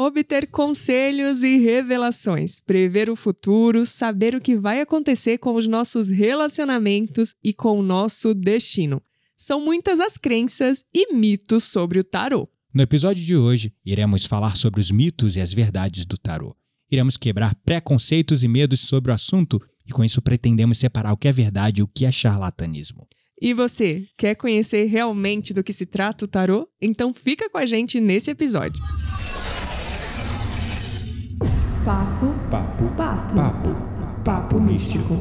Obter 0.00 0.46
conselhos 0.46 1.42
e 1.42 1.56
revelações, 1.56 2.60
prever 2.60 3.10
o 3.10 3.16
futuro, 3.16 3.84
saber 3.84 4.32
o 4.32 4.40
que 4.40 4.54
vai 4.54 4.80
acontecer 4.80 5.38
com 5.38 5.56
os 5.56 5.66
nossos 5.66 6.08
relacionamentos 6.08 7.34
e 7.42 7.52
com 7.52 7.80
o 7.80 7.82
nosso 7.82 8.32
destino. 8.32 9.02
São 9.36 9.60
muitas 9.60 9.98
as 9.98 10.16
crenças 10.16 10.84
e 10.94 11.12
mitos 11.12 11.64
sobre 11.64 11.98
o 11.98 12.04
tarô. 12.04 12.48
No 12.72 12.80
episódio 12.80 13.24
de 13.24 13.36
hoje, 13.36 13.74
iremos 13.84 14.24
falar 14.24 14.56
sobre 14.56 14.80
os 14.80 14.92
mitos 14.92 15.34
e 15.34 15.40
as 15.40 15.52
verdades 15.52 16.06
do 16.06 16.16
tarô. 16.16 16.54
Iremos 16.88 17.16
quebrar 17.16 17.56
preconceitos 17.64 18.44
e 18.44 18.46
medos 18.46 18.78
sobre 18.78 19.10
o 19.10 19.14
assunto 19.14 19.60
e 19.84 19.90
com 19.90 20.04
isso 20.04 20.22
pretendemos 20.22 20.78
separar 20.78 21.12
o 21.12 21.16
que 21.16 21.26
é 21.26 21.32
verdade 21.32 21.80
e 21.80 21.82
o 21.82 21.88
que 21.88 22.04
é 22.04 22.12
charlatanismo. 22.12 23.04
E 23.42 23.52
você, 23.52 24.06
quer 24.16 24.36
conhecer 24.36 24.84
realmente 24.84 25.52
do 25.52 25.64
que 25.64 25.72
se 25.72 25.86
trata 25.86 26.24
o 26.24 26.28
tarô? 26.28 26.68
Então 26.80 27.12
fica 27.12 27.50
com 27.50 27.58
a 27.58 27.66
gente 27.66 28.00
nesse 28.00 28.30
episódio. 28.30 28.80
Papo, 31.88 32.34
Papo, 32.50 32.84
papo, 32.98 33.34
papo, 33.34 33.70
papo 34.22 34.60
místico. 34.60 35.14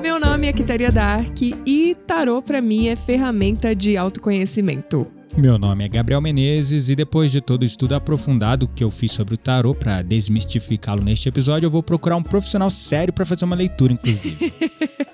Meu 0.00 0.18
nome 0.18 0.48
é 0.48 0.54
Quitaria 0.54 0.90
Dark 0.90 1.42
e 1.42 1.94
tarô 2.06 2.40
pra 2.40 2.62
mim 2.62 2.88
é 2.88 2.96
ferramenta 2.96 3.74
de 3.74 3.98
autoconhecimento. 3.98 5.19
Meu 5.36 5.56
nome 5.58 5.84
é 5.84 5.88
Gabriel 5.88 6.20
Menezes 6.20 6.88
e 6.88 6.96
depois 6.96 7.30
de 7.30 7.40
todo 7.40 7.62
o 7.62 7.64
estudo 7.64 7.94
aprofundado 7.94 8.68
que 8.68 8.82
eu 8.82 8.90
fiz 8.90 9.12
sobre 9.12 9.34
o 9.34 9.38
tarô 9.38 9.74
para 9.74 10.02
desmistificá-lo 10.02 11.02
neste 11.02 11.28
episódio, 11.28 11.66
eu 11.66 11.70
vou 11.70 11.82
procurar 11.82 12.16
um 12.16 12.22
profissional 12.22 12.70
sério 12.70 13.12
para 13.12 13.24
fazer 13.24 13.44
uma 13.44 13.56
leitura, 13.56 13.92
inclusive. 13.92 14.52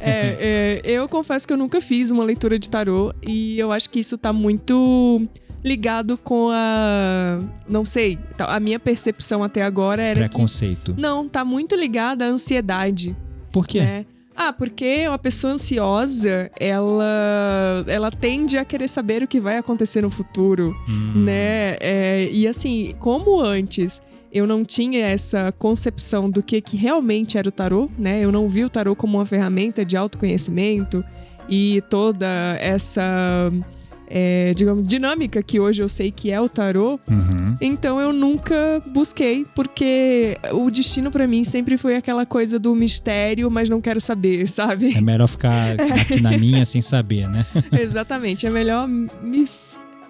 É, 0.00 0.80
é, 0.84 0.90
eu 0.90 1.06
confesso 1.06 1.46
que 1.46 1.52
eu 1.52 1.56
nunca 1.56 1.82
fiz 1.82 2.10
uma 2.10 2.24
leitura 2.24 2.58
de 2.58 2.68
tarô 2.68 3.12
e 3.22 3.58
eu 3.58 3.70
acho 3.70 3.90
que 3.90 3.98
isso 4.00 4.16
tá 4.16 4.32
muito 4.32 5.28
ligado 5.62 6.16
com 6.16 6.48
a. 6.50 7.38
Não 7.68 7.84
sei, 7.84 8.18
tá- 8.38 8.46
a 8.56 8.58
minha 8.58 8.80
percepção 8.80 9.44
até 9.44 9.62
agora 9.62 10.02
era 10.02 10.22
que. 10.22 10.28
Preconceito. 10.30 10.94
Não, 10.96 11.28
tá 11.28 11.44
muito 11.44 11.76
ligada 11.76 12.24
à 12.24 12.28
ansiedade. 12.28 13.14
Por 13.52 13.66
quê? 13.66 13.80
né? 13.82 14.06
Ah, 14.42 14.54
porque 14.54 15.06
uma 15.06 15.18
pessoa 15.18 15.52
ansiosa, 15.52 16.50
ela, 16.58 17.84
ela 17.86 18.10
tende 18.10 18.56
a 18.56 18.64
querer 18.64 18.88
saber 18.88 19.22
o 19.22 19.28
que 19.28 19.38
vai 19.38 19.58
acontecer 19.58 20.00
no 20.00 20.08
futuro, 20.08 20.74
Hum, 20.88 21.24
né? 21.26 21.76
É, 21.78 22.26
e 22.32 22.48
assim, 22.48 22.94
como 22.98 23.38
antes 23.38 24.00
eu 24.32 24.46
não 24.46 24.64
tinha 24.64 25.06
essa 25.06 25.52
concepção 25.58 26.30
do 26.30 26.42
que, 26.42 26.58
que 26.62 26.74
realmente 26.74 27.36
era 27.36 27.50
o 27.50 27.52
tarô, 27.52 27.90
né? 27.98 28.20
Eu 28.20 28.32
não 28.32 28.48
vi 28.48 28.64
o 28.64 28.70
tarô 28.70 28.96
como 28.96 29.18
uma 29.18 29.26
ferramenta 29.26 29.84
de 29.84 29.94
autoconhecimento 29.94 31.04
e 31.46 31.82
toda 31.90 32.26
essa, 32.60 33.52
é, 34.10 34.52
digamos, 34.54 34.86
dinâmica 34.86 35.40
que 35.40 35.60
hoje 35.60 35.80
eu 35.80 35.88
sei 35.88 36.10
que 36.10 36.32
é 36.32 36.40
o 36.40 36.48
tarô. 36.48 36.98
Uhum. 37.08 37.56
Então 37.60 38.00
eu 38.00 38.12
nunca 38.12 38.82
busquei, 38.86 39.46
porque 39.54 40.36
o 40.52 40.68
destino 40.68 41.10
pra 41.12 41.28
mim 41.28 41.44
sempre 41.44 41.78
foi 41.78 41.94
aquela 41.94 42.26
coisa 42.26 42.58
do 42.58 42.74
mistério, 42.74 43.48
mas 43.48 43.68
não 43.68 43.80
quero 43.80 44.00
saber, 44.00 44.46
sabe? 44.50 44.96
É 44.96 45.00
melhor 45.00 45.28
ficar 45.28 45.80
aqui 46.00 46.20
na 46.20 46.36
minha 46.36 46.64
sem 46.66 46.82
saber, 46.82 47.28
né? 47.28 47.46
Exatamente, 47.72 48.46
é 48.46 48.50
melhor 48.50 48.88
me. 48.88 49.48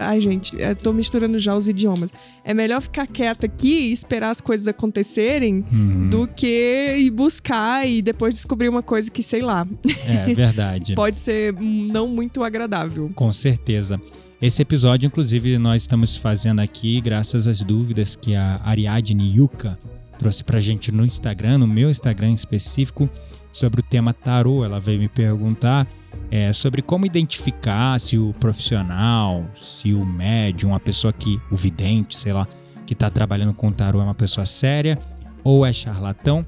Ai, 0.02 0.20
gente, 0.20 0.56
tô 0.82 0.92
misturando 0.92 1.38
já 1.38 1.54
os 1.54 1.68
idiomas. 1.68 2.10
É 2.42 2.54
melhor 2.54 2.80
ficar 2.80 3.06
quieta 3.06 3.44
aqui 3.46 3.88
e 3.88 3.92
esperar 3.92 4.30
as 4.30 4.40
coisas 4.40 4.66
acontecerem 4.66 5.64
Uhum. 5.70 6.08
do 6.08 6.26
que 6.26 6.94
ir 6.98 7.10
buscar 7.10 7.86
e 7.86 8.00
depois 8.00 8.32
descobrir 8.34 8.68
uma 8.68 8.82
coisa 8.82 9.10
que, 9.10 9.22
sei 9.22 9.42
lá, 9.42 9.66
É 10.06 10.32
verdade. 10.34 10.94
pode 10.96 11.18
ser 11.18 11.52
não 11.52 12.08
muito 12.08 12.42
agradável. 12.42 13.10
Com 13.14 13.30
certeza. 13.32 14.00
Esse 14.40 14.62
episódio, 14.62 15.06
inclusive, 15.06 15.58
nós 15.58 15.82
estamos 15.82 16.16
fazendo 16.16 16.60
aqui 16.60 16.98
graças 17.02 17.46
às 17.46 17.62
dúvidas 17.62 18.16
que 18.16 18.34
a 18.34 18.58
Ariadne 18.64 19.36
Yuka 19.36 19.78
trouxe 20.18 20.42
pra 20.42 20.60
gente 20.60 20.90
no 20.90 21.04
Instagram, 21.04 21.58
no 21.58 21.66
meu 21.66 21.90
Instagram 21.90 22.30
em 22.30 22.34
específico, 22.34 23.08
sobre 23.52 23.80
o 23.80 23.82
tema 23.82 24.14
tarô. 24.14 24.64
Ela 24.64 24.80
veio 24.80 24.98
me 24.98 25.08
perguntar 25.08 25.86
é, 26.30 26.52
sobre 26.52 26.80
como 26.80 27.04
identificar 27.04 27.98
se 27.98 28.16
o 28.16 28.32
profissional, 28.38 29.44
se 29.60 29.92
o 29.92 30.06
médium, 30.06 30.74
a 30.74 30.80
pessoa 30.80 31.12
que, 31.12 31.40
o 31.50 31.56
vidente, 31.56 32.16
sei 32.16 32.32
lá, 32.32 32.46
que 32.86 32.92
está 32.92 33.10
trabalhando 33.10 33.52
com 33.52 33.72
tarô 33.72 34.00
é 34.00 34.04
uma 34.04 34.14
pessoa 34.14 34.46
séria 34.46 34.98
ou 35.42 35.66
é 35.66 35.72
charlatão 35.72 36.46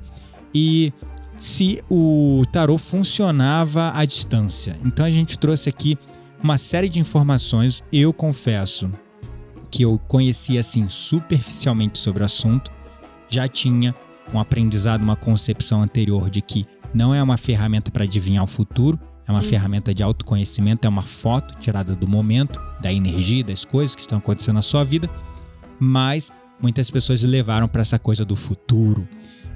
e 0.55 0.93
se 1.37 1.83
o 1.91 2.45
tarô 2.53 2.79
funcionava 2.79 3.91
à 3.95 4.05
distância. 4.05 4.79
Então 4.85 5.05
a 5.05 5.11
gente 5.11 5.37
trouxe 5.39 5.69
aqui 5.69 5.99
uma 6.43 6.59
série 6.59 6.89
de 6.89 7.01
informações. 7.01 7.83
Eu 7.93 8.13
confesso 8.13 8.91
que 9.71 9.83
eu 9.83 9.99
conhecia 10.07 10.61
assim 10.61 10.89
superficialmente 10.89 11.99
sobre 11.99 12.23
o 12.23 12.27
assunto, 12.27 12.71
já 13.29 13.49
tinha 13.49 13.95
um 14.33 14.39
aprendizado, 14.39 15.03
uma 15.03 15.17
concepção 15.17 15.83
anterior 15.83 16.29
de 16.31 16.43
que 16.43 16.67
não 16.95 17.15
é 17.15 17.23
uma 17.23 17.37
ferramenta 17.37 17.91
para 17.91 18.05
adivinhar 18.05 18.45
o 18.45 18.47
futuro, 18.47 18.99
é 19.33 19.37
uma 19.37 19.41
Hum. 19.41 19.49
ferramenta 19.49 19.95
de 19.95 20.03
autoconhecimento, 20.03 20.87
é 20.87 20.89
uma 20.89 21.03
foto 21.03 21.57
tirada 21.59 21.95
do 21.95 22.07
momento, 22.09 22.61
da 22.81 22.93
energia, 22.93 23.43
das 23.45 23.65
coisas 23.65 23.95
que 23.95 24.01
estão 24.03 24.19
acontecendo 24.19 24.57
na 24.57 24.63
sua 24.63 24.85
vida, 24.85 25.09
mas 25.81 26.31
muitas 26.61 26.91
pessoas 26.91 27.23
levaram 27.23 27.67
para 27.69 27.83
essa 27.83 27.99
coisa 27.99 28.25
do 28.25 28.37
futuro. 28.37 29.07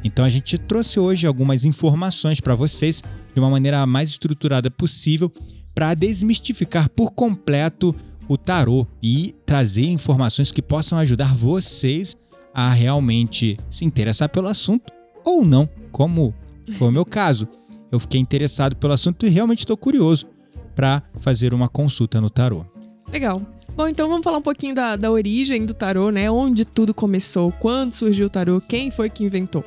Então 0.02 0.24
a 0.24 0.28
gente 0.28 0.58
trouxe 0.58 1.00
hoje 1.00 1.26
algumas 1.26 1.64
informações 1.64 2.40
para 2.40 2.54
vocês 2.54 3.02
de 3.34 3.40
uma 3.40 3.50
maneira 3.50 3.84
mais 3.86 4.10
estruturada 4.10 4.70
possível 4.70 5.32
para 5.74 5.94
desmistificar 5.94 6.88
por 6.88 7.12
completo 7.12 7.94
o 8.28 8.36
tarô 8.36 8.86
e 9.02 9.34
trazer 9.44 9.86
informações 9.86 10.50
que 10.50 10.62
possam 10.62 10.98
ajudar 10.98 11.34
vocês 11.34 12.16
a 12.54 12.70
realmente 12.70 13.58
se 13.70 13.84
interessar 13.84 14.28
pelo 14.28 14.48
assunto 14.48 14.92
ou 15.24 15.44
não, 15.44 15.68
como 15.92 16.34
foi 16.72 16.88
o 16.88 16.92
meu 16.92 17.04
caso. 17.04 17.46
Eu 17.96 18.00
fiquei 18.00 18.20
interessado 18.20 18.76
pelo 18.76 18.92
assunto 18.92 19.24
e 19.24 19.30
realmente 19.30 19.60
estou 19.60 19.74
curioso 19.74 20.26
para 20.74 21.02
fazer 21.20 21.54
uma 21.54 21.66
consulta 21.66 22.20
no 22.20 22.28
tarô. 22.28 22.66
Legal. 23.10 23.40
Bom, 23.74 23.88
então 23.88 24.06
vamos 24.06 24.22
falar 24.22 24.36
um 24.36 24.42
pouquinho 24.42 24.74
da, 24.74 24.96
da 24.96 25.10
origem 25.10 25.64
do 25.64 25.72
tarô, 25.72 26.10
né? 26.10 26.30
Onde 26.30 26.66
tudo 26.66 26.92
começou, 26.92 27.52
quando 27.52 27.94
surgiu 27.94 28.26
o 28.26 28.28
tarô, 28.28 28.60
quem 28.60 28.90
foi 28.90 29.08
que 29.08 29.24
inventou. 29.24 29.64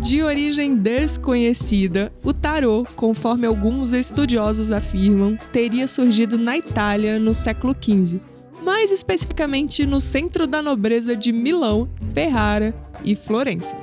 De 0.00 0.22
origem 0.22 0.76
desconhecida, 0.76 2.12
o 2.22 2.34
tarô, 2.34 2.86
conforme 2.94 3.46
alguns 3.46 3.94
estudiosos 3.94 4.70
afirmam, 4.70 5.38
teria 5.50 5.88
surgido 5.88 6.36
na 6.36 6.58
Itália 6.58 7.18
no 7.18 7.32
século 7.32 7.74
XV, 7.74 8.20
mais 8.68 8.92
especificamente 8.92 9.86
no 9.86 9.98
centro 9.98 10.46
da 10.46 10.60
nobreza 10.60 11.16
de 11.16 11.32
Milão, 11.32 11.88
Ferrara 12.12 12.74
e 13.02 13.16
Florença. 13.16 13.74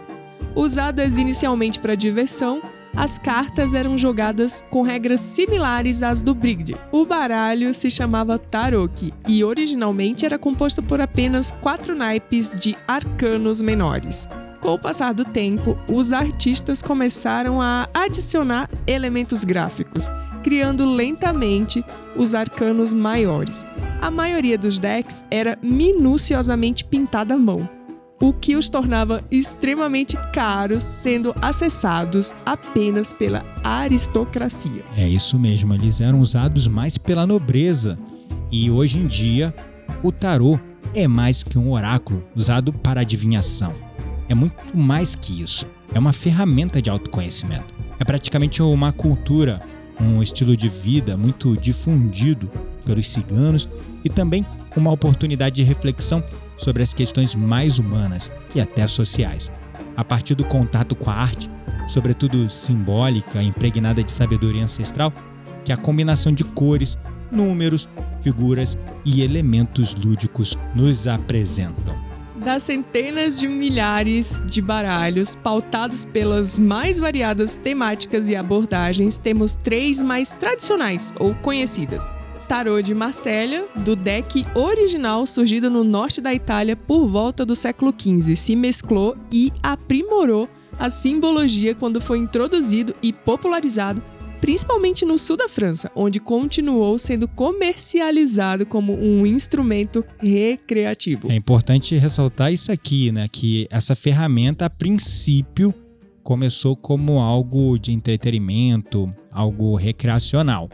Usadas 0.56 1.18
inicialmente 1.18 1.80
para 1.80 1.96
diversão, 1.96 2.62
as 2.96 3.18
cartas 3.18 3.74
eram 3.74 3.98
jogadas 3.98 4.64
com 4.70 4.84
regras 4.84 5.22
similares 5.22 6.04
às 6.04 6.22
do 6.22 6.36
Brigde. 6.36 6.78
O 6.92 7.04
baralho 7.04 7.74
se 7.74 7.90
chamava 7.90 8.38
Tarok 8.38 9.12
e 9.28 9.44
originalmente 9.44 10.24
era 10.24 10.38
composto 10.38 10.84
por 10.84 11.02
apenas 11.02 11.52
quatro 11.52 11.96
naipes 11.96 12.52
de 12.52 12.78
arcanos 12.88 13.64
menores. 13.64 14.30
Com 14.62 14.76
o 14.76 14.80
passar 14.80 15.16
do 15.16 15.26
tempo, 15.26 15.76
os 15.92 16.14
artistas 16.14 16.84
começaram 16.84 17.60
a 17.60 17.90
adicionar 17.92 18.70
elementos 18.86 19.44
gráficos, 19.44 20.08
criando 20.46 20.86
lentamente 20.86 21.84
os 22.16 22.36
arcanos 22.36 22.94
maiores. 22.94 23.66
A 24.00 24.12
maioria 24.12 24.60
dos 24.60 24.78
decks 24.78 25.26
era 25.32 25.58
minuciosamente 25.60 26.86
pintada 26.86 27.34
à 27.34 27.38
mão, 27.38 27.68
o 28.22 28.32
que 28.32 28.56
os 28.56 28.70
tornava 28.70 29.24
extremamente 29.32 30.16
caros, 30.32 30.84
sendo 30.84 31.34
acessados 31.42 32.36
apenas 32.46 33.12
pela 33.12 33.44
aristocracia. 33.64 34.86
É 34.96 35.10
isso 35.10 35.40
mesmo, 35.40 35.74
eles 35.74 36.00
eram 36.00 36.20
usados 36.20 36.68
mais 36.68 36.96
pela 36.96 37.26
nobreza. 37.26 37.98
E 38.52 38.70
hoje 38.70 39.00
em 39.00 39.08
dia, 39.08 39.52
o 40.04 40.12
tarô 40.12 40.60
é 40.94 41.08
mais 41.08 41.42
que 41.42 41.58
um 41.58 41.72
oráculo 41.72 42.24
usado 42.36 42.72
para 42.72 43.02
adivinhação. 43.02 43.74
É 44.30 44.36
muito 44.36 44.78
mais 44.78 45.16
que 45.16 45.42
isso. 45.42 45.66
É 45.92 45.98
uma 45.98 46.14
ferramenta 46.14 46.80
de 46.80 46.92
autoconhecimento. 46.92 47.74
É 48.00 48.06
praticamente 48.06 48.62
uma 48.62 48.92
cultura, 48.92 49.60
um 50.00 50.22
estilo 50.22 50.56
de 50.56 50.68
vida 50.68 51.16
muito 51.16 51.56
difundido 51.56 52.50
pelos 52.86 53.10
ciganos 53.10 53.68
e 54.04 54.10
também 54.10 54.46
uma 54.76 54.92
oportunidade 54.92 55.56
de 55.56 55.64
reflexão 55.64 56.24
sobre 56.58 56.84
as 56.84 56.94
questões 56.94 57.36
mais 57.36 57.80
humanas 57.80 58.32
e 58.54 58.62
até 58.62 58.88
sociais. 58.88 59.52
A 59.96 60.04
partir 60.04 60.36
do 60.36 60.44
contato 60.44 60.96
com 60.96 61.10
a 61.10 61.14
arte, 61.14 61.50
sobretudo 61.88 62.50
simbólica, 62.50 63.42
impregnada 63.42 64.04
de 64.04 64.12
sabedoria 64.12 64.64
ancestral, 64.64 65.14
que 65.64 65.72
a 65.72 65.78
combinação 65.78 66.32
de 66.32 66.44
cores, 66.44 66.98
números, 67.32 67.88
figuras 68.22 68.78
e 69.04 69.22
elementos 69.22 69.96
lúdicos 69.96 70.58
nos 70.76 71.08
apresentam. 71.08 72.05
Das 72.46 72.62
centenas 72.62 73.40
de 73.40 73.48
milhares 73.48 74.40
de 74.46 74.62
baralhos 74.62 75.36
pautados 75.36 76.06
pelas 76.06 76.60
mais 76.60 77.00
variadas 77.00 77.58
temáticas 77.58 78.30
e 78.30 78.36
abordagens, 78.36 79.18
temos 79.18 79.56
três 79.56 80.00
mais 80.00 80.36
tradicionais 80.36 81.12
ou 81.20 81.34
conhecidas. 81.34 82.08
Tarô 82.48 82.84
de 82.84 82.94
Marsella, 82.94 83.66
do 83.78 83.96
deck 83.96 84.46
original 84.54 85.26
surgido 85.26 85.72
no 85.72 85.84
norte 85.84 86.22
da 86.22 86.36
Itália 86.36 86.76
por 86.76 87.08
volta 87.08 87.44
do 87.44 87.56
século 87.56 87.92
XV, 87.92 88.36
se 88.36 88.56
mesclou 88.56 89.18
e 89.32 89.52
aprimorou 89.64 90.48
a 90.78 90.88
simbologia 90.88 91.74
quando 91.74 92.00
foi 92.00 92.20
introduzido 92.20 92.94
e 93.02 93.12
popularizado 93.12 94.04
principalmente 94.46 95.04
no 95.06 95.18
sul 95.18 95.36
da 95.36 95.50
França, 95.50 95.92
onde 95.96 96.20
continuou 96.20 97.00
sendo 97.00 97.28
comercializado 97.28 98.64
como 98.64 98.94
um 98.94 99.26
instrumento 99.26 100.06
recreativo. 100.20 101.32
É 101.32 101.36
importante 101.36 101.98
ressaltar 101.98 102.54
isso 102.54 102.72
aqui, 102.72 103.12
né? 103.12 103.28
Que 103.28 103.68
essa 103.72 103.96
ferramenta, 103.96 104.68
a 104.68 104.70
princípio, 104.70 105.74
começou 106.22 106.76
como 106.76 107.20
algo 107.20 107.80
de 107.80 107.92
entretenimento, 107.92 109.12
algo 109.32 109.76
recreacional. 109.76 110.70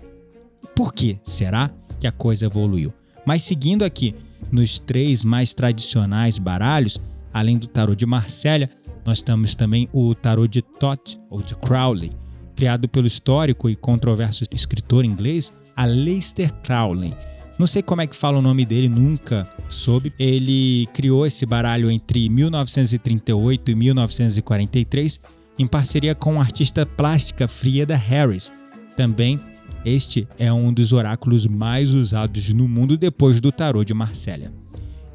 Por 0.75 0.93
que 0.93 1.17
será 1.23 1.71
que 1.97 2.05
a 2.05 2.11
coisa 2.11 2.47
evoluiu? 2.47 2.93
Mas 3.25 3.43
seguindo 3.43 3.85
aqui, 3.85 4.13
nos 4.51 4.79
três 4.79 5.23
mais 5.23 5.53
tradicionais 5.53 6.37
baralhos, 6.37 6.99
além 7.33 7.57
do 7.57 7.67
tarô 7.67 7.95
de 7.95 8.05
Marsella, 8.05 8.69
nós 9.05 9.21
temos 9.21 9.55
também 9.55 9.87
o 9.93 10.13
tarô 10.13 10.45
de 10.45 10.61
Todd 10.61 11.17
ou 11.29 11.41
de 11.41 11.55
Crowley, 11.55 12.11
criado 12.61 12.87
pelo 12.87 13.07
histórico 13.07 13.67
e 13.71 13.75
controverso 13.75 14.43
escritor 14.51 15.03
inglês 15.03 15.51
Aleister 15.75 16.53
Crowley. 16.61 17.11
Não 17.57 17.65
sei 17.65 17.81
como 17.81 18.01
é 18.01 18.07
que 18.07 18.15
fala 18.15 18.37
o 18.37 18.41
nome 18.41 18.67
dele, 18.67 18.87
nunca 18.87 19.51
soube. 19.67 20.13
Ele 20.19 20.87
criou 20.93 21.25
esse 21.25 21.43
baralho 21.43 21.89
entre 21.89 22.29
1938 22.29 23.71
e 23.71 23.73
1943 23.73 25.19
em 25.57 25.65
parceria 25.65 26.13
com 26.13 26.39
a 26.39 26.43
artista 26.43 26.85
plástica 26.85 27.47
Frieda 27.47 27.95
Harris. 27.95 28.51
Também 28.95 29.39
este 29.83 30.27
é 30.37 30.53
um 30.53 30.71
dos 30.71 30.93
oráculos 30.93 31.47
mais 31.47 31.89
usados 31.95 32.53
no 32.53 32.67
mundo 32.67 32.95
depois 32.95 33.41
do 33.41 33.51
tarô 33.51 33.83
de 33.83 33.95
Marsella. 33.95 34.53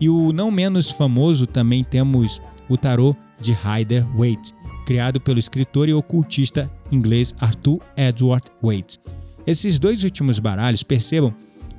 E 0.01 0.09
o 0.09 0.33
não 0.33 0.51
menos 0.51 0.91
famoso 0.91 1.47
também 1.47 1.85
temos 1.85 2.43
o 2.69 2.77
tarô 2.77 3.15
de 3.41 3.53
Rider-Waite, 3.53 4.53
criado 4.87 5.21
pelo 5.21 5.39
escritor 5.39 5.89
e 5.89 5.93
ocultista 5.93 6.71
inglês 6.91 7.35
Arthur 7.39 7.81
Edward 7.97 8.47
Waite. 8.63 8.99
Esses 9.47 9.79
dois 9.79 10.03
últimos 10.05 10.39
baralhos, 10.39 10.83
percebam 10.83 11.35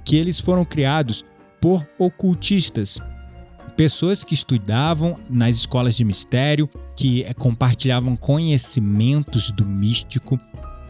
que 0.06 0.16
eles 0.16 0.40
foram 0.40 0.64
criados 0.64 1.26
por 1.60 1.88
ocultistas, 1.98 3.00
pessoas 3.76 4.24
que 4.24 4.34
estudavam 4.34 5.18
nas 5.30 5.56
escolas 5.56 5.96
de 5.96 6.04
mistério, 6.04 6.70
que 6.96 7.24
eh, 7.24 7.34
compartilhavam 7.34 8.16
conhecimentos 8.16 9.52
do 9.52 9.66
místico, 9.66 10.40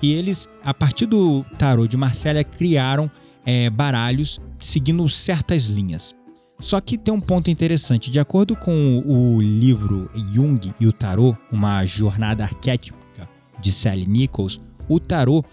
e 0.01 0.13
eles, 0.13 0.47
a 0.63 0.73
partir 0.73 1.05
do 1.05 1.43
tarô 1.57 1.87
de 1.87 1.97
Marsella, 1.97 2.43
criaram 2.43 3.09
é, 3.45 3.69
baralhos 3.69 4.39
seguindo 4.59 5.07
certas 5.09 5.65
linhas. 5.65 6.13
Só 6.59 6.81
que 6.81 6.97
tem 6.97 7.13
um 7.13 7.21
ponto 7.21 7.51
interessante. 7.51 8.09
De 8.09 8.19
acordo 8.19 8.55
com 8.55 9.03
o 9.05 9.41
livro 9.41 10.09
Jung 10.31 10.73
e 10.79 10.87
o 10.87 10.93
Tarô, 10.93 11.35
uma 11.51 11.85
jornada 11.85 12.43
arquétipica 12.43 13.29
de 13.59 13.71
Sally 13.71 14.05
Nichols, 14.05 14.59
o 14.89 14.99
tarô 14.99 15.43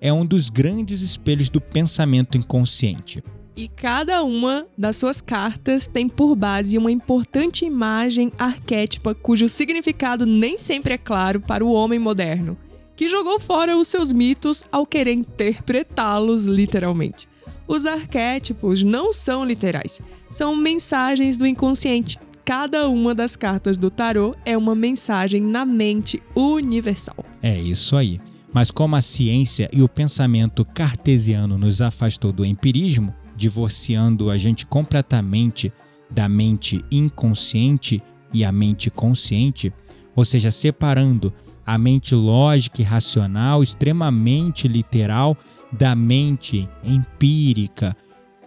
é 0.00 0.12
um 0.12 0.24
dos 0.24 0.48
grandes 0.48 1.02
espelhos 1.02 1.48
do 1.48 1.60
pensamento 1.60 2.36
inconsciente. 2.36 3.22
E 3.56 3.68
cada 3.68 4.22
uma 4.22 4.66
das 4.76 4.96
suas 4.96 5.20
cartas 5.20 5.86
tem 5.86 6.08
por 6.08 6.34
base 6.34 6.78
uma 6.78 6.90
importante 6.90 7.64
imagem 7.64 8.32
arquétipa 8.38 9.14
cujo 9.14 9.48
significado 9.48 10.24
nem 10.24 10.56
sempre 10.56 10.94
é 10.94 10.98
claro 10.98 11.40
para 11.40 11.64
o 11.64 11.72
homem 11.72 11.98
moderno, 11.98 12.56
que 12.96 13.08
jogou 13.08 13.38
fora 13.38 13.76
os 13.76 13.88
seus 13.88 14.12
mitos 14.12 14.64
ao 14.72 14.86
querer 14.86 15.12
interpretá-los 15.12 16.46
literalmente. 16.46 17.28
Os 17.70 17.86
arquétipos 17.86 18.82
não 18.82 19.12
são 19.12 19.44
literais, 19.44 20.00
são 20.28 20.56
mensagens 20.56 21.36
do 21.36 21.46
inconsciente. 21.46 22.18
Cada 22.44 22.88
uma 22.88 23.14
das 23.14 23.36
cartas 23.36 23.76
do 23.76 23.88
tarô 23.88 24.34
é 24.44 24.58
uma 24.58 24.74
mensagem 24.74 25.40
na 25.40 25.64
mente 25.64 26.20
universal. 26.34 27.24
É 27.40 27.56
isso 27.56 27.94
aí. 27.94 28.20
Mas 28.52 28.72
como 28.72 28.96
a 28.96 29.00
ciência 29.00 29.70
e 29.72 29.82
o 29.82 29.88
pensamento 29.88 30.64
cartesiano 30.64 31.56
nos 31.56 31.80
afastou 31.80 32.32
do 32.32 32.44
empirismo, 32.44 33.14
divorciando 33.36 34.30
a 34.30 34.36
gente 34.36 34.66
completamente 34.66 35.72
da 36.10 36.28
mente 36.28 36.84
inconsciente 36.90 38.02
e 38.32 38.44
a 38.44 38.50
mente 38.50 38.90
consciente, 38.90 39.72
ou 40.16 40.24
seja, 40.24 40.50
separando 40.50 41.32
a 41.64 41.78
mente 41.78 42.14
lógica 42.14 42.80
e 42.80 42.84
racional, 42.84 43.62
extremamente 43.62 44.66
literal, 44.66 45.36
da 45.72 45.94
mente 45.94 46.68
empírica, 46.82 47.96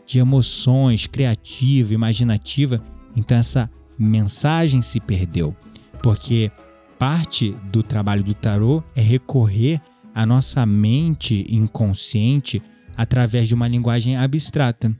de 0.05 0.19
emoções, 0.19 1.07
criativa, 1.07 1.93
imaginativa. 1.93 2.83
Então 3.15 3.37
essa 3.37 3.69
mensagem 3.97 4.81
se 4.81 4.99
perdeu, 4.99 5.55
porque 6.01 6.51
parte 6.97 7.55
do 7.71 7.83
trabalho 7.83 8.23
do 8.23 8.33
tarô 8.33 8.83
é 8.95 9.01
recorrer 9.01 9.81
à 10.13 10.25
nossa 10.25 10.65
mente 10.65 11.45
inconsciente 11.49 12.61
através 12.95 13.47
de 13.47 13.53
uma 13.53 13.67
linguagem 13.67 14.15
abstrata. 14.15 14.95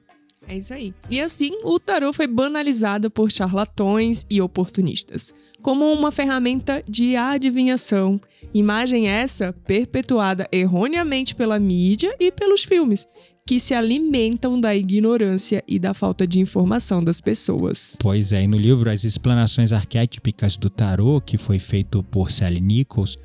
É 0.48 0.58
isso 0.58 0.74
aí. 0.74 0.94
E 1.10 1.20
assim, 1.20 1.52
o 1.64 1.80
tarô 1.80 2.12
foi 2.14 2.28
banalizado 2.28 3.10
por 3.10 3.32
charlatões 3.32 4.26
e 4.30 4.42
oportunistas 4.42 5.34
como 5.64 5.92
uma 5.92 6.12
ferramenta 6.12 6.84
de 6.88 7.16
adivinhação. 7.16 8.20
Imagem 8.54 9.08
essa 9.08 9.54
perpetuada 9.66 10.48
erroneamente 10.52 11.34
pela 11.34 11.58
mídia 11.58 12.14
e 12.20 12.30
pelos 12.32 12.66
filmes, 12.66 13.08
que 13.48 13.60
se 13.60 13.74
alimentam 13.74 14.60
da 14.60 14.76
ignorância 14.76 15.64
e 15.68 15.80
da 15.80 15.94
falta 15.94 16.28
de 16.28 16.40
informação 16.40 17.02
das 17.02 17.22
pessoas. 17.22 17.96
Pois 18.00 18.34
é, 18.34 18.44
e 18.44 18.48
no 18.48 18.58
livro 18.58 18.90
As 18.90 19.06
Explanações 19.06 19.72
Arquétipicas 19.72 20.58
do 20.58 20.70
Tarô, 20.70 21.22
que 21.22 21.38
foi 21.38 21.60
feito 21.60 22.04
por 22.04 22.30
Sally 22.30 22.62
Nichols, 22.62 23.18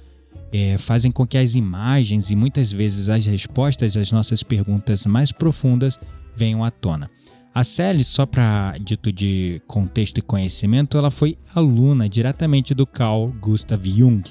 é, 0.53 0.79
fazem 0.79 1.11
com 1.11 1.27
que 1.27 1.37
as 1.37 1.57
imagens 1.57 2.31
e 2.31 2.37
muitas 2.37 2.73
vezes 2.73 3.09
as 3.09 3.27
respostas 3.27 3.97
às 3.97 4.11
nossas 4.13 4.43
perguntas 4.43 5.05
mais 5.05 5.31
profundas 5.33 5.99
venham 6.39 6.65
à 6.65 6.71
tona. 6.71 7.11
A 7.53 7.65
Sally, 7.65 8.05
só 8.05 8.25
para 8.25 8.77
dito 8.79 9.11
de 9.11 9.61
contexto 9.67 10.19
e 10.19 10.23
conhecimento, 10.23 10.97
ela 10.97 11.11
foi 11.11 11.37
aluna 11.53 12.09
diretamente 12.09 12.73
do 12.73 12.87
Carl 12.87 13.35
Gustav 13.41 13.85
Jung, 13.85 14.23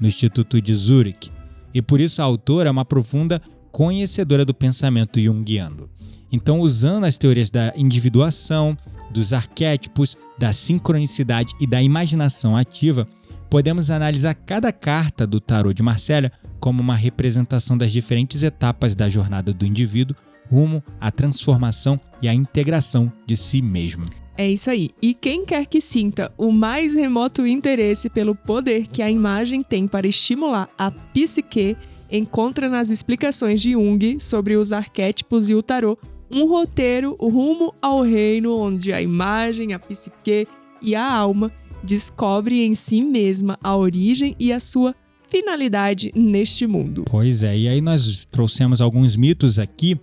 no 0.00 0.08
Instituto 0.08 0.60
de 0.60 0.74
Zurich, 0.74 1.30
e 1.72 1.80
por 1.80 2.00
isso 2.00 2.20
a 2.20 2.24
autora 2.24 2.68
é 2.68 2.72
uma 2.72 2.84
profunda 2.84 3.40
conhecedora 3.70 4.44
do 4.44 4.52
pensamento 4.52 5.20
junguiano. 5.20 5.88
Então, 6.32 6.58
usando 6.60 7.04
as 7.04 7.16
teorias 7.16 7.48
da 7.48 7.72
individuação, 7.76 8.76
dos 9.10 9.32
arquétipos, 9.32 10.16
da 10.36 10.52
sincronicidade 10.52 11.54
e 11.60 11.66
da 11.66 11.80
imaginação 11.80 12.56
ativa, 12.56 13.06
podemos 13.48 13.88
analisar 13.88 14.34
cada 14.34 14.72
carta 14.72 15.24
do 15.24 15.38
tarô 15.38 15.72
de 15.72 15.82
Marcella 15.82 16.32
como 16.58 16.80
uma 16.80 16.96
representação 16.96 17.78
das 17.78 17.92
diferentes 17.92 18.42
etapas 18.42 18.96
da 18.96 19.08
jornada 19.08 19.52
do 19.52 19.64
indivíduo 19.64 20.16
rumo 20.50 20.82
à 21.00 21.10
transformação 21.10 22.00
e 22.20 22.28
à 22.28 22.34
integração 22.34 23.12
de 23.26 23.36
si 23.36 23.60
mesmo. 23.60 24.04
É 24.36 24.50
isso 24.50 24.68
aí. 24.68 24.90
E 25.00 25.14
quem 25.14 25.44
quer 25.44 25.66
que 25.66 25.80
sinta 25.80 26.32
o 26.36 26.50
mais 26.50 26.94
remoto 26.94 27.46
interesse 27.46 28.10
pelo 28.10 28.34
poder 28.34 28.88
que 28.88 29.00
a 29.00 29.10
imagem 29.10 29.62
tem 29.62 29.86
para 29.86 30.08
estimular 30.08 30.68
a 30.76 30.90
psique, 30.90 31.76
encontra 32.10 32.68
nas 32.68 32.90
explicações 32.90 33.60
de 33.60 33.72
Jung 33.72 34.18
sobre 34.18 34.56
os 34.56 34.72
arquétipos 34.72 35.50
e 35.50 35.54
o 35.54 35.62
tarô 35.62 35.96
um 36.34 36.48
roteiro 36.48 37.16
rumo 37.20 37.72
ao 37.80 38.02
reino 38.02 38.56
onde 38.58 38.92
a 38.92 39.00
imagem, 39.00 39.72
a 39.72 39.78
psique 39.78 40.48
e 40.82 40.94
a 40.96 41.12
alma 41.12 41.52
descobre 41.82 42.64
em 42.64 42.74
si 42.74 43.02
mesma 43.02 43.58
a 43.62 43.76
origem 43.76 44.34
e 44.38 44.52
a 44.52 44.58
sua 44.58 44.94
finalidade 45.28 46.10
neste 46.14 46.66
mundo. 46.66 47.04
Pois 47.08 47.42
é, 47.42 47.56
e 47.56 47.68
aí 47.68 47.80
nós 47.80 48.24
trouxemos 48.30 48.80
alguns 48.80 49.16
mitos 49.16 49.58
aqui 49.58 49.96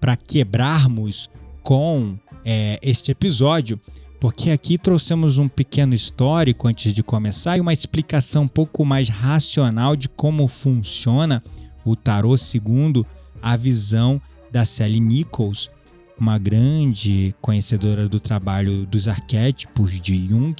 para 0.00 0.16
quebrarmos 0.16 1.28
com 1.62 2.16
é, 2.44 2.78
este 2.82 3.10
episódio, 3.10 3.78
porque 4.20 4.50
aqui 4.50 4.78
trouxemos 4.78 5.38
um 5.38 5.48
pequeno 5.48 5.94
histórico 5.94 6.66
antes 6.66 6.92
de 6.92 7.02
começar 7.02 7.56
e 7.56 7.60
uma 7.60 7.72
explicação 7.72 8.44
um 8.44 8.48
pouco 8.48 8.84
mais 8.84 9.08
racional 9.08 9.94
de 9.94 10.08
como 10.08 10.48
funciona 10.48 11.42
o 11.84 11.94
tarô 11.94 12.36
segundo 12.36 13.06
a 13.40 13.56
visão 13.56 14.20
da 14.50 14.64
Sally 14.64 15.00
Nichols, 15.00 15.70
uma 16.18 16.38
grande 16.38 17.34
conhecedora 17.40 18.08
do 18.08 18.18
trabalho 18.18 18.84
dos 18.86 19.06
arquétipos 19.06 20.00
de 20.00 20.16
Jung, 20.28 20.54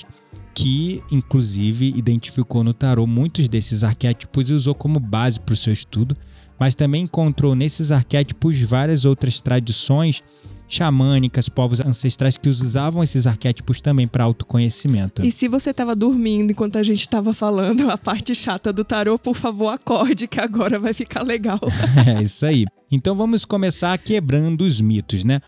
que 0.54 1.02
inclusive 1.10 1.92
identificou 1.96 2.62
no 2.62 2.72
tarô 2.72 3.06
muitos 3.06 3.48
desses 3.48 3.82
arquétipos 3.82 4.50
e 4.50 4.52
usou 4.52 4.74
como 4.74 5.00
base 5.00 5.40
para 5.40 5.52
o 5.52 5.56
seu 5.56 5.72
estudo 5.72 6.16
mas 6.58 6.74
também 6.74 7.04
encontrou 7.04 7.54
nesses 7.54 7.90
arquétipos 7.90 8.60
várias 8.62 9.04
outras 9.04 9.40
tradições 9.40 10.22
xamânicas, 10.68 11.48
povos 11.48 11.80
ancestrais 11.80 12.36
que 12.36 12.48
usavam 12.48 13.02
esses 13.02 13.26
arquétipos 13.26 13.80
também 13.80 14.06
para 14.06 14.24
autoconhecimento. 14.24 15.24
E 15.24 15.32
se 15.32 15.48
você 15.48 15.70
estava 15.70 15.96
dormindo 15.96 16.50
enquanto 16.50 16.76
a 16.76 16.82
gente 16.82 17.00
estava 17.00 17.32
falando 17.32 17.90
a 17.90 17.96
parte 17.96 18.34
chata 18.34 18.72
do 18.72 18.84
tarô, 18.84 19.18
por 19.18 19.34
favor, 19.34 19.70
acorde 19.70 20.28
que 20.28 20.38
agora 20.38 20.78
vai 20.78 20.92
ficar 20.92 21.22
legal. 21.22 21.58
é 22.06 22.22
isso 22.22 22.44
aí. 22.44 22.66
Então 22.90 23.16
vamos 23.16 23.44
começar 23.44 23.96
quebrando 23.98 24.62
os 24.62 24.80
mitos, 24.80 25.24
né? 25.24 25.40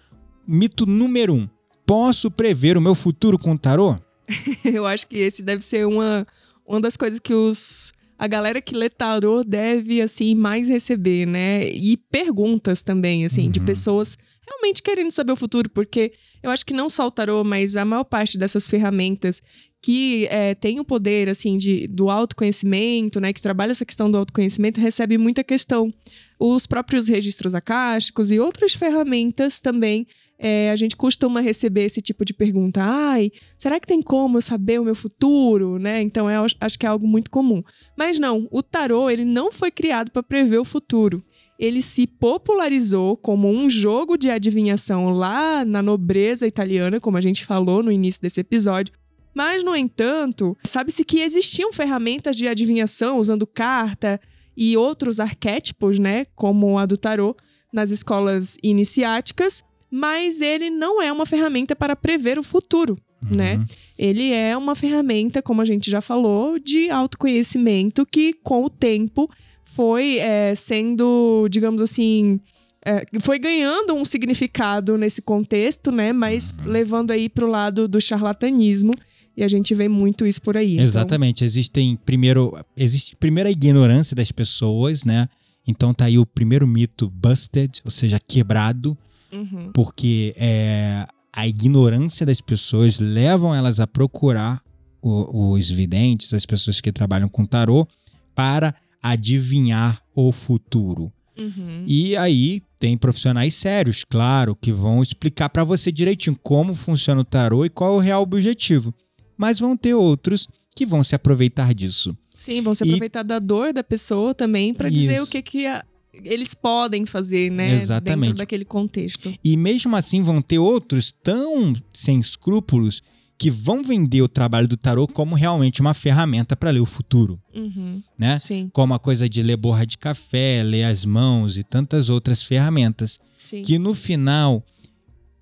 Mito 0.47 0.87
número 0.87 1.35
um: 1.35 1.49
posso 1.87 2.31
prever 2.31 2.79
o 2.79 2.81
meu 2.81 2.95
futuro 2.95 3.39
com 3.39 3.53
o 3.53 3.59
tarô? 3.59 3.97
Eu 4.65 4.87
acho 4.87 5.07
que 5.07 5.19
esse 5.19 5.43
deve 5.43 5.63
ser 5.63 5.87
uma, 5.87 6.27
uma 6.67 6.81
das 6.81 6.97
coisas 6.97 7.21
que 7.21 7.35
os 7.35 7.93
a 8.21 8.27
galera 8.27 8.61
que 8.61 8.77
lê 8.77 8.91
tarô 8.91 9.43
deve 9.43 10.03
assim 10.03 10.35
mais 10.35 10.69
receber, 10.69 11.25
né? 11.25 11.67
E 11.71 11.97
perguntas 11.97 12.83
também, 12.83 13.25
assim, 13.25 13.47
uhum. 13.47 13.51
de 13.51 13.61
pessoas 13.61 14.19
realmente 14.47 14.83
querendo 14.83 15.11
saber 15.11 15.33
o 15.33 15.37
futuro, 15.37 15.71
porque 15.71 16.13
eu 16.43 16.51
acho 16.51 16.67
que 16.67 16.75
não 16.75 16.91
só 16.91 17.07
o 17.07 17.11
tarô, 17.11 17.43
mas 17.43 17.79
a 17.79 17.85
maior 17.85 18.05
parte 18.05 18.37
dessas 18.37 18.69
ferramentas 18.69 19.43
que 19.81 20.27
é, 20.27 20.55
tem 20.55 20.79
o 20.79 20.85
poder, 20.85 21.31
assim, 21.31 21.57
de, 21.57 21.87
do 21.87 22.11
autoconhecimento, 22.11 23.19
né, 23.21 23.33
que 23.33 23.41
trabalha 23.41 23.71
essa 23.71 23.87
questão 23.87 24.11
do 24.11 24.19
autoconhecimento, 24.19 24.79
recebe 24.83 25.17
muita 25.17 25.43
questão. 25.43 25.91
Os 26.39 26.67
próprios 26.67 27.09
registros 27.09 27.55
acásticos 27.55 28.31
e 28.31 28.39
outras 28.39 28.75
ferramentas 28.75 29.61
também 29.61 30.07
é, 30.43 30.71
a 30.71 30.77
gente 30.77 30.97
costuma 30.97 31.41
receber 31.41 31.85
esse 31.85 32.01
tipo 32.01 32.25
de 32.25 32.33
pergunta. 32.33 32.81
Ai, 32.83 33.31
será 33.57 33.79
que 33.79 33.87
tem 33.87 34.01
como 34.01 34.39
eu 34.39 34.43
saber 34.43 34.81
o 34.81 34.85
meu 34.85 34.95
futuro? 34.95 35.79
Né? 35.79 36.01
Então, 36.01 36.29
é, 36.29 36.37
acho 36.61 36.79
que 36.79 36.87
é 36.87 36.89
algo 36.89 37.07
muito 37.07 37.31
comum. 37.31 37.63
Mas 37.97 38.19
não, 38.19 38.49
o 38.51 38.63
tarô 38.63 39.11
ele 39.11 39.25
não 39.25 39.53
foi 39.53 39.71
criado 39.71 40.11
para 40.11 40.23
prever 40.23 40.59
o 40.59 40.65
futuro 40.65 41.23
ele 41.61 41.83
se 41.83 42.07
popularizou 42.07 43.19
como 43.19 43.47
um 43.47 43.69
jogo 43.69 44.17
de 44.17 44.31
adivinhação 44.31 45.11
lá 45.11 45.63
na 45.63 45.83
nobreza 45.83 46.47
italiana, 46.47 46.99
como 46.99 47.19
a 47.19 47.21
gente 47.21 47.45
falou 47.45 47.83
no 47.83 47.93
início 47.93 48.23
desse 48.23 48.41
episódio. 48.41 48.95
Mas, 49.35 49.63
no 49.63 49.77
entanto, 49.77 50.57
sabe-se 50.65 51.05
que 51.05 51.21
existiam 51.21 51.71
ferramentas 51.71 52.35
de 52.35 52.49
adivinhação 52.49 53.19
usando 53.19 53.47
carta 53.47 54.19
e 54.57 54.75
outros 54.75 55.21
arquétipos, 55.21 55.99
né, 55.99 56.25
como 56.35 56.79
a 56.79 56.87
do 56.87 56.97
tarô, 56.97 57.37
nas 57.71 57.91
escolas 57.91 58.57
iniciáticas, 58.63 59.63
mas 59.91 60.41
ele 60.41 60.71
não 60.71 61.03
é 61.03 61.11
uma 61.13 61.27
ferramenta 61.27 61.75
para 61.75 61.97
prever 61.97 62.39
o 62.39 62.43
futuro. 62.43 62.97
Uhum. 63.23 63.37
Né? 63.37 63.67
Ele 63.99 64.33
é 64.33 64.57
uma 64.57 64.75
ferramenta, 64.75 65.43
como 65.43 65.61
a 65.61 65.65
gente 65.65 65.91
já 65.91 66.01
falou, 66.01 66.59
de 66.59 66.89
autoconhecimento 66.91 68.07
que, 68.07 68.33
com 68.33 68.65
o 68.65 68.71
tempo, 68.71 69.29
foi 69.65 70.19
é, 70.19 70.55
sendo, 70.55 71.47
digamos 71.51 71.83
assim, 71.83 72.41
é, 72.85 73.05
foi 73.21 73.39
ganhando 73.39 73.95
um 73.95 74.05
significado 74.05 74.97
nesse 74.97 75.21
contexto, 75.21 75.93
né? 75.93 76.13
Mas 76.13 76.57
uhum. 76.59 76.71
levando 76.71 77.11
aí 77.11 77.29
para 77.29 77.45
o 77.45 77.49
lado 77.49 77.87
do 77.87 78.01
charlatanismo. 78.01 78.93
E 79.37 79.45
a 79.45 79.49
gente 79.49 79.75
vê 79.75 79.89
muito 79.89 80.27
isso 80.27 80.43
por 80.43 80.57
aí. 80.57 80.75
Então. 80.75 80.85
Exatamente. 80.85 81.39
Então... 81.39 81.47
Existem, 81.47 81.97
primeiro, 82.05 82.59
existe 82.77 83.17
primeiro 83.17 83.49
a 83.49 83.53
ignorância 83.53 84.17
das 84.17 84.33
pessoas, 84.33 85.05
né? 85.05 85.29
Então 85.67 85.95
tá 85.95 86.07
aí 86.07 86.19
o 86.19 86.27
primeiro 86.27 86.67
mito 86.67 87.09
busted, 87.09 87.81
ou 87.85 87.91
seja, 87.91 88.19
quebrado, 88.19 88.97
uhum. 89.33 89.71
porque 89.73 90.35
é, 90.37 91.07
a 91.33 91.47
ignorância 91.47 92.27
das 92.27 92.41
pessoas 92.41 92.99
levam 92.99 93.55
elas 93.55 93.81
a 93.81 93.87
procurar 93.87 94.63
o, 95.03 95.53
os 95.53 95.71
videntes, 95.71 96.35
as 96.35 96.47
pessoas 96.47 96.81
que 96.81 96.93
trabalham 96.93 97.29
com 97.29 97.45
tarô, 97.45 97.87
para 98.35 98.75
adivinhar 99.03 100.03
o 100.15 100.31
futuro. 100.33 101.13
Uhum. 101.39 101.85
E 101.87 102.17
aí 102.17 102.63
tem 102.79 102.97
profissionais 102.97 103.55
sérios, 103.55 104.05
claro, 104.05 104.55
que 104.55 104.73
vão 104.73 105.03
explicar 105.03 105.49
para 105.49 105.65
você 105.65 105.91
direitinho 105.91 106.39
como 106.43 106.75
funciona 106.75 107.21
o 107.21 107.25
tarô 107.25 107.65
e 107.65 107.71
qual 107.71 107.95
é 107.95 107.97
o 107.97 108.01
real 108.01 108.23
objetivo. 108.23 108.95
Mas 109.37 109.59
vão 109.59 109.77
ter 109.77 109.95
outros 109.95 110.47
que 110.77 110.85
vão 110.85 111.03
se 111.03 111.15
aproveitar 111.15 111.75
disso. 111.75 112.17
Sim, 112.37 112.61
vão 112.63 112.75
se 112.75 112.85
aproveitar 112.85 113.21
e... 113.21 113.25
da 113.25 113.39
dor 113.39 113.73
da 113.73 113.85
pessoa 113.85 114.35
também 114.35 114.73
para 114.73 114.89
dizer 114.89 115.21
o 115.23 115.27
que, 115.27 115.43
que 115.43 115.67
a, 115.67 115.85
eles 116.25 116.55
podem 116.55 117.07
fazer, 117.07 117.51
né? 117.51 117.75
Exatamente. 117.75 118.29
Dentro 118.29 118.39
daquele 118.39 118.65
contexto. 118.65 119.33
E 119.43 119.57
mesmo 119.57 119.95
assim 119.97 120.23
vão 120.23 120.41
ter 120.41 120.59
outros 120.59 121.13
tão 121.13 121.75
sem 121.93 122.19
escrúpulos 122.19 123.03
que 123.39 123.51
vão 123.51 123.83
vender 123.83 124.21
o 124.21 124.29
trabalho 124.29 124.69
do 124.69 124.77
tarô 124.77 125.09
como 125.09 125.35
realmente 125.35 125.81
uma 125.81 125.95
ferramenta 125.95 126.55
para 126.55 126.69
ler 126.69 126.81
o 126.81 126.87
futuro, 126.87 127.41
uhum, 127.55 128.03
né? 128.19 128.39
Sim. 128.39 128.69
Como 128.71 128.93
a 128.93 128.99
coisa 128.99 129.27
de 129.27 129.43
ler 129.43 129.57
borra 129.57 129.87
de 129.87 129.97
café, 129.97 130.63
ler 130.63 130.85
as 130.85 131.07
mãos 131.07 131.57
e 131.57 131.65
tantas 131.65 132.11
outras 132.11 132.43
ferramentas, 132.43 133.19
sim. 133.43 133.63
que 133.63 133.79
no 133.79 133.95
final 133.95 134.63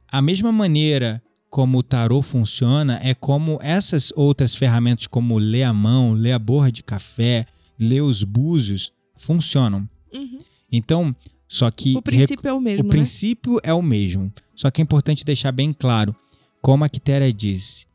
a 0.06 0.22
mesma 0.22 0.52
maneira 0.52 1.20
como 1.50 1.78
o 1.78 1.82
tarô 1.82 2.22
funciona 2.22 3.00
é 3.02 3.14
como 3.14 3.58
essas 3.60 4.12
outras 4.14 4.54
ferramentas 4.54 5.08
como 5.08 5.36
ler 5.36 5.64
a 5.64 5.72
mão, 5.72 6.12
ler 6.12 6.32
a 6.32 6.38
borra 6.38 6.70
de 6.70 6.84
café, 6.84 7.46
ler 7.76 8.02
os 8.02 8.22
búzios 8.22 8.92
funcionam. 9.16 9.88
Uhum. 10.12 10.38
Então, 10.70 11.14
só 11.48 11.70
que 11.70 11.96
o 11.96 12.02
princípio 12.02 12.48
é 12.48 12.52
o 12.52 12.60
mesmo. 12.60 12.82
O 12.82 12.86
né? 12.86 12.90
princípio 12.90 13.58
é 13.62 13.72
o 13.72 13.82
mesmo. 13.82 14.32
Só 14.54 14.70
que 14.70 14.80
é 14.80 14.84
importante 14.84 15.24
deixar 15.24 15.52
bem 15.52 15.72
claro, 15.72 16.14
como 16.60 16.84
a 16.84 16.88
Quitéria 16.88 17.32
disse, 17.32 17.86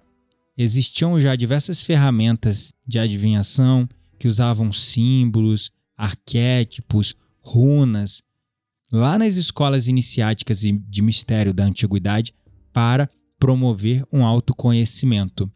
existiam 0.58 1.20
já 1.20 1.36
diversas 1.36 1.84
ferramentas 1.84 2.74
de 2.88 2.98
adivinhação 2.98 3.88
que 4.18 4.28
usavam 4.28 4.72
símbolos, 4.72 5.72
arquétipos, 5.98 7.16
runas, 7.42 8.24
lá 8.92 9.18
nas 9.18 9.36
escolas 9.36 9.88
iniciáticas 9.88 10.62
de 10.62 11.02
mistério 11.02 11.54
da 11.54 11.66
antiguidade 11.66 12.34
para 12.72 13.10
promover 13.38 14.06
um 14.12 14.26
autoconhecimento. 14.26 15.52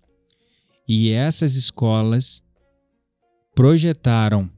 E 0.87 1.09
essas 1.09 1.55
escolas 1.55 2.41
projetaram 3.55 4.49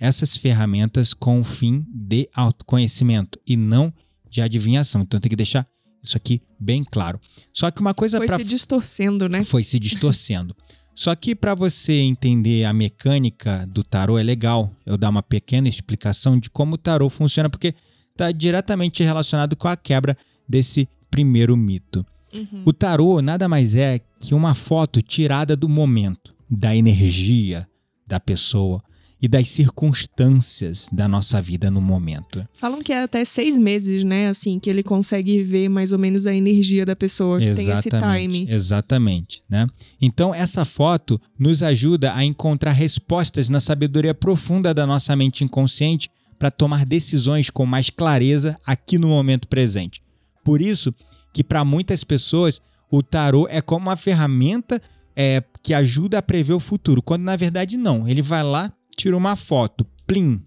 essas 0.00 0.36
ferramentas 0.36 1.12
com 1.12 1.38
o 1.40 1.44
fim 1.44 1.84
de 1.92 2.26
autoconhecimento 2.34 3.38
e 3.46 3.54
não 3.54 3.92
de 4.28 4.40
adivinhação. 4.40 5.02
Então 5.02 5.20
tem 5.20 5.28
que 5.28 5.36
deixar 5.36 5.66
isso 6.02 6.16
aqui 6.16 6.40
bem 6.58 6.82
claro. 6.82 7.20
Só 7.52 7.70
que 7.70 7.82
uma 7.82 7.92
coisa 7.92 8.16
foi 8.16 8.26
pra... 8.26 8.38
se 8.38 8.44
distorcendo, 8.44 9.28
né? 9.28 9.44
Foi 9.44 9.62
se 9.62 9.78
distorcendo. 9.78 10.56
Só 10.94 11.14
que 11.14 11.34
para 11.34 11.54
você 11.54 11.92
entender 11.92 12.64
a 12.64 12.72
mecânica 12.72 13.66
do 13.66 13.84
tarô 13.84 14.18
é 14.18 14.22
legal 14.22 14.74
eu 14.84 14.96
dar 14.96 15.10
uma 15.10 15.22
pequena 15.22 15.68
explicação 15.68 16.38
de 16.38 16.50
como 16.50 16.74
o 16.74 16.78
tarô 16.78 17.08
funciona, 17.08 17.48
porque 17.48 17.74
está 18.10 18.32
diretamente 18.32 19.02
relacionado 19.02 19.56
com 19.56 19.68
a 19.68 19.76
quebra 19.76 20.16
desse 20.48 20.88
primeiro 21.10 21.56
mito. 21.56 22.04
Uhum. 22.34 22.62
O 22.64 22.72
tarô 22.72 23.20
nada 23.22 23.48
mais 23.48 23.74
é 23.74 24.00
que 24.18 24.34
uma 24.34 24.54
foto 24.54 25.00
tirada 25.00 25.56
do 25.56 25.68
momento, 25.68 26.34
da 26.50 26.74
energia 26.76 27.66
da 28.06 28.20
pessoa, 28.20 28.82
e 29.20 29.28
das 29.28 29.48
circunstâncias 29.48 30.88
da 30.90 31.06
nossa 31.06 31.42
vida 31.42 31.70
no 31.70 31.80
momento. 31.80 32.46
Falam 32.54 32.80
que 32.80 32.92
é 32.92 33.02
até 33.02 33.24
seis 33.24 33.58
meses, 33.58 34.02
né? 34.02 34.28
Assim, 34.28 34.58
que 34.58 34.70
ele 34.70 34.82
consegue 34.82 35.42
ver 35.42 35.68
mais 35.68 35.92
ou 35.92 35.98
menos 35.98 36.26
a 36.26 36.34
energia 36.34 36.86
da 36.86 36.96
pessoa, 36.96 37.38
que 37.38 37.44
exatamente, 37.44 37.88
tem 37.90 38.28
esse 38.28 38.38
time. 38.38 38.52
Exatamente, 38.52 39.42
né? 39.48 39.66
Então, 40.00 40.34
essa 40.34 40.64
foto 40.64 41.20
nos 41.38 41.62
ajuda 41.62 42.14
a 42.14 42.24
encontrar 42.24 42.72
respostas 42.72 43.48
na 43.48 43.60
sabedoria 43.60 44.14
profunda 44.14 44.72
da 44.72 44.86
nossa 44.86 45.14
mente 45.14 45.44
inconsciente 45.44 46.08
para 46.38 46.50
tomar 46.50 46.86
decisões 46.86 47.50
com 47.50 47.66
mais 47.66 47.90
clareza 47.90 48.58
aqui 48.64 48.96
no 48.96 49.08
momento 49.08 49.46
presente. 49.46 50.02
Por 50.42 50.62
isso 50.62 50.94
que 51.34 51.44
para 51.44 51.64
muitas 51.64 52.02
pessoas 52.02 52.60
o 52.90 53.02
tarô 53.02 53.46
é 53.48 53.60
como 53.60 53.86
uma 53.86 53.96
ferramenta 53.96 54.80
é, 55.14 55.42
que 55.62 55.74
ajuda 55.74 56.18
a 56.18 56.22
prever 56.22 56.54
o 56.54 56.60
futuro, 56.60 57.02
quando 57.02 57.22
na 57.22 57.36
verdade 57.36 57.76
não. 57.76 58.08
Ele 58.08 58.22
vai 58.22 58.42
lá, 58.42 58.72
tira 59.00 59.16
uma 59.16 59.34
foto, 59.34 59.86
plim. 60.06 60.42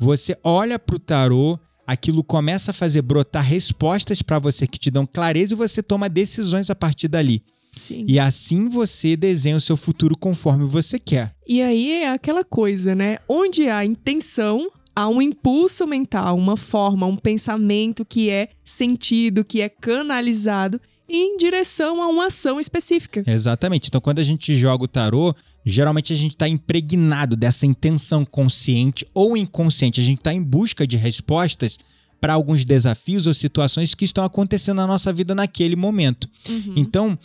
Você 0.00 0.36
olha 0.42 0.80
para 0.80 0.96
o 0.96 0.98
tarô, 0.98 1.56
aquilo 1.86 2.24
começa 2.24 2.72
a 2.72 2.74
fazer 2.74 3.02
brotar 3.02 3.44
respostas 3.44 4.20
para 4.20 4.40
você 4.40 4.66
que 4.66 4.80
te 4.80 4.90
dão 4.90 5.06
clareza 5.06 5.54
e 5.54 5.56
você 5.56 5.80
toma 5.80 6.08
decisões 6.08 6.70
a 6.70 6.74
partir 6.74 7.06
dali. 7.06 7.40
Sim. 7.72 8.04
E 8.08 8.18
assim 8.18 8.68
você 8.68 9.16
desenha 9.16 9.56
o 9.56 9.60
seu 9.60 9.76
futuro 9.76 10.18
conforme 10.18 10.64
você 10.64 10.98
quer. 10.98 11.32
E 11.46 11.62
aí 11.62 11.92
é 11.92 12.10
aquela 12.10 12.42
coisa, 12.42 12.96
né? 12.96 13.18
Onde 13.28 13.68
há 13.68 13.84
intenção, 13.84 14.68
há 14.96 15.08
um 15.08 15.22
impulso 15.22 15.86
mental, 15.86 16.36
uma 16.36 16.56
forma, 16.56 17.06
um 17.06 17.16
pensamento 17.16 18.04
que 18.04 18.28
é 18.28 18.48
sentido, 18.64 19.44
que 19.44 19.60
é 19.60 19.68
canalizado 19.68 20.80
em 21.08 21.36
direção 21.36 22.02
a 22.02 22.08
uma 22.08 22.26
ação 22.26 22.58
específica. 22.58 23.22
Exatamente. 23.26 23.88
Então, 23.88 24.00
quando 24.00 24.18
a 24.18 24.24
gente 24.24 24.54
joga 24.56 24.84
o 24.84 24.88
tarô, 24.88 25.34
geralmente 25.64 26.12
a 26.12 26.16
gente 26.16 26.32
está 26.32 26.48
impregnado 26.48 27.36
dessa 27.36 27.66
intenção 27.66 28.24
consciente 28.24 29.06
ou 29.12 29.36
inconsciente. 29.36 30.00
A 30.00 30.04
gente 30.04 30.18
está 30.18 30.32
em 30.32 30.42
busca 30.42 30.86
de 30.86 30.96
respostas 30.96 31.78
para 32.20 32.32
alguns 32.32 32.64
desafios 32.64 33.26
ou 33.26 33.34
situações 33.34 33.94
que 33.94 34.04
estão 34.04 34.24
acontecendo 34.24 34.78
na 34.78 34.86
nossa 34.86 35.12
vida 35.12 35.34
naquele 35.34 35.76
momento. 35.76 36.28
Uhum. 36.48 36.74
Então, 36.76 37.18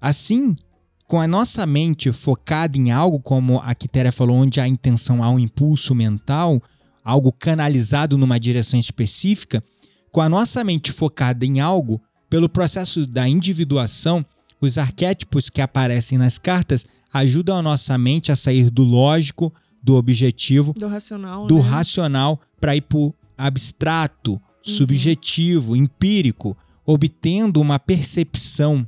assim, 0.00 0.56
com 1.06 1.20
a 1.20 1.26
nossa 1.26 1.66
mente 1.66 2.10
focada 2.12 2.78
em 2.78 2.90
algo, 2.90 3.20
como 3.20 3.60
a 3.60 3.74
Quitéria 3.74 4.12
falou, 4.12 4.36
onde 4.36 4.60
a 4.60 4.68
intenção 4.68 5.22
há 5.22 5.30
um 5.30 5.38
impulso 5.38 5.94
mental, 5.94 6.62
algo 7.04 7.30
canalizado 7.32 8.16
numa 8.16 8.40
direção 8.40 8.80
específica, 8.80 9.62
com 10.10 10.20
a 10.20 10.28
nossa 10.28 10.64
mente 10.64 10.90
focada 10.90 11.44
em 11.44 11.60
algo, 11.60 12.00
pelo 12.30 12.48
processo 12.48 13.06
da 13.06 13.28
individuação, 13.28 14.24
os 14.64 14.78
arquétipos 14.78 15.48
que 15.48 15.60
aparecem 15.60 16.18
nas 16.18 16.38
cartas 16.38 16.84
ajudam 17.12 17.56
a 17.56 17.62
nossa 17.62 17.96
mente 17.96 18.32
a 18.32 18.36
sair 18.36 18.70
do 18.70 18.82
lógico, 18.82 19.52
do 19.82 19.94
objetivo, 19.94 20.72
Do 20.72 20.88
racional, 20.88 21.46
do 21.46 21.56
né? 21.56 21.60
racional 21.60 22.40
para 22.60 22.74
ir 22.74 22.80
para 22.80 22.98
o 22.98 23.14
abstrato, 23.36 24.40
subjetivo, 24.62 25.76
empírico, 25.76 26.56
obtendo 26.86 27.60
uma 27.60 27.78
percepção 27.78 28.86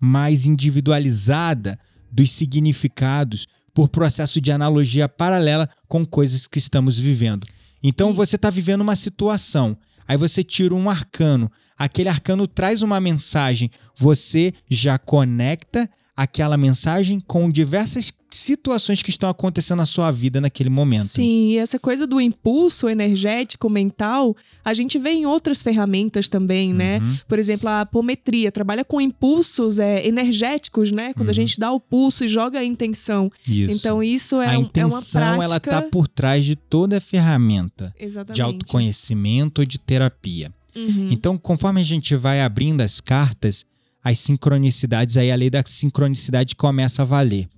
mais 0.00 0.46
individualizada 0.46 1.78
dos 2.10 2.30
significados 2.30 3.46
por 3.74 3.88
processo 3.88 4.40
de 4.40 4.50
analogia 4.50 5.08
paralela 5.08 5.68
com 5.86 6.04
coisas 6.06 6.46
que 6.46 6.58
estamos 6.58 6.98
vivendo. 6.98 7.46
Então 7.82 8.12
você 8.12 8.36
está 8.36 8.50
vivendo 8.50 8.80
uma 8.80 8.96
situação, 8.96 9.76
aí 10.08 10.16
você 10.16 10.42
tira 10.42 10.74
um 10.74 10.88
arcano, 10.88 11.52
aquele 11.76 12.08
arcano 12.08 12.48
traz 12.48 12.80
uma 12.82 12.98
mensagem, 12.98 13.70
você 13.94 14.54
já 14.68 14.98
conecta 14.98 15.88
aquela 16.20 16.56
mensagem 16.56 17.20
com 17.20 17.48
diversas 17.48 18.12
situações 18.28 19.00
que 19.04 19.08
estão 19.08 19.30
acontecendo 19.30 19.78
na 19.78 19.86
sua 19.86 20.10
vida 20.10 20.40
naquele 20.40 20.68
momento. 20.68 21.06
Sim, 21.06 21.50
e 21.50 21.58
essa 21.58 21.78
coisa 21.78 22.08
do 22.08 22.20
impulso 22.20 22.88
energético, 22.88 23.70
mental, 23.70 24.36
a 24.64 24.74
gente 24.74 24.98
vê 24.98 25.10
em 25.10 25.26
outras 25.26 25.62
ferramentas 25.62 26.26
também, 26.28 26.74
né? 26.74 26.98
Uhum. 26.98 27.16
Por 27.28 27.38
exemplo, 27.38 27.68
a 27.68 27.82
apometria 27.82 28.50
trabalha 28.50 28.84
com 28.84 29.00
impulsos 29.00 29.78
é, 29.78 30.04
energéticos, 30.04 30.90
né? 30.90 31.14
Quando 31.14 31.28
a 31.28 31.30
Uhum. 31.30 31.34
gente 31.34 31.58
dá 31.60 31.70
o 31.70 31.78
pulso 31.78 32.24
e 32.24 32.28
joga 32.28 32.58
a 32.58 32.64
intenção. 32.64 33.30
Isso. 33.46 33.76
Então, 33.76 34.02
isso 34.02 34.42
é, 34.42 34.46
a 34.48 34.58
um- 34.58 34.62
é 34.62 34.64
intenção 34.64 35.22
uma 35.22 35.38
prática... 35.38 35.70
ela 35.70 35.82
tá 35.82 35.82
por 35.88 36.08
trás 36.08 36.44
de 36.44 36.56
toda 36.56 36.98
a 36.98 37.00
ferramenta 37.00 37.94
Exatamente. 37.96 38.34
de 38.34 38.42
autoconhecimento 38.42 39.60
ou 39.60 39.66
de 39.66 39.78
terapia. 39.78 40.52
Uhum. 40.74 41.08
Então, 41.12 41.38
conforme 41.38 41.80
a 41.80 41.84
gente 41.84 42.14
vai 42.16 42.40
abrindo 42.42 42.80
as 42.80 43.00
cartas, 43.00 43.64
as 44.02 44.18
sincronicidades, 44.18 45.16
aí 45.16 45.30
a 45.30 45.36
lei 45.36 45.50
da 45.50 45.62
sincronicidade 45.66 46.54
começa 46.54 47.02
a 47.02 47.04
valer. 47.04 47.48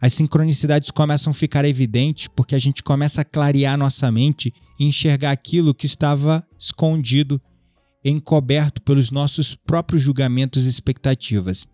As 0.00 0.12
sincronicidades 0.12 0.90
começam 0.90 1.30
a 1.30 1.34
ficar 1.34 1.64
evidentes 1.64 2.28
porque 2.28 2.54
a 2.54 2.58
gente 2.58 2.82
começa 2.82 3.22
a 3.22 3.24
clarear 3.24 3.78
nossa 3.78 4.10
mente 4.10 4.52
e 4.78 4.84
enxergar 4.84 5.30
aquilo 5.30 5.74
que 5.74 5.86
estava 5.86 6.46
escondido, 6.58 7.40
encoberto 8.04 8.82
pelos 8.82 9.10
nossos 9.10 9.54
próprios 9.54 10.02
julgamentos 10.02 10.66
e 10.66 10.68
expectativas. 10.68 11.66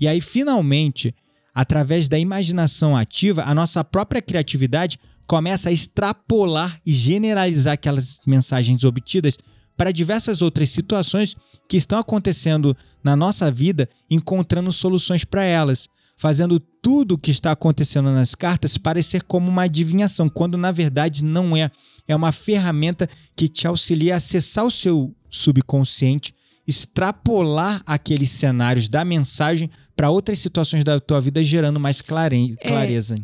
E 0.00 0.08
aí, 0.08 0.20
finalmente, 0.20 1.14
através 1.54 2.08
da 2.08 2.18
imaginação 2.18 2.96
ativa, 2.96 3.44
a 3.44 3.54
nossa 3.54 3.84
própria 3.84 4.22
criatividade 4.22 4.98
começa 5.26 5.68
a 5.68 5.72
extrapolar 5.72 6.80
e 6.84 6.92
generalizar 6.92 7.74
aquelas 7.74 8.18
mensagens 8.26 8.84
obtidas 8.84 9.38
para 9.76 9.90
diversas 9.92 10.42
outras 10.42 10.70
situações 10.70 11.36
que 11.68 11.76
estão 11.76 11.98
acontecendo 11.98 12.76
na 13.02 13.14
nossa 13.16 13.50
vida, 13.50 13.88
encontrando 14.10 14.72
soluções 14.72 15.24
para 15.24 15.44
elas, 15.44 15.88
fazendo 16.16 16.58
tudo 16.58 17.12
o 17.14 17.18
que 17.18 17.30
está 17.30 17.52
acontecendo 17.52 18.10
nas 18.10 18.34
cartas 18.34 18.78
parecer 18.78 19.22
como 19.22 19.48
uma 19.50 19.62
adivinhação, 19.64 20.28
quando 20.28 20.56
na 20.56 20.72
verdade 20.72 21.22
não 21.22 21.56
é. 21.56 21.70
É 22.08 22.14
uma 22.16 22.32
ferramenta 22.32 23.08
que 23.34 23.48
te 23.48 23.66
auxilia 23.66 24.14
a 24.14 24.16
acessar 24.16 24.64
o 24.64 24.70
seu 24.70 25.14
subconsciente, 25.28 26.32
extrapolar 26.66 27.82
aqueles 27.84 28.30
cenários 28.30 28.88
da 28.88 29.04
mensagem 29.04 29.70
para 29.94 30.10
outras 30.10 30.38
situações 30.38 30.82
da 30.84 30.98
tua 31.00 31.20
vida, 31.20 31.42
gerando 31.44 31.78
mais 31.80 32.00
clare- 32.00 32.54
É. 32.60 32.68
clareza. 32.68 33.18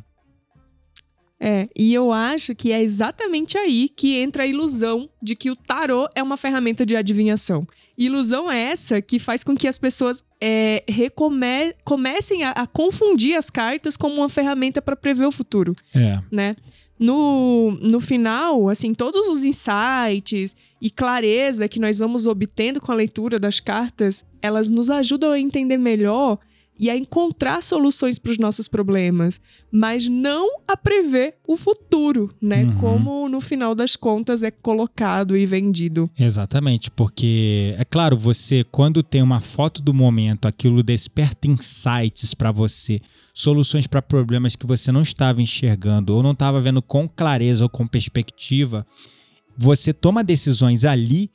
É, 1.44 1.68
e 1.76 1.92
eu 1.92 2.12
acho 2.12 2.54
que 2.54 2.70
é 2.70 2.80
exatamente 2.80 3.58
aí 3.58 3.88
que 3.88 4.16
entra 4.16 4.44
a 4.44 4.46
ilusão 4.46 5.11
de 5.20 5.34
que 5.34 5.50
o 5.50 5.56
tarô 5.56 6.08
é 6.14 6.22
uma 6.22 6.37
ferramenta 6.37 6.87
de 6.87 6.94
adivinhação. 6.94 7.66
Ilusão 7.99 8.49
é 8.49 8.61
essa 8.61 9.02
que 9.02 9.18
faz 9.18 9.42
com 9.42 9.56
que 9.56 9.66
as 9.66 9.76
pessoas 9.76 10.22
é, 10.40 10.84
recome- 10.88 11.74
comecem 11.85 12.44
a, 12.44 12.50
a 12.52 12.64
confundir 12.66 13.37
as 13.37 13.50
cartas 13.50 13.96
como 13.96 14.14
uma 14.18 14.28
ferramenta 14.28 14.81
para 14.81 14.94
prever 14.94 15.26
o 15.26 15.33
futuro, 15.33 15.74
É. 15.92 16.20
né? 16.31 16.55
No, 16.98 17.72
no 17.81 17.98
final, 17.98 18.68
assim, 18.68 18.94
todos 18.94 19.26
os 19.26 19.42
insights 19.42 20.55
e 20.81 20.88
clareza 20.90 21.66
que 21.66 21.81
nós 21.81 21.98
vamos 21.98 22.26
obtendo 22.28 22.81
com 22.81 22.92
a 22.92 22.94
leitura 22.94 23.40
das 23.40 23.59
cartas, 23.59 24.24
elas 24.40 24.70
nos 24.70 24.88
ajudam 24.90 25.33
a 25.33 25.40
entender 25.40 25.76
melhor 25.78 26.38
e 26.83 26.90
a 26.90 26.97
encontrar 26.97 27.62
soluções 27.62 28.18
para 28.18 28.33
os 28.33 28.38
nossos 28.38 28.66
problemas, 28.66 29.40
mas 29.71 30.09
não 30.09 30.59
a 30.66 30.77
prever 30.77 31.37
o 31.47 31.57
futuro, 31.57 32.35
né? 32.42 32.64
Uhum. 32.64 32.79
Como 32.79 33.29
no 33.29 33.40
final 33.40 33.73
das 33.73 33.95
contas 33.95 34.42
é 34.42 34.51
colocado 34.51 35.37
e 35.37 35.47
vendido. 35.47 36.11
Exatamente, 36.18 36.90
porque 36.90 37.73
é 37.79 37.85
claro, 37.85 38.16
você 38.16 38.64
quando 38.64 39.01
tem 39.01 39.23
uma 39.23 39.40
foto 39.40 39.81
do 39.81 39.95
momento, 39.95 40.49
aquilo 40.49 40.83
desperta 40.83 41.47
insights 41.47 42.35
para 42.35 42.51
você, 42.51 43.01
soluções 43.33 43.87
para 43.87 44.03
problemas 44.03 44.57
que 44.57 44.66
você 44.66 44.90
não 44.90 45.03
estava 45.03 45.40
enxergando 45.40 46.12
ou 46.12 46.21
não 46.21 46.33
estava 46.33 46.61
vendo 46.61 46.83
com 46.83 47.09
clareza 47.09 47.62
ou 47.62 47.68
com 47.68 47.87
perspectiva. 47.87 48.85
Você 49.57 49.92
toma 49.92 50.25
decisões 50.25 50.85
ali 50.85 51.31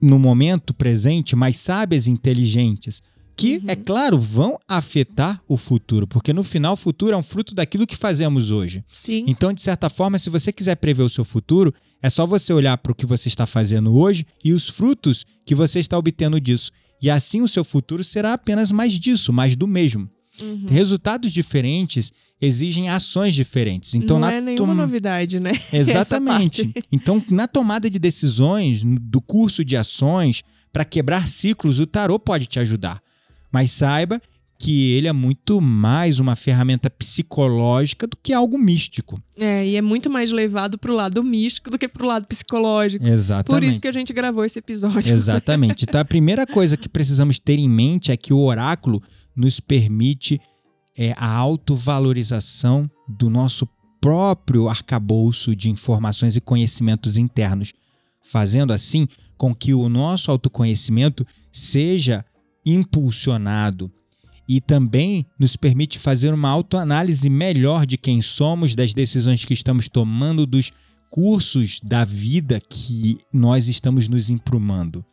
no 0.00 0.18
momento 0.18 0.74
presente, 0.74 1.36
mais 1.36 1.56
sábias 1.56 2.08
e 2.08 2.10
inteligentes, 2.10 3.00
que, 3.36 3.56
Uhum. 3.58 3.64
é 3.68 3.76
claro, 3.76 4.18
vão 4.18 4.58
afetar 4.68 5.42
o 5.48 5.56
futuro, 5.56 6.06
porque 6.06 6.32
no 6.32 6.42
final 6.44 6.74
o 6.74 6.76
futuro 6.76 7.14
é 7.14 7.16
um 7.16 7.22
fruto 7.22 7.54
daquilo 7.54 7.86
que 7.86 7.96
fazemos 7.96 8.50
hoje. 8.50 8.84
Sim. 8.92 9.24
Então, 9.26 9.52
de 9.52 9.62
certa 9.62 9.88
forma, 9.90 10.18
se 10.18 10.28
você 10.30 10.52
quiser 10.52 10.76
prever 10.76 11.02
o 11.02 11.08
seu 11.08 11.24
futuro, 11.24 11.72
é 12.02 12.10
só 12.10 12.26
você 12.26 12.52
olhar 12.52 12.76
para 12.78 12.92
o 12.92 12.94
que 12.94 13.06
você 13.06 13.28
está 13.28 13.46
fazendo 13.46 13.94
hoje 13.94 14.26
e 14.44 14.52
os 14.52 14.68
frutos 14.68 15.24
que 15.46 15.54
você 15.54 15.80
está 15.80 15.96
obtendo 15.96 16.40
disso. 16.40 16.70
E 17.00 17.10
assim 17.10 17.40
o 17.42 17.48
seu 17.48 17.64
futuro 17.64 18.04
será 18.04 18.32
apenas 18.34 18.70
mais 18.70 18.92
disso, 18.98 19.32
mais 19.32 19.56
do 19.56 19.66
mesmo. 19.66 20.08
Uhum. 20.40 20.66
Resultados 20.68 21.32
diferentes 21.32 22.12
exigem 22.40 22.88
ações 22.88 23.34
diferentes. 23.34 23.94
Então, 23.94 24.18
não 24.18 24.28
na 24.28 24.34
é 24.34 24.40
nenhuma 24.40 24.66
tom- 24.74 24.80
novidade, 24.80 25.38
né? 25.38 25.52
Exatamente. 25.72 26.72
Então, 26.90 27.22
na 27.30 27.46
tomada 27.46 27.88
de 27.88 27.98
decisões, 27.98 28.82
do 28.84 29.20
curso 29.20 29.64
de 29.64 29.76
ações, 29.76 30.42
para 30.72 30.84
quebrar 30.84 31.28
ciclos, 31.28 31.78
o 31.80 31.86
tarô 31.86 32.18
pode 32.18 32.46
te 32.46 32.58
ajudar. 32.58 33.00
Mas 33.52 33.70
saiba 33.70 34.20
que 34.62 34.92
ele 34.92 35.08
é 35.08 35.12
muito 35.12 35.60
mais 35.60 36.20
uma 36.20 36.36
ferramenta 36.36 36.88
psicológica 36.88 38.06
do 38.06 38.16
que 38.16 38.32
algo 38.32 38.56
místico. 38.56 39.20
É, 39.36 39.66
e 39.66 39.74
é 39.74 39.82
muito 39.82 40.08
mais 40.08 40.30
levado 40.30 40.78
pro 40.78 40.94
lado 40.94 41.22
místico 41.24 41.68
do 41.68 41.76
que 41.76 41.88
pro 41.88 42.06
lado 42.06 42.28
psicológico. 42.28 43.04
Exatamente. 43.04 43.60
Por 43.60 43.64
isso 43.68 43.80
que 43.80 43.88
a 43.88 43.92
gente 43.92 44.12
gravou 44.12 44.44
esse 44.44 44.60
episódio. 44.60 45.12
Exatamente. 45.12 45.84
Então, 45.88 46.00
a 46.00 46.04
primeira 46.04 46.46
coisa 46.46 46.76
que 46.76 46.88
precisamos 46.88 47.40
ter 47.40 47.58
em 47.58 47.68
mente 47.68 48.12
é 48.12 48.16
que 48.16 48.32
o 48.32 48.38
oráculo 48.38 49.02
nos 49.34 49.58
permite 49.58 50.40
é, 50.96 51.12
a 51.16 51.26
autovalorização 51.26 52.88
do 53.08 53.28
nosso 53.28 53.68
próprio 54.00 54.68
arcabouço 54.68 55.56
de 55.56 55.70
informações 55.70 56.36
e 56.36 56.40
conhecimentos 56.40 57.16
internos, 57.16 57.72
fazendo 58.22 58.72
assim 58.72 59.08
com 59.36 59.52
que 59.52 59.74
o 59.74 59.88
nosso 59.88 60.30
autoconhecimento 60.30 61.26
seja 61.50 62.24
impulsionado 62.64 63.90
e 64.48 64.60
também 64.60 65.26
nos 65.38 65.56
permite 65.56 65.98
fazer 65.98 66.34
uma 66.34 66.48
autoanálise 66.48 67.30
melhor 67.30 67.86
de 67.86 67.96
quem 67.96 68.20
somos, 68.20 68.74
das 68.74 68.92
decisões 68.92 69.44
que 69.44 69.54
estamos 69.54 69.88
tomando, 69.88 70.46
dos 70.46 70.72
cursos 71.10 71.80
da 71.82 72.04
vida 72.04 72.60
que 72.60 73.18
nós 73.32 73.68
estamos 73.68 74.08
nos 74.08 74.30
imprumando. 74.30 75.04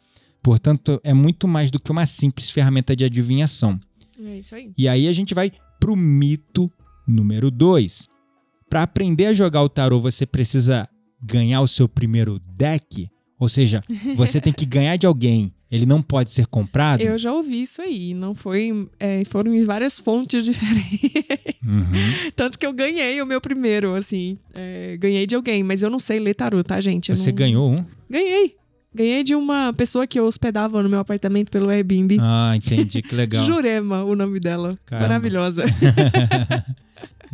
Portanto, 0.41 0.99
é 1.03 1.13
muito 1.13 1.47
mais 1.47 1.69
do 1.69 1.79
que 1.79 1.91
uma 1.91 2.05
simples 2.05 2.49
ferramenta 2.49 2.95
de 2.95 3.03
adivinhação. 3.03 3.79
É 4.17 4.38
isso 4.38 4.55
aí. 4.55 4.71
E 4.77 4.88
aí 4.88 5.07
a 5.07 5.13
gente 5.13 5.33
vai 5.33 5.51
pro 5.79 5.95
mito 5.95 6.71
número 7.07 7.51
2. 7.51 8.07
Para 8.69 8.83
aprender 8.83 9.25
a 9.25 9.33
jogar 9.33 9.63
o 9.63 9.69
tarô, 9.69 9.99
você 9.99 10.25
precisa 10.25 10.88
ganhar 11.21 11.62
o 11.62 11.67
seu 11.67 11.89
primeiro 11.89 12.39
deck, 12.55 13.09
ou 13.38 13.49
seja, 13.49 13.83
você 14.15 14.39
tem 14.39 14.53
que 14.53 14.65
ganhar 14.67 14.95
de 14.95 15.05
alguém. 15.05 15.53
Ele 15.71 15.86
não 15.86 16.01
pode 16.01 16.32
ser 16.34 16.47
comprado. 16.47 16.99
Eu 17.01 17.17
já 17.17 17.32
ouvi 17.32 17.62
isso 17.62 17.82
aí. 17.82 18.13
Não 18.15 18.34
foi. 18.34 18.88
é, 18.99 19.23
foram 19.25 19.53
em 19.53 19.63
várias 19.63 19.99
fontes 19.99 20.43
diferentes. 20.45 21.12
Uhum. 21.63 22.32
Tanto 22.36 22.58
que 22.58 22.65
eu 22.65 22.73
ganhei 22.73 23.21
o 23.21 23.25
meu 23.25 23.39
primeiro, 23.39 23.93
assim. 23.93 24.38
é, 24.53 24.97
ganhei 24.97 25.27
de 25.27 25.36
alguém, 25.36 25.62
mas 25.63 25.84
eu 25.84 25.89
não 25.89 25.99
sei 25.99 26.17
ler 26.19 26.34
tarô, 26.34 26.63
tá, 26.63 26.82
gente? 26.82 27.10
Eu 27.10 27.15
Você 27.15 27.29
não- 27.29 27.36
ganhou 27.36 27.71
um? 27.71 27.86
Ganhei. 28.10 28.55
Ganhei 28.91 29.23
de 29.23 29.36
uma 29.36 29.71
pessoa 29.71 30.08
que 30.08 30.19
eu 30.19 30.25
hospedava 30.25 30.82
no 30.82 30.89
meu 30.89 30.97
apartamento 30.99 31.51
pelo 31.51 31.69
Airbnb. 31.69 32.17
Ah, 32.19 32.53
entendi, 32.55 33.03
que 33.03 33.13
legal. 33.13 33.45
Jurema, 33.45 34.03
o 34.03 34.15
nome 34.15 34.39
dela. 34.39 34.79
Caramba. 34.88 35.08
Maravilhosa. 35.10 35.63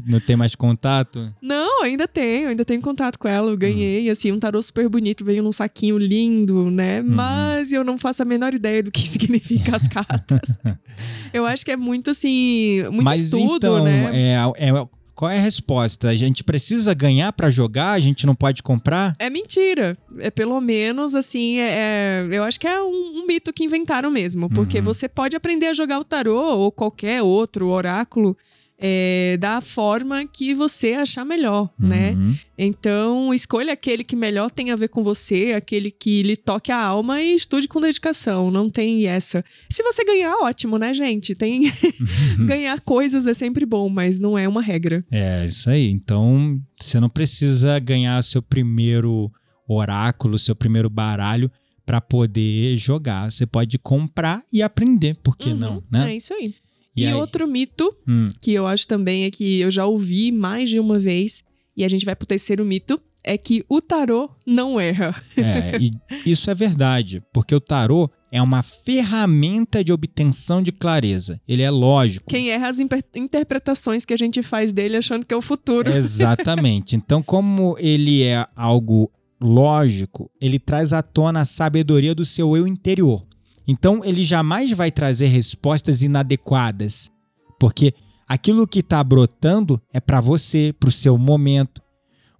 não 0.05 0.19
tem 0.19 0.35
mais 0.35 0.55
contato? 0.55 1.33
Não, 1.41 1.83
ainda 1.83 2.07
tenho, 2.07 2.49
ainda 2.49 2.63
tenho 2.63 2.81
contato 2.81 3.17
com 3.17 3.27
ela. 3.27 3.49
Eu 3.49 3.55
Hum. 3.55 3.57
ganhei, 3.57 4.09
assim, 4.09 4.31
um 4.31 4.39
tarô 4.39 4.61
super 4.61 4.87
bonito, 4.87 5.25
veio 5.25 5.41
num 5.43 5.51
saquinho 5.51 5.97
lindo, 5.97 6.69
né? 6.69 7.01
Uhum. 7.01 7.07
Mas 7.07 7.71
eu 7.73 7.83
não 7.83 7.97
faço 7.97 8.21
a 8.21 8.25
menor 8.25 8.53
ideia 8.53 8.83
do 8.83 8.91
que 8.91 9.01
significa 9.07 9.75
as 9.75 9.87
cartas. 9.87 10.57
eu 11.33 11.45
acho 11.45 11.65
que 11.65 11.71
é 11.71 11.75
muito, 11.77 12.11
assim, 12.11 12.83
muito 12.91 13.03
Mas 13.03 13.23
estudo, 13.23 13.55
então, 13.57 13.83
né? 13.83 14.11
é, 14.13 14.69
é 14.69 14.87
Qual 15.15 15.31
é 15.31 15.37
a 15.37 15.41
resposta? 15.41 16.09
A 16.09 16.13
gente 16.15 16.43
precisa 16.43 16.93
ganhar 16.93 17.31
pra 17.31 17.49
jogar? 17.49 17.91
A 17.93 17.99
gente 18.01 18.25
não 18.25 18.35
pode 18.35 18.61
comprar? 18.61 19.13
É 19.17 19.29
mentira. 19.29 19.97
É 20.19 20.29
pelo 20.29 20.59
menos 20.59 21.15
assim, 21.15 21.57
é, 21.59 22.25
é- 22.25 22.27
eu 22.37 22.43
acho 22.43 22.59
que 22.59 22.67
é 22.67 22.81
um, 22.83 23.21
um 23.21 23.25
mito 23.25 23.53
que 23.53 23.63
inventaram 23.63 24.11
mesmo. 24.11 24.49
Porque 24.49 24.79
Uhum. 24.79 24.83
você 24.83 25.07
pode 25.07 25.33
aprender 25.35 25.67
a 25.67 25.73
jogar 25.73 25.99
o 25.99 26.03
tarô 26.03 26.57
ou 26.57 26.69
qualquer 26.71 27.21
outro 27.23 27.69
oráculo 27.69 28.35
é, 28.77 29.37
da 29.37 29.61
forma 29.61 30.25
que 30.25 30.53
você 30.53 30.93
achar 30.93 31.23
melhor, 31.23 31.69
né? 31.79 32.11
Uhum. 32.11 32.35
Então, 32.57 33.33
escolha 33.33 33.73
aquele 33.73 34.03
que 34.03 34.15
melhor 34.15 34.51
tem 34.51 34.71
a 34.71 34.75
ver 34.75 34.89
com 34.89 35.03
você, 35.03 35.53
aquele 35.55 35.89
que 35.89 36.21
lhe 36.23 36.35
toque 36.35 36.71
a 36.71 36.81
alma 36.81 37.21
e 37.21 37.35
estude 37.35 37.67
com 37.67 37.79
dedicação. 37.79 38.51
Não 38.51 38.69
tem 38.69 39.07
essa. 39.07 39.43
Se 39.69 39.81
você 39.81 40.03
ganhar, 40.03 40.35
ótimo, 40.41 40.77
né, 40.77 40.93
gente? 40.93 41.33
Tem 41.35 41.71
ganhar 42.45 42.79
coisas 42.81 43.25
é 43.27 43.33
sempre 43.33 43.65
bom, 43.65 43.87
mas 43.89 44.19
não 44.19 44.37
é 44.37 44.47
uma 44.47 44.61
regra. 44.61 45.05
É, 45.09 45.45
isso 45.45 45.69
aí. 45.69 45.89
Então, 45.89 46.59
você 46.79 46.99
não 46.99 47.09
precisa 47.09 47.79
ganhar 47.79 48.21
seu 48.23 48.41
primeiro 48.41 49.31
oráculo, 49.67 50.37
seu 50.37 50.55
primeiro 50.55 50.89
baralho 50.89 51.49
para 51.85 52.01
poder 52.01 52.75
jogar. 52.75 53.31
Você 53.31 53.45
pode 53.45 53.77
comprar 53.77 54.43
e 54.51 54.61
aprender, 54.61 55.15
por 55.23 55.37
que 55.37 55.49
Uhum, 55.49 55.55
não, 55.55 55.83
né? 55.89 56.11
É 56.11 56.15
isso 56.17 56.33
aí. 56.33 56.55
E 56.95 57.05
E, 57.05 57.13
outro 57.13 57.47
mito 57.47 57.95
Hum, 58.07 58.27
que 58.41 58.51
eu 58.53 58.65
acho 58.65 58.87
também 58.87 59.25
é 59.25 59.31
que 59.31 59.59
eu 59.59 59.69
já 59.69 59.85
ouvi 59.85 60.31
mais 60.31 60.69
de 60.69 60.79
uma 60.79 60.97
vez, 60.99 61.43
e 61.75 61.83
a 61.83 61.87
gente 61.89 62.05
vai 62.05 62.15
pro 62.15 62.25
terceiro 62.27 62.63
mito, 62.63 62.99
é 63.23 63.37
que 63.37 63.65
o 63.67 63.81
tarô 63.81 64.29
não 64.45 64.79
erra. 64.79 65.15
é, 65.35 65.77
e 65.79 65.91
isso 66.31 66.49
é 66.49 66.55
verdade, 66.55 67.23
porque 67.33 67.55
o 67.55 67.59
tarô 67.59 68.09
é 68.31 68.41
uma 68.41 68.61
ferramenta 68.61 69.83
de 69.83 69.91
obtenção 69.91 70.61
de 70.61 70.71
clareza. 70.71 71.41
Ele 71.47 71.63
é 71.63 71.71
lógico. 71.71 72.29
Quem 72.29 72.49
erra 72.49 72.67
as 72.69 72.79
interpretações 72.79 74.05
que 74.05 74.13
a 74.13 74.17
gente 74.17 74.43
faz 74.43 74.71
dele 74.71 74.97
achando 74.97 75.25
que 75.25 75.33
é 75.33 75.37
o 75.37 75.41
futuro. 75.41 75.91
Exatamente. 75.91 76.95
Então, 77.05 77.21
como 77.23 77.75
ele 77.79 78.23
é 78.23 78.45
algo 78.55 79.11
lógico, 79.39 80.29
ele 80.39 80.59
traz 80.59 80.93
à 80.93 81.01
tona 81.01 81.41
a 81.41 81.45
sabedoria 81.45 82.13
do 82.13 82.25
seu 82.25 82.55
eu 82.55 82.67
interior. 82.67 83.25
Então, 83.67 84.03
ele 84.03 84.23
jamais 84.23 84.71
vai 84.71 84.91
trazer 84.91 85.27
respostas 85.27 86.01
inadequadas, 86.01 87.11
porque 87.59 87.93
aquilo 88.27 88.67
que 88.67 88.79
está 88.79 89.03
brotando 89.03 89.81
é 89.93 89.99
para 89.99 90.21
você, 90.21 90.73
para 90.79 90.89
o 90.89 90.91
seu 90.91 91.17
momento. 91.17 91.81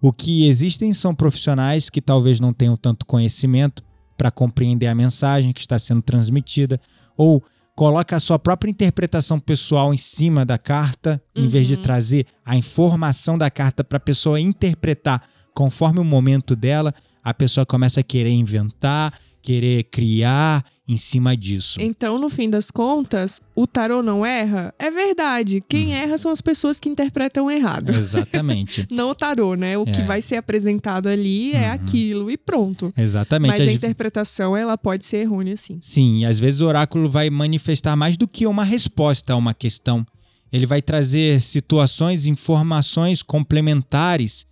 O 0.00 0.12
que 0.12 0.46
existem 0.46 0.92
são 0.92 1.14
profissionais 1.14 1.90
que 1.90 2.00
talvez 2.00 2.38
não 2.38 2.52
tenham 2.52 2.76
tanto 2.76 3.06
conhecimento 3.06 3.82
para 4.16 4.30
compreender 4.30 4.86
a 4.86 4.94
mensagem 4.94 5.52
que 5.52 5.60
está 5.60 5.78
sendo 5.78 6.02
transmitida, 6.02 6.80
ou 7.16 7.42
coloca 7.74 8.16
a 8.16 8.20
sua 8.20 8.38
própria 8.38 8.70
interpretação 8.70 9.38
pessoal 9.38 9.92
em 9.92 9.98
cima 9.98 10.44
da 10.46 10.56
carta, 10.56 11.20
em 11.34 11.46
vez 11.46 11.66
de 11.66 11.74
Uhum. 11.74 11.82
trazer 11.82 12.26
a 12.44 12.56
informação 12.56 13.36
da 13.36 13.50
carta 13.50 13.84
para 13.84 13.98
a 13.98 14.00
pessoa 14.00 14.40
interpretar 14.40 15.22
conforme 15.54 15.98
o 15.98 16.04
momento 16.04 16.54
dela, 16.54 16.94
a 17.22 17.34
pessoa 17.34 17.66
começa 17.66 18.00
a 18.00 18.02
querer 18.02 18.30
inventar, 18.30 19.18
querer 19.46 19.84
criar 19.84 20.64
em 20.88 20.96
cima 20.96 21.36
disso. 21.36 21.78
Então, 21.80 22.18
no 22.18 22.28
fim 22.28 22.50
das 22.50 22.68
contas, 22.70 23.40
o 23.54 23.64
tarô 23.66 24.02
não 24.02 24.26
erra? 24.26 24.74
É 24.78 24.90
verdade. 24.90 25.62
Quem 25.68 25.86
Uhum. 25.88 25.94
erra 25.94 26.18
são 26.18 26.30
as 26.32 26.40
pessoas 26.40 26.80
que 26.80 26.88
interpretam 26.88 27.48
errado. 27.50 27.90
Exatamente. 27.92 28.86
Não 28.90 29.10
o 29.10 29.14
tarô, 29.14 29.54
né? 29.54 29.78
O 29.78 29.84
que 29.84 30.00
É. 30.00 30.04
vai 30.04 30.20
ser 30.20 30.36
apresentado 30.36 31.08
ali 31.08 31.54
é 31.54 31.68
Uhum. 31.68 31.72
aquilo 31.74 32.30
e 32.30 32.36
pronto. 32.36 32.92
Exatamente. 32.96 33.50
Mas 33.52 33.60
a 33.60 33.64
Às- 33.64 33.72
interpretação, 33.76 34.56
ela 34.56 34.76
pode 34.76 35.06
ser 35.06 35.18
errônea, 35.18 35.56
sim. 35.56 35.78
Sim, 35.80 36.20
e 36.20 36.24
às 36.26 36.38
vezes 36.38 36.60
o 36.60 36.66
oráculo 36.66 37.08
vai 37.08 37.30
manifestar 37.30 37.94
mais 37.96 38.16
do 38.16 38.26
que 38.26 38.46
uma 38.46 38.64
resposta 38.64 39.32
a 39.32 39.36
uma 39.36 39.54
questão. 39.54 40.04
Ele 40.52 40.66
vai 40.66 40.80
trazer 40.82 41.40
situações, 41.40 42.26
informações 42.26 43.22
complementares 43.22 44.46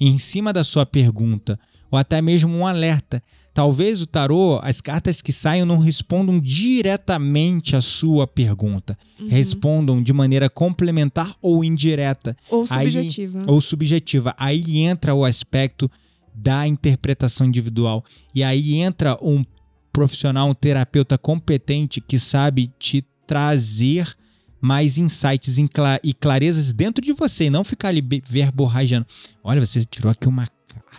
em 0.00 0.18
cima 0.18 0.52
da 0.52 0.64
sua 0.64 0.84
pergunta, 0.86 1.58
ou 1.90 1.98
até 1.98 2.20
mesmo 2.22 2.52
um 2.56 2.66
alerta. 2.66 3.22
Talvez 3.54 4.02
o 4.02 4.06
tarô, 4.06 4.58
as 4.64 4.80
cartas 4.80 5.22
que 5.22 5.32
saiam 5.32 5.64
não 5.64 5.78
respondam 5.78 6.40
diretamente 6.40 7.76
à 7.76 7.80
sua 7.80 8.26
pergunta, 8.26 8.98
Uhum. 9.20 9.28
respondam 9.28 10.02
de 10.02 10.12
maneira 10.12 10.50
complementar 10.50 11.34
ou 11.40 11.62
indireta, 11.64 12.36
Ou 12.50 12.64
Aí- 12.70 12.90
subjetiva. 12.90 13.44
ou 13.46 13.60
subjetiva. 13.60 14.34
Aí 14.36 14.78
entra 14.80 15.14
o 15.14 15.24
aspecto 15.24 15.88
da 16.34 16.66
interpretação 16.66 17.46
individual. 17.46 18.04
E 18.34 18.42
aí 18.42 18.74
entra 18.74 19.16
um 19.22 19.44
profissional, 19.92 20.48
um 20.50 20.54
terapeuta 20.54 21.16
competente 21.16 22.00
que 22.00 22.18
sabe 22.18 22.72
te 22.78 23.04
trazer 23.24 24.12
mais 24.60 24.98
insights 24.98 25.58
e 26.02 26.12
clarezas 26.14 26.72
dentro 26.72 27.04
de 27.04 27.12
você 27.12 27.44
e 27.44 27.50
não 27.50 27.62
ficar 27.62 27.88
ali 27.88 28.02
verborrajando. 28.26 29.06
Olha, 29.44 29.64
você 29.64 29.84
tirou 29.84 30.10
aqui 30.10 30.26
uma 30.26 30.48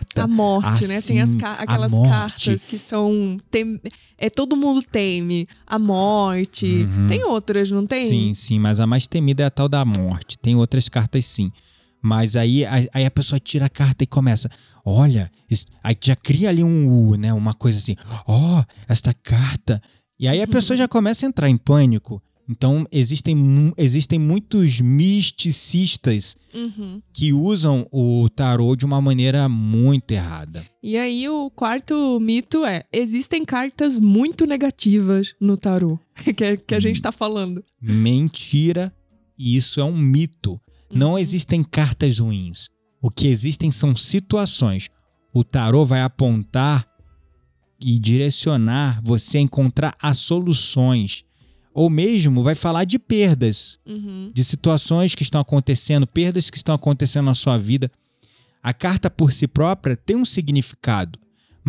carta. 0.04 0.22
A 0.24 0.26
morte, 0.26 0.86
né? 0.86 1.00
Tem 1.00 1.20
as 1.20 1.30
Assim, 1.30 1.38
aquelas 1.42 1.92
cartas 1.98 2.64
que 2.64 2.78
são. 2.78 3.38
Tem, 3.50 3.80
é, 4.18 4.28
todo 4.30 4.56
mundo 4.56 4.82
teme. 4.82 5.46
A 5.66 5.78
morte. 5.78 6.66
Uhum. 6.84 7.06
Tem 7.06 7.24
outras, 7.24 7.70
não 7.70 7.86
tem? 7.86 8.08
Sim, 8.08 8.34
sim, 8.34 8.58
mas 8.58 8.80
a 8.80 8.86
mais 8.86 9.06
temida 9.06 9.42
é 9.42 9.46
a 9.46 9.50
tal 9.50 9.68
da 9.68 9.84
morte. 9.84 10.38
Tem 10.38 10.54
outras 10.56 10.88
cartas 10.88 11.24
sim. 11.24 11.50
Mas 12.02 12.36
aí, 12.36 12.64
a- 12.64 12.86
aí 12.92 13.04
a 13.04 13.10
pessoa 13.10 13.40
tira 13.40 13.66
a 13.66 13.70
carta 13.70 14.04
e 14.04 14.06
começa, 14.06 14.48
olha, 14.84 15.30
aí 15.82 15.96
já 16.00 16.14
cria 16.14 16.48
ali 16.50 16.62
um 16.62 16.86
U, 16.88 17.16
né? 17.16 17.32
Uma 17.32 17.52
coisa 17.54 17.78
assim, 17.78 17.96
ó, 18.28 18.62
esta 18.88 19.12
carta. 19.12 19.80
E 20.18 20.28
aí 20.28 20.40
a 20.40 20.46
pessoa 20.46 20.76
já 20.76 20.86
começa 20.86 21.26
a 21.26 21.28
entrar 21.28 21.48
em 21.48 21.56
pânico. 21.56 22.22
Então 22.48 22.86
existem, 22.92 23.36
existem 23.76 24.18
muitos 24.18 24.80
misticistas 24.80 26.36
Uhum. 26.54 27.02
que 27.12 27.32
usam 27.32 27.86
o 27.92 28.28
tarô 28.30 28.74
de 28.76 28.86
uma 28.86 29.00
maneira 29.00 29.48
muito 29.48 30.12
errada. 30.12 30.64
E 30.82 30.96
aí, 30.96 31.28
o 31.28 31.50
quarto 31.50 32.18
mito 32.20 32.64
é: 32.64 32.84
existem 32.92 33.44
cartas 33.44 33.98
muito 33.98 34.46
negativas 34.46 35.34
no 35.40 35.56
tarô. 35.56 35.98
que, 36.36 36.44
é- 36.44 36.56
que 36.56 36.74
a 36.74 36.80
gente 36.80 37.02
tá 37.02 37.12
falando. 37.12 37.62
Mentira, 37.82 38.94
e 39.38 39.56
isso 39.56 39.80
é 39.80 39.84
um 39.84 39.96
mito. 39.96 40.58
Não 40.90 41.12
Uhum. 41.12 41.18
existem 41.18 41.62
cartas 41.64 42.18
ruins. 42.20 42.68
O 43.02 43.10
que 43.10 43.26
existem 43.26 43.70
são 43.70 43.94
situações. 43.96 44.88
O 45.34 45.44
tarô 45.44 45.84
vai 45.84 46.00
apontar 46.02 46.86
e 47.78 47.98
direcionar 47.98 49.02
você 49.04 49.36
a 49.38 49.40
encontrar 49.42 49.94
as 50.00 50.16
soluções. 50.18 51.24
Ou 51.78 51.90
mesmo 51.90 52.42
vai 52.42 52.54
falar 52.54 52.84
de 52.84 52.98
perdas, 52.98 53.78
Uhum. 53.84 54.30
de 54.32 54.42
situações 54.42 55.14
que 55.14 55.22
estão 55.22 55.38
acontecendo, 55.42 56.06
perdas 56.06 56.48
que 56.48 56.56
estão 56.56 56.74
acontecendo 56.74 57.26
na 57.26 57.34
sua 57.34 57.58
vida. 57.58 57.90
A 58.62 58.72
carta 58.72 59.10
por 59.10 59.30
si 59.30 59.46
própria 59.46 59.94
tem 59.94 60.16
um 60.16 60.24
significado, 60.24 61.18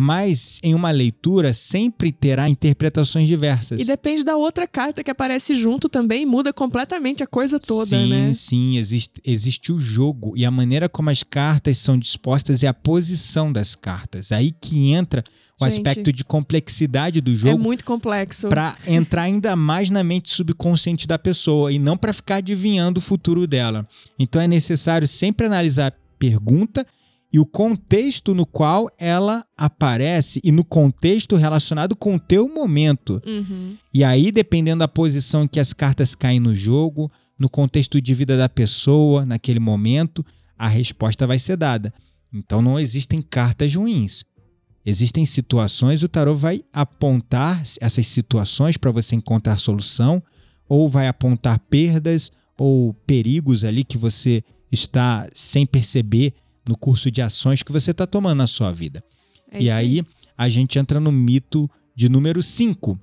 mas 0.00 0.60
em 0.62 0.76
uma 0.76 0.92
leitura 0.92 1.52
sempre 1.52 2.12
terá 2.12 2.48
interpretações 2.48 3.26
diversas. 3.26 3.80
E 3.80 3.84
depende 3.84 4.22
da 4.22 4.36
outra 4.36 4.64
carta 4.64 5.02
que 5.02 5.10
aparece 5.10 5.56
junto 5.56 5.88
também, 5.88 6.24
muda 6.24 6.52
completamente 6.52 7.24
a 7.24 7.26
coisa 7.26 7.58
toda, 7.58 7.98
sim, 7.98 8.08
né? 8.08 8.32
Sim, 8.32 8.76
existe, 8.76 9.20
existe 9.24 9.72
o 9.72 9.78
jogo 9.80 10.36
e 10.36 10.44
a 10.44 10.52
maneira 10.52 10.88
como 10.88 11.10
as 11.10 11.24
cartas 11.24 11.78
são 11.78 11.98
dispostas 11.98 12.62
é 12.62 12.68
a 12.68 12.72
posição 12.74 13.52
das 13.52 13.74
cartas. 13.74 14.30
Aí 14.30 14.52
que 14.52 14.92
entra 14.92 15.24
o 15.60 15.64
Gente, 15.64 15.78
aspecto 15.78 16.12
de 16.12 16.22
complexidade 16.22 17.20
do 17.20 17.32
É 17.32 17.34
jogo 17.34 17.58
muito 17.58 17.84
complexo. 17.84 18.48
para 18.48 18.78
entrar 18.86 19.22
ainda 19.22 19.56
mais 19.56 19.90
na 19.90 20.04
mente 20.04 20.30
subconsciente 20.30 21.08
da 21.08 21.18
pessoa 21.18 21.72
e 21.72 21.78
não 21.80 21.96
para 21.96 22.12
ficar 22.12 22.36
adivinhando 22.36 22.98
o 22.98 23.02
futuro 23.02 23.48
dela. 23.48 23.84
Então 24.16 24.40
é 24.40 24.46
necessário 24.46 25.08
sempre 25.08 25.46
analisar 25.46 25.88
a 25.88 25.94
pergunta 26.20 26.86
e 27.32 27.38
o 27.38 27.44
contexto 27.44 28.34
no 28.34 28.46
qual 28.46 28.90
ela 28.98 29.44
aparece 29.56 30.40
e 30.42 30.50
no 30.50 30.64
contexto 30.64 31.36
relacionado 31.36 31.94
com 31.94 32.14
o 32.14 32.18
teu 32.18 32.48
momento. 32.48 33.20
Uhum. 33.26 33.76
E 33.92 34.02
aí, 34.02 34.32
dependendo 34.32 34.80
da 34.80 34.88
posição 34.88 35.44
em 35.44 35.48
que 35.48 35.60
as 35.60 35.72
cartas 35.72 36.14
caem 36.14 36.40
no 36.40 36.56
jogo, 36.56 37.10
no 37.38 37.48
contexto 37.48 38.00
de 38.00 38.14
vida 38.14 38.36
da 38.36 38.48
pessoa, 38.48 39.26
naquele 39.26 39.60
momento, 39.60 40.24
a 40.56 40.68
resposta 40.68 41.26
vai 41.26 41.38
ser 41.38 41.56
dada. 41.56 41.92
Então 42.32 42.62
não 42.62 42.80
existem 42.80 43.20
cartas 43.20 43.74
ruins. 43.74 44.24
Existem 44.84 45.26
situações, 45.26 46.02
o 46.02 46.08
tarô 46.08 46.34
vai 46.34 46.62
apontar 46.72 47.62
essas 47.80 48.06
situações 48.06 48.78
para 48.78 48.90
você 48.90 49.14
encontrar 49.14 49.58
solução, 49.58 50.22
ou 50.66 50.88
vai 50.88 51.08
apontar 51.08 51.58
perdas 51.58 52.32
ou 52.56 52.94
perigos 53.06 53.64
ali 53.64 53.84
que 53.84 53.98
você 53.98 54.42
está 54.72 55.28
sem 55.34 55.66
perceber 55.66 56.32
no 56.68 56.76
curso 56.76 57.10
de 57.10 57.22
ações 57.22 57.62
que 57.62 57.72
você 57.72 57.90
está 57.90 58.06
tomando 58.06 58.38
na 58.38 58.46
sua 58.46 58.70
vida. 58.70 59.02
É 59.50 59.62
E 59.62 59.70
aí 59.70 60.02
a 60.36 60.48
gente 60.48 60.78
entra 60.78 61.00
no 61.00 61.10
mito 61.10 61.68
de 61.94 62.08
número 62.08 62.42
5. 62.42 62.98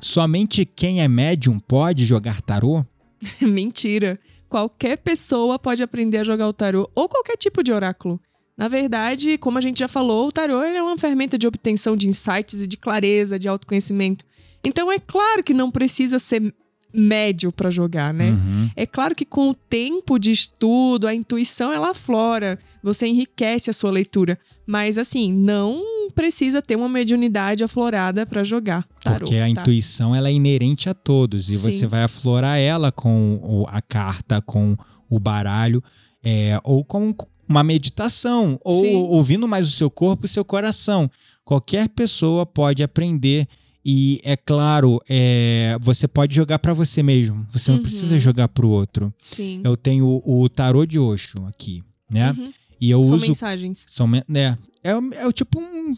Somente 0.00 0.64
quem 0.64 1.00
é 1.00 1.08
médium 1.08 1.58
pode 1.58 2.04
jogar 2.04 2.42
tarô? 2.42 2.84
Mentira. 3.40 4.18
Qualquer 4.48 4.98
pessoa 4.98 5.58
pode 5.58 5.82
aprender 5.82 6.18
a 6.18 6.24
jogar 6.24 6.48
o 6.48 6.52
tarô 6.52 6.90
ou 6.94 7.08
qualquer 7.08 7.36
tipo 7.36 7.62
de 7.62 7.72
oráculo. 7.72 8.20
Na 8.56 8.68
verdade, 8.68 9.38
como 9.38 9.56
a 9.56 9.60
gente 9.60 9.78
já 9.78 9.88
falou, 9.88 10.28
o 10.28 10.32
tarô 10.32 10.60
é 10.60 10.82
uma 10.82 10.98
ferramenta 10.98 11.38
de 11.38 11.46
obtenção 11.46 11.96
de 11.96 12.08
insights 12.08 12.60
e 12.60 12.66
de 12.66 12.76
clareza, 12.76 13.38
de 13.38 13.48
autoconhecimento. 13.48 14.24
Então 14.62 14.92
é 14.92 14.98
claro 14.98 15.42
que 15.42 15.54
não 15.54 15.70
precisa 15.70 16.18
ser 16.18 16.54
médio 16.92 17.52
pra 17.52 17.70
jogar, 17.70 18.12
né? 18.12 18.30
Uhum. 18.30 18.70
É 18.74 18.86
claro 18.86 19.14
que 19.14 19.24
com 19.24 19.50
o 19.50 19.54
tempo 19.54 20.18
de 20.18 20.30
estudo, 20.30 21.06
a 21.06 21.14
intuição 21.14 21.72
ela 21.72 21.90
aflora, 21.90 22.58
você 22.82 23.06
enriquece 23.06 23.70
a 23.70 23.72
sua 23.72 23.90
leitura, 23.90 24.38
mas 24.66 24.98
assim, 24.98 25.32
não 25.32 25.82
precisa 26.14 26.60
ter 26.60 26.76
uma 26.76 26.88
mediunidade 26.88 27.62
aflorada 27.62 28.26
pra 28.26 28.42
jogar 28.42 28.86
tarô. 29.02 29.18
Porque 29.20 29.36
a 29.36 29.42
tá? 29.42 29.48
intuição 29.48 30.14
ela 30.14 30.28
é 30.28 30.32
inerente 30.32 30.88
a 30.88 30.94
todos 30.94 31.48
e 31.48 31.56
Sim. 31.56 31.70
você 31.70 31.86
vai 31.86 32.02
aflorar 32.02 32.58
ela 32.58 32.90
com 32.90 33.64
a 33.68 33.80
carta, 33.80 34.40
com 34.40 34.76
o 35.08 35.18
baralho, 35.18 35.82
é, 36.22 36.60
ou 36.64 36.84
com 36.84 37.14
uma 37.48 37.64
meditação, 37.64 38.60
ou 38.64 38.74
Sim. 38.74 38.94
ouvindo 38.94 39.48
mais 39.48 39.66
o 39.66 39.72
seu 39.72 39.90
corpo 39.90 40.24
e 40.24 40.28
seu 40.28 40.44
coração. 40.44 41.10
Qualquer 41.44 41.88
pessoa 41.88 42.46
pode 42.46 42.80
aprender. 42.80 43.48
E 43.84 44.20
é 44.24 44.36
claro, 44.36 45.00
é, 45.08 45.76
você 45.80 46.06
pode 46.06 46.34
jogar 46.34 46.58
pra 46.58 46.74
você 46.74 47.02
mesmo. 47.02 47.46
Você 47.50 47.70
não 47.70 47.78
Uhum. 47.78 47.82
precisa 47.84 48.18
jogar 48.18 48.48
pro 48.48 48.68
outro. 48.68 49.12
Sim. 49.20 49.60
Eu 49.64 49.76
tenho 49.76 50.06
o, 50.06 50.42
o 50.42 50.48
tarô 50.48 50.84
de 50.84 50.98
Osho 50.98 51.46
aqui, 51.46 51.82
né? 52.10 52.32
Uhum. 52.32 52.52
E 52.80 52.90
eu 52.90 53.02
São 53.04 53.14
uso 53.16 53.26
mensagens. 53.26 53.84
são, 53.88 54.06
men- 54.06 54.24
é, 54.34 54.56
é, 54.82 54.96
o- 54.96 55.14
é 55.14 55.26
o 55.26 55.32
tipo 55.32 55.58
um, 55.60 55.96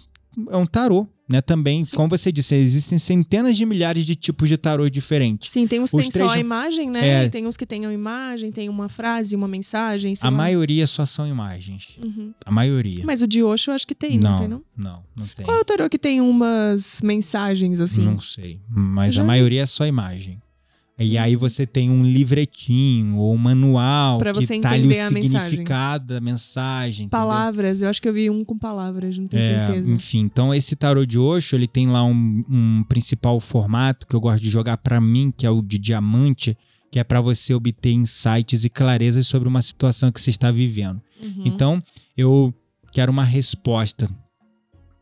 é 0.50 0.56
um 0.56 0.66
tarô, 0.66 1.06
né? 1.32 1.40
Também, 1.40 1.84
como 1.86 2.08
você 2.10 2.30
disse, 2.30 2.54
existem 2.54 2.98
centenas 2.98 3.56
de 3.56 3.64
milhares 3.64 4.04
de 4.04 4.14
tipos 4.14 4.48
de 4.48 4.56
tarô 4.58 4.88
diferentes. 4.90 5.50
Sim, 5.50 5.66
tem 5.66 5.80
uns 5.80 5.90
que 5.90 5.96
tem 5.96 6.10
três 6.10 6.28
só 6.30 6.36
a 6.36 6.38
imagem, 6.38 6.90
né? 6.90 7.24
É. 7.24 7.28
Tem 7.30 7.46
uns 7.46 7.56
que 7.56 7.64
tem 7.64 7.86
a 7.86 7.92
imagem, 7.92 8.52
tem 8.52 8.68
uma 8.68 8.88
frase, 8.88 9.34
uma 9.34 9.48
mensagem. 9.48 10.12
A 10.20 10.26
lá. 10.26 10.30
maioria 10.30 10.86
só 10.86 11.06
são 11.06 11.26
imagens. 11.26 11.98
Uhum. 12.04 12.34
A 12.44 12.50
maioria. 12.52 13.02
Mas 13.06 13.22
o 13.22 13.26
de 13.26 13.42
Osho 13.42 13.70
eu 13.70 13.74
acho 13.74 13.86
que 13.86 13.94
tem, 13.94 14.18
não, 14.18 14.30
não, 14.32 14.36
tem, 14.36 14.48
não? 14.48 14.62
não, 14.76 15.02
não 15.16 15.26
tem. 15.26 15.46
Qual 15.46 15.56
é 15.56 15.60
o 15.60 15.64
tarô 15.64 15.88
que 15.88 15.98
tem 15.98 16.20
umas 16.20 17.00
mensagens 17.02 17.80
assim? 17.80 18.04
Não 18.04 18.18
sei. 18.18 18.60
Mas 18.68 19.14
Já- 19.14 19.22
a 19.22 19.24
maioria 19.24 19.62
é 19.62 19.66
só 19.66 19.86
imagem. 19.86 20.41
E 21.04 21.18
aí 21.18 21.36
você 21.36 21.66
tem 21.66 21.90
um 21.90 22.02
livretinho 22.02 23.16
ou 23.16 23.34
um 23.34 23.38
manual 23.38 24.18
Pra 24.18 24.32
que 24.32 24.40
você 24.40 24.58
tá 24.60 24.70
o 24.70 24.74
a 24.74 24.78
mensagem. 24.78 25.22
significado 25.22 26.06
da 26.14 26.20
mensagem. 26.20 27.06
entendeu? 27.06 27.10
Palavras, 27.26 27.82
eu 27.82 27.88
acho 27.88 28.00
que 28.00 28.08
eu 28.08 28.12
vi 28.14 28.28
um 28.30 28.44
com 28.44 28.58
palavras, 28.58 29.16
não 29.18 29.26
tenho 29.26 29.42
É, 29.42 29.66
certeza. 29.66 29.90
enfim, 29.92 30.20
então 30.20 30.54
esse 30.54 30.74
tarô 30.76 31.04
de 31.06 31.18
Osho, 31.18 31.56
ele 31.56 31.66
tem 31.68 31.88
lá 31.88 32.04
um, 32.04 32.44
um 32.48 32.84
principal 32.88 33.38
formato 33.40 34.06
que 34.06 34.14
eu 34.16 34.20
gosto 34.20 34.42
de 34.42 34.50
jogar 34.50 34.76
pra 34.78 35.00
mim, 35.00 35.32
que 35.36 35.46
é 35.46 35.50
o 35.50 35.62
de 35.62 35.78
diamante, 35.78 36.56
que 36.90 36.98
é 36.98 37.04
pra 37.04 37.20
você 37.20 37.54
obter 37.54 37.92
insights 37.92 38.64
e 38.64 38.68
clarezas 38.68 39.26
sobre 39.26 39.48
uma 39.48 39.62
situação 39.62 40.12
que 40.12 40.20
você 40.20 40.30
está 40.30 40.50
vivendo. 40.50 41.00
Uhum. 41.22 41.42
Então, 41.46 41.82
eu 42.16 42.52
quero 42.92 43.10
uma 43.10 43.24
resposta. 43.24 44.10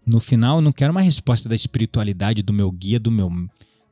No 0.07 0.21
final, 0.21 0.57
eu 0.57 0.63
não 0.63 0.73
quero 0.73 0.93
uma 0.93 1.01
resposta 1.01 1.49
da 1.49 1.55
espiritualidade, 1.55 2.43
do 2.43 2.53
meu 2.53 2.71
guia, 2.71 2.99
do 2.99 3.11
meu 3.11 3.29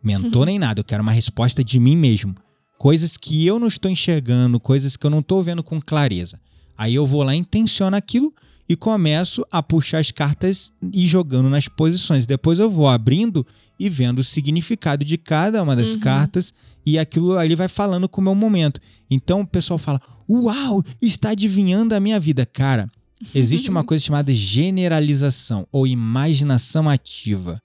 mentor, 0.02 0.46
nem 0.46 0.58
nada. 0.58 0.80
Eu 0.80 0.84
quero 0.84 1.02
uma 1.02 1.12
resposta 1.12 1.62
de 1.64 1.78
mim 1.80 1.96
mesmo. 1.96 2.34
Coisas 2.78 3.16
que 3.16 3.44
eu 3.46 3.58
não 3.58 3.66
estou 3.66 3.90
enxergando, 3.90 4.60
coisas 4.60 4.96
que 4.96 5.04
eu 5.04 5.10
não 5.10 5.18
estou 5.20 5.42
vendo 5.42 5.62
com 5.62 5.80
clareza. 5.80 6.40
Aí 6.76 6.94
eu 6.94 7.06
vou 7.06 7.22
lá, 7.24 7.34
intenciono 7.34 7.96
aquilo 7.96 8.32
e 8.68 8.76
começo 8.76 9.44
a 9.50 9.62
puxar 9.62 9.98
as 9.98 10.10
cartas 10.10 10.70
e 10.92 11.06
jogando 11.06 11.48
nas 11.50 11.66
posições. 11.66 12.26
Depois 12.26 12.58
eu 12.58 12.70
vou 12.70 12.86
abrindo 12.88 13.44
e 13.80 13.88
vendo 13.88 14.20
o 14.20 14.24
significado 14.24 15.04
de 15.04 15.18
cada 15.18 15.62
uma 15.62 15.74
das 15.74 15.94
Uhum. 15.94 16.00
cartas 16.00 16.52
e 16.86 16.98
aquilo 16.98 17.36
ali 17.36 17.54
vai 17.56 17.66
falando 17.68 18.08
com 18.08 18.20
o 18.20 18.24
meu 18.24 18.34
momento. 18.34 18.80
Então 19.10 19.40
o 19.40 19.46
pessoal 19.46 19.78
fala: 19.78 20.00
Uau, 20.30 20.82
está 21.02 21.30
adivinhando 21.30 21.94
a 21.94 22.00
minha 22.00 22.20
vida. 22.20 22.46
Cara, 22.46 22.88
existe 23.34 23.70
uma 23.70 23.82
coisa 23.84 24.04
chamada 24.04 24.32
generalização 24.32 25.66
ou 25.72 25.86
imaginação 25.86 26.88
ativa 26.88 27.60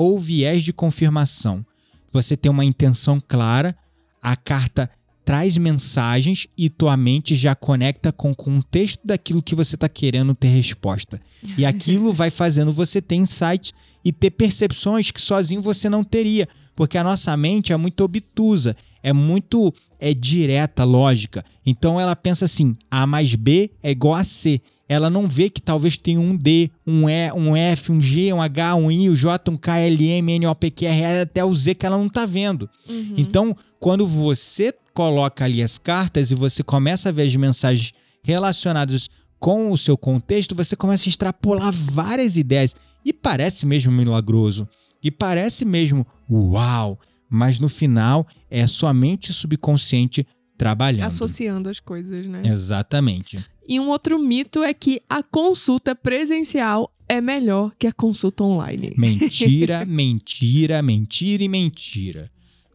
ou 0.00 0.18
viés 0.18 0.62
de 0.62 0.72
confirmação. 0.72 1.64
Você 2.10 2.34
tem 2.34 2.50
uma 2.50 2.64
intenção 2.64 3.22
clara, 3.26 3.76
a 4.22 4.34
carta 4.34 4.90
traz 5.26 5.58
mensagens 5.58 6.46
e 6.56 6.70
tua 6.70 6.96
mente 6.96 7.36
já 7.36 7.54
conecta 7.54 8.10
com 8.10 8.30
o 8.30 8.34
contexto 8.34 9.00
daquilo 9.04 9.42
que 9.42 9.54
você 9.54 9.74
está 9.74 9.90
querendo 9.90 10.34
ter 10.34 10.48
resposta. 10.48 11.20
E 11.56 11.66
aquilo 11.66 12.12
vai 12.14 12.30
fazendo 12.30 12.72
você 12.72 13.02
ter 13.02 13.16
insights 13.16 13.72
e 14.02 14.10
ter 14.10 14.30
percepções 14.30 15.10
que 15.10 15.20
sozinho 15.20 15.60
você 15.60 15.90
não 15.90 16.02
teria, 16.02 16.48
porque 16.74 16.96
a 16.96 17.04
nossa 17.04 17.36
mente 17.36 17.70
é 17.70 17.76
muito 17.76 18.02
obtusa, 18.02 18.74
é 19.02 19.12
muito 19.12 19.72
é 20.00 20.14
direta, 20.14 20.82
lógica. 20.82 21.44
Então 21.64 22.00
ela 22.00 22.16
pensa 22.16 22.46
assim: 22.46 22.74
A 22.90 23.06
mais 23.06 23.34
B 23.34 23.70
é 23.82 23.90
igual 23.90 24.14
a 24.14 24.24
C. 24.24 24.62
Ela 24.90 25.08
não 25.08 25.28
vê 25.28 25.48
que 25.48 25.62
talvez 25.62 25.96
tenha 25.96 26.18
um 26.18 26.36
D, 26.36 26.68
um 26.84 27.08
E, 27.08 27.30
um 27.32 27.54
F, 27.54 27.92
um 27.92 28.00
G, 28.00 28.32
um 28.32 28.42
H, 28.42 28.74
um 28.74 28.90
I, 28.90 29.08
um 29.08 29.14
J, 29.14 29.48
um 29.48 29.56
K, 29.56 29.78
L, 29.78 30.04
M, 30.04 30.32
N, 30.32 30.46
O, 30.48 30.54
P, 30.56 30.68
Q, 30.68 30.84
R, 30.84 31.20
até 31.20 31.44
o 31.44 31.54
Z 31.54 31.76
que 31.76 31.86
ela 31.86 31.96
não 31.96 32.08
tá 32.08 32.26
vendo. 32.26 32.68
Uhum. 32.88 33.14
Então, 33.16 33.56
quando 33.78 34.04
você 34.04 34.74
coloca 34.92 35.44
ali 35.44 35.62
as 35.62 35.78
cartas 35.78 36.32
e 36.32 36.34
você 36.34 36.64
começa 36.64 37.08
a 37.08 37.12
ver 37.12 37.22
as 37.22 37.36
mensagens 37.36 37.92
relacionadas 38.20 39.08
com 39.38 39.70
o 39.70 39.78
seu 39.78 39.96
contexto, 39.96 40.56
você 40.56 40.74
começa 40.74 41.08
a 41.08 41.10
extrapolar 41.10 41.70
várias 41.70 42.36
ideias. 42.36 42.74
E 43.04 43.12
parece 43.12 43.64
mesmo 43.64 43.92
milagroso. 43.92 44.68
E 45.00 45.08
parece 45.08 45.64
mesmo 45.64 46.04
uau. 46.28 46.98
Mas 47.30 47.60
no 47.60 47.68
final 47.68 48.26
é 48.50 48.66
sua 48.66 48.92
mente 48.92 49.32
subconsciente 49.32 50.26
trabalhando. 50.58 51.06
Associando 51.06 51.68
as 51.68 51.78
coisas, 51.78 52.26
né? 52.26 52.42
Exatamente. 52.44 53.38
E 53.66 53.78
um 53.78 53.88
outro 53.88 54.18
mito 54.18 54.62
é 54.62 54.74
que 54.74 55.00
a 55.08 55.22
consulta 55.22 55.94
presencial 55.94 56.92
é 57.08 57.20
melhor 57.20 57.72
que 57.78 57.86
a 57.86 57.92
consulta 57.92 58.44
online. 58.44 58.94
Mentira, 58.96 59.84
mentira, 59.86 60.80
mentira 60.80 61.42
e 61.42 61.48
mentira. 61.48 62.30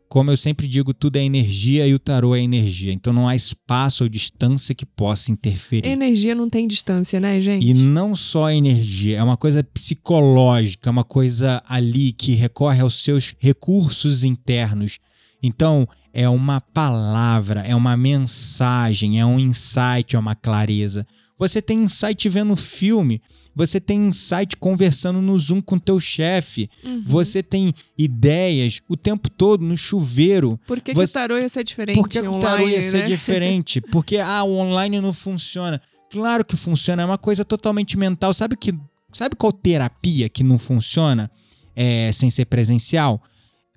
Como 0.08 0.30
eu 0.32 0.38
sempre 0.38 0.68
digo, 0.68 0.94
tudo 0.94 1.18
é 1.18 1.24
energia 1.24 1.88
e 1.88 1.94
o 1.94 2.00
tarô 2.00 2.36
é 2.36 2.42
energia. 2.42 2.94
Então 2.94 3.12
não 3.12 3.28
há 3.28 3.36
espaço 3.36 4.04
ou 4.04 4.10
distância 4.10 4.76
que 4.76 4.86
possa 4.86 5.32
interferir. 5.32 5.88
Energia 5.88 6.36
não 6.36 6.50
tem 6.50 6.68
distância, 6.68 7.20
né, 7.20 7.42
gente? 7.42 7.66
E 7.66 7.74
não 7.74 8.16
só 8.16 8.52
energia, 8.52 9.18
é 9.18 9.24
uma 9.24 9.36
coisa 9.36 9.64
psicológica, 9.64 10.90
é 10.90 10.92
uma 10.92 11.04
coisa 11.04 11.62
ali 11.68 12.14
que 12.14 12.34
recorre 12.34 12.82
aos 12.82 13.04
seus 13.04 13.36
recursos 13.40 14.24
internos. 14.24 15.00
Então, 15.46 15.88
é 16.14 16.28
uma 16.30 16.60
palavra, 16.62 17.62
é 17.62 17.76
uma 17.76 17.96
mensagem, 17.96 19.20
é 19.20 19.26
um 19.26 19.40
insight, 19.40 20.16
é 20.16 20.20
uma 20.20 20.36
clareza. 20.36 21.06
Você 21.38 21.62
tem 21.62 21.84
insight 21.84 22.28
vendo 22.30 22.56
filme, 22.56 23.22
você 23.54 23.80
tem 23.80 24.08
insight 24.08 24.56
conversando 24.58 25.22
no 25.22 25.38
Zoom 25.38 25.62
com 25.62 25.78
teu 25.78 26.00
chefe, 26.00 26.70
Uhum. 26.84 27.04
você 27.06 27.44
tem 27.44 27.74
ideias 27.98 28.82
o 28.88 28.96
tempo 28.98 29.30
todo 29.30 29.64
no 29.66 29.76
chuveiro. 29.78 30.60
Por 30.68 30.80
que, 30.80 30.92
que 30.92 30.96
você- 30.96 31.12
o 31.12 31.14
tarô 31.22 31.38
ia 31.38 31.50
ser 31.50 31.64
diferente 31.64 31.96
Por 31.96 32.08
que 32.08 32.22
que 32.22 32.28
o 32.28 32.40
tarô 32.40 32.64
online, 32.64 32.72
ia 32.76 32.82
ser 32.82 33.00
né? 33.00 33.06
diferente? 33.06 33.82
Porque 33.92 34.18
ah, 34.18 34.44
o 34.44 34.56
online 34.56 35.00
não 35.02 35.14
funciona. 35.14 35.82
Claro 36.12 36.46
que 36.46 36.56
funciona, 36.56 37.02
é 37.02 37.06
uma 37.06 37.18
coisa 37.18 37.44
totalmente 37.44 37.98
mental. 37.98 38.34
Sabe 38.34 38.56
que 38.56 38.74
sabe 39.12 39.36
qual 39.36 39.52
terapia 39.52 40.28
que 40.30 40.44
não 40.44 40.58
funciona 40.58 41.30
é, 41.76 42.12
sem 42.14 42.30
ser 42.30 42.46
presencial? 42.46 43.22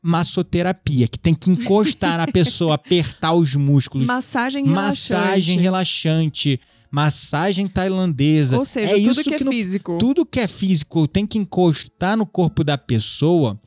Massoterapia, 0.02 1.08
que 1.08 1.18
tem 1.18 1.34
que 1.34 1.50
encostar 1.50 2.18
na 2.18 2.26
pessoa, 2.26 2.74
apertar 2.76 3.32
os 3.34 3.54
músculos. 3.54 4.06
Massagem 4.06 4.66
relaxante. 4.66 5.12
Massagem 5.12 5.58
relaxante, 5.58 6.60
massagem 6.90 7.68
tailandesa. 7.68 8.58
Ou 8.58 8.64
seja, 8.64 8.92
é 8.96 9.00
tudo 9.00 9.10
isso 9.20 9.24
que 9.24 9.34
é 9.34 9.44
não- 9.44 9.52
físico. 9.52 9.98
tudo 9.98 10.26
que 10.26 10.40
é 10.40 10.46
físico 10.46 11.06
tem 11.06 11.26
que 11.26 11.38
encostar 11.38 12.16
no 12.16 12.26
corpo 12.26 12.62
da 12.64 12.78
pessoa, 12.78 13.60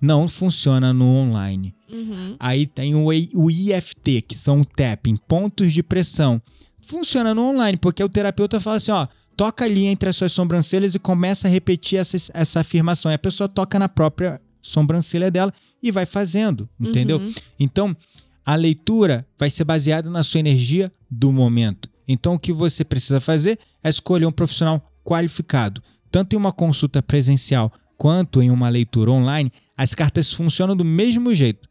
não 0.00 0.28
funciona 0.28 0.92
no 0.92 1.06
online. 1.06 1.74
Uhum. 1.90 2.36
Aí 2.38 2.66
tem 2.66 2.94
o, 2.94 3.06
o 3.06 3.50
IFT, 3.50 4.22
que 4.22 4.34
são 4.34 4.60
o 4.60 4.64
tapping, 4.64 5.16
pontos 5.28 5.72
de 5.72 5.82
pressão. 5.82 6.40
Funciona 6.86 7.34
no 7.34 7.42
online, 7.50 7.76
porque 7.76 8.02
o 8.02 8.08
terapeuta 8.08 8.60
fala 8.60 8.76
assim, 8.76 8.90
ó, 8.92 9.06
toca 9.36 9.64
ali 9.64 9.86
entre 9.86 10.08
as 10.08 10.16
suas 10.16 10.32
sobrancelhas 10.32 10.94
e 10.94 10.98
começa 10.98 11.48
a 11.48 11.50
repetir 11.50 11.98
essa, 11.98 12.16
essa 12.34 12.60
afirmação. 12.60 13.10
E 13.10 13.14
a 13.14 13.18
pessoa 13.18 13.48
toca 13.48 13.78
na 13.78 13.88
própria 13.88 14.40
sobrancelha 14.66 15.30
dela 15.30 15.52
e 15.82 15.90
vai 15.90 16.06
fazendo, 16.06 16.68
entendeu? 16.78 17.18
Uhum. 17.18 17.32
Então, 17.58 17.96
a 18.44 18.54
leitura 18.54 19.26
vai 19.38 19.50
ser 19.50 19.64
baseada 19.64 20.10
na 20.10 20.22
sua 20.22 20.40
energia 20.40 20.92
do 21.10 21.32
momento. 21.32 21.88
Então, 22.06 22.34
o 22.34 22.38
que 22.38 22.52
você 22.52 22.84
precisa 22.84 23.20
fazer 23.20 23.58
é 23.82 23.88
escolher 23.88 24.26
um 24.26 24.32
profissional 24.32 24.80
qualificado. 25.04 25.82
Tanto 26.10 26.34
em 26.34 26.36
uma 26.36 26.52
consulta 26.52 27.02
presencial 27.02 27.72
quanto 27.96 28.42
em 28.42 28.50
uma 28.50 28.68
leitura 28.68 29.10
online, 29.10 29.52
as 29.76 29.94
cartas 29.94 30.32
funcionam 30.32 30.76
do 30.76 30.84
mesmo 30.84 31.34
jeito. 31.34 31.68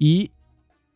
E 0.00 0.30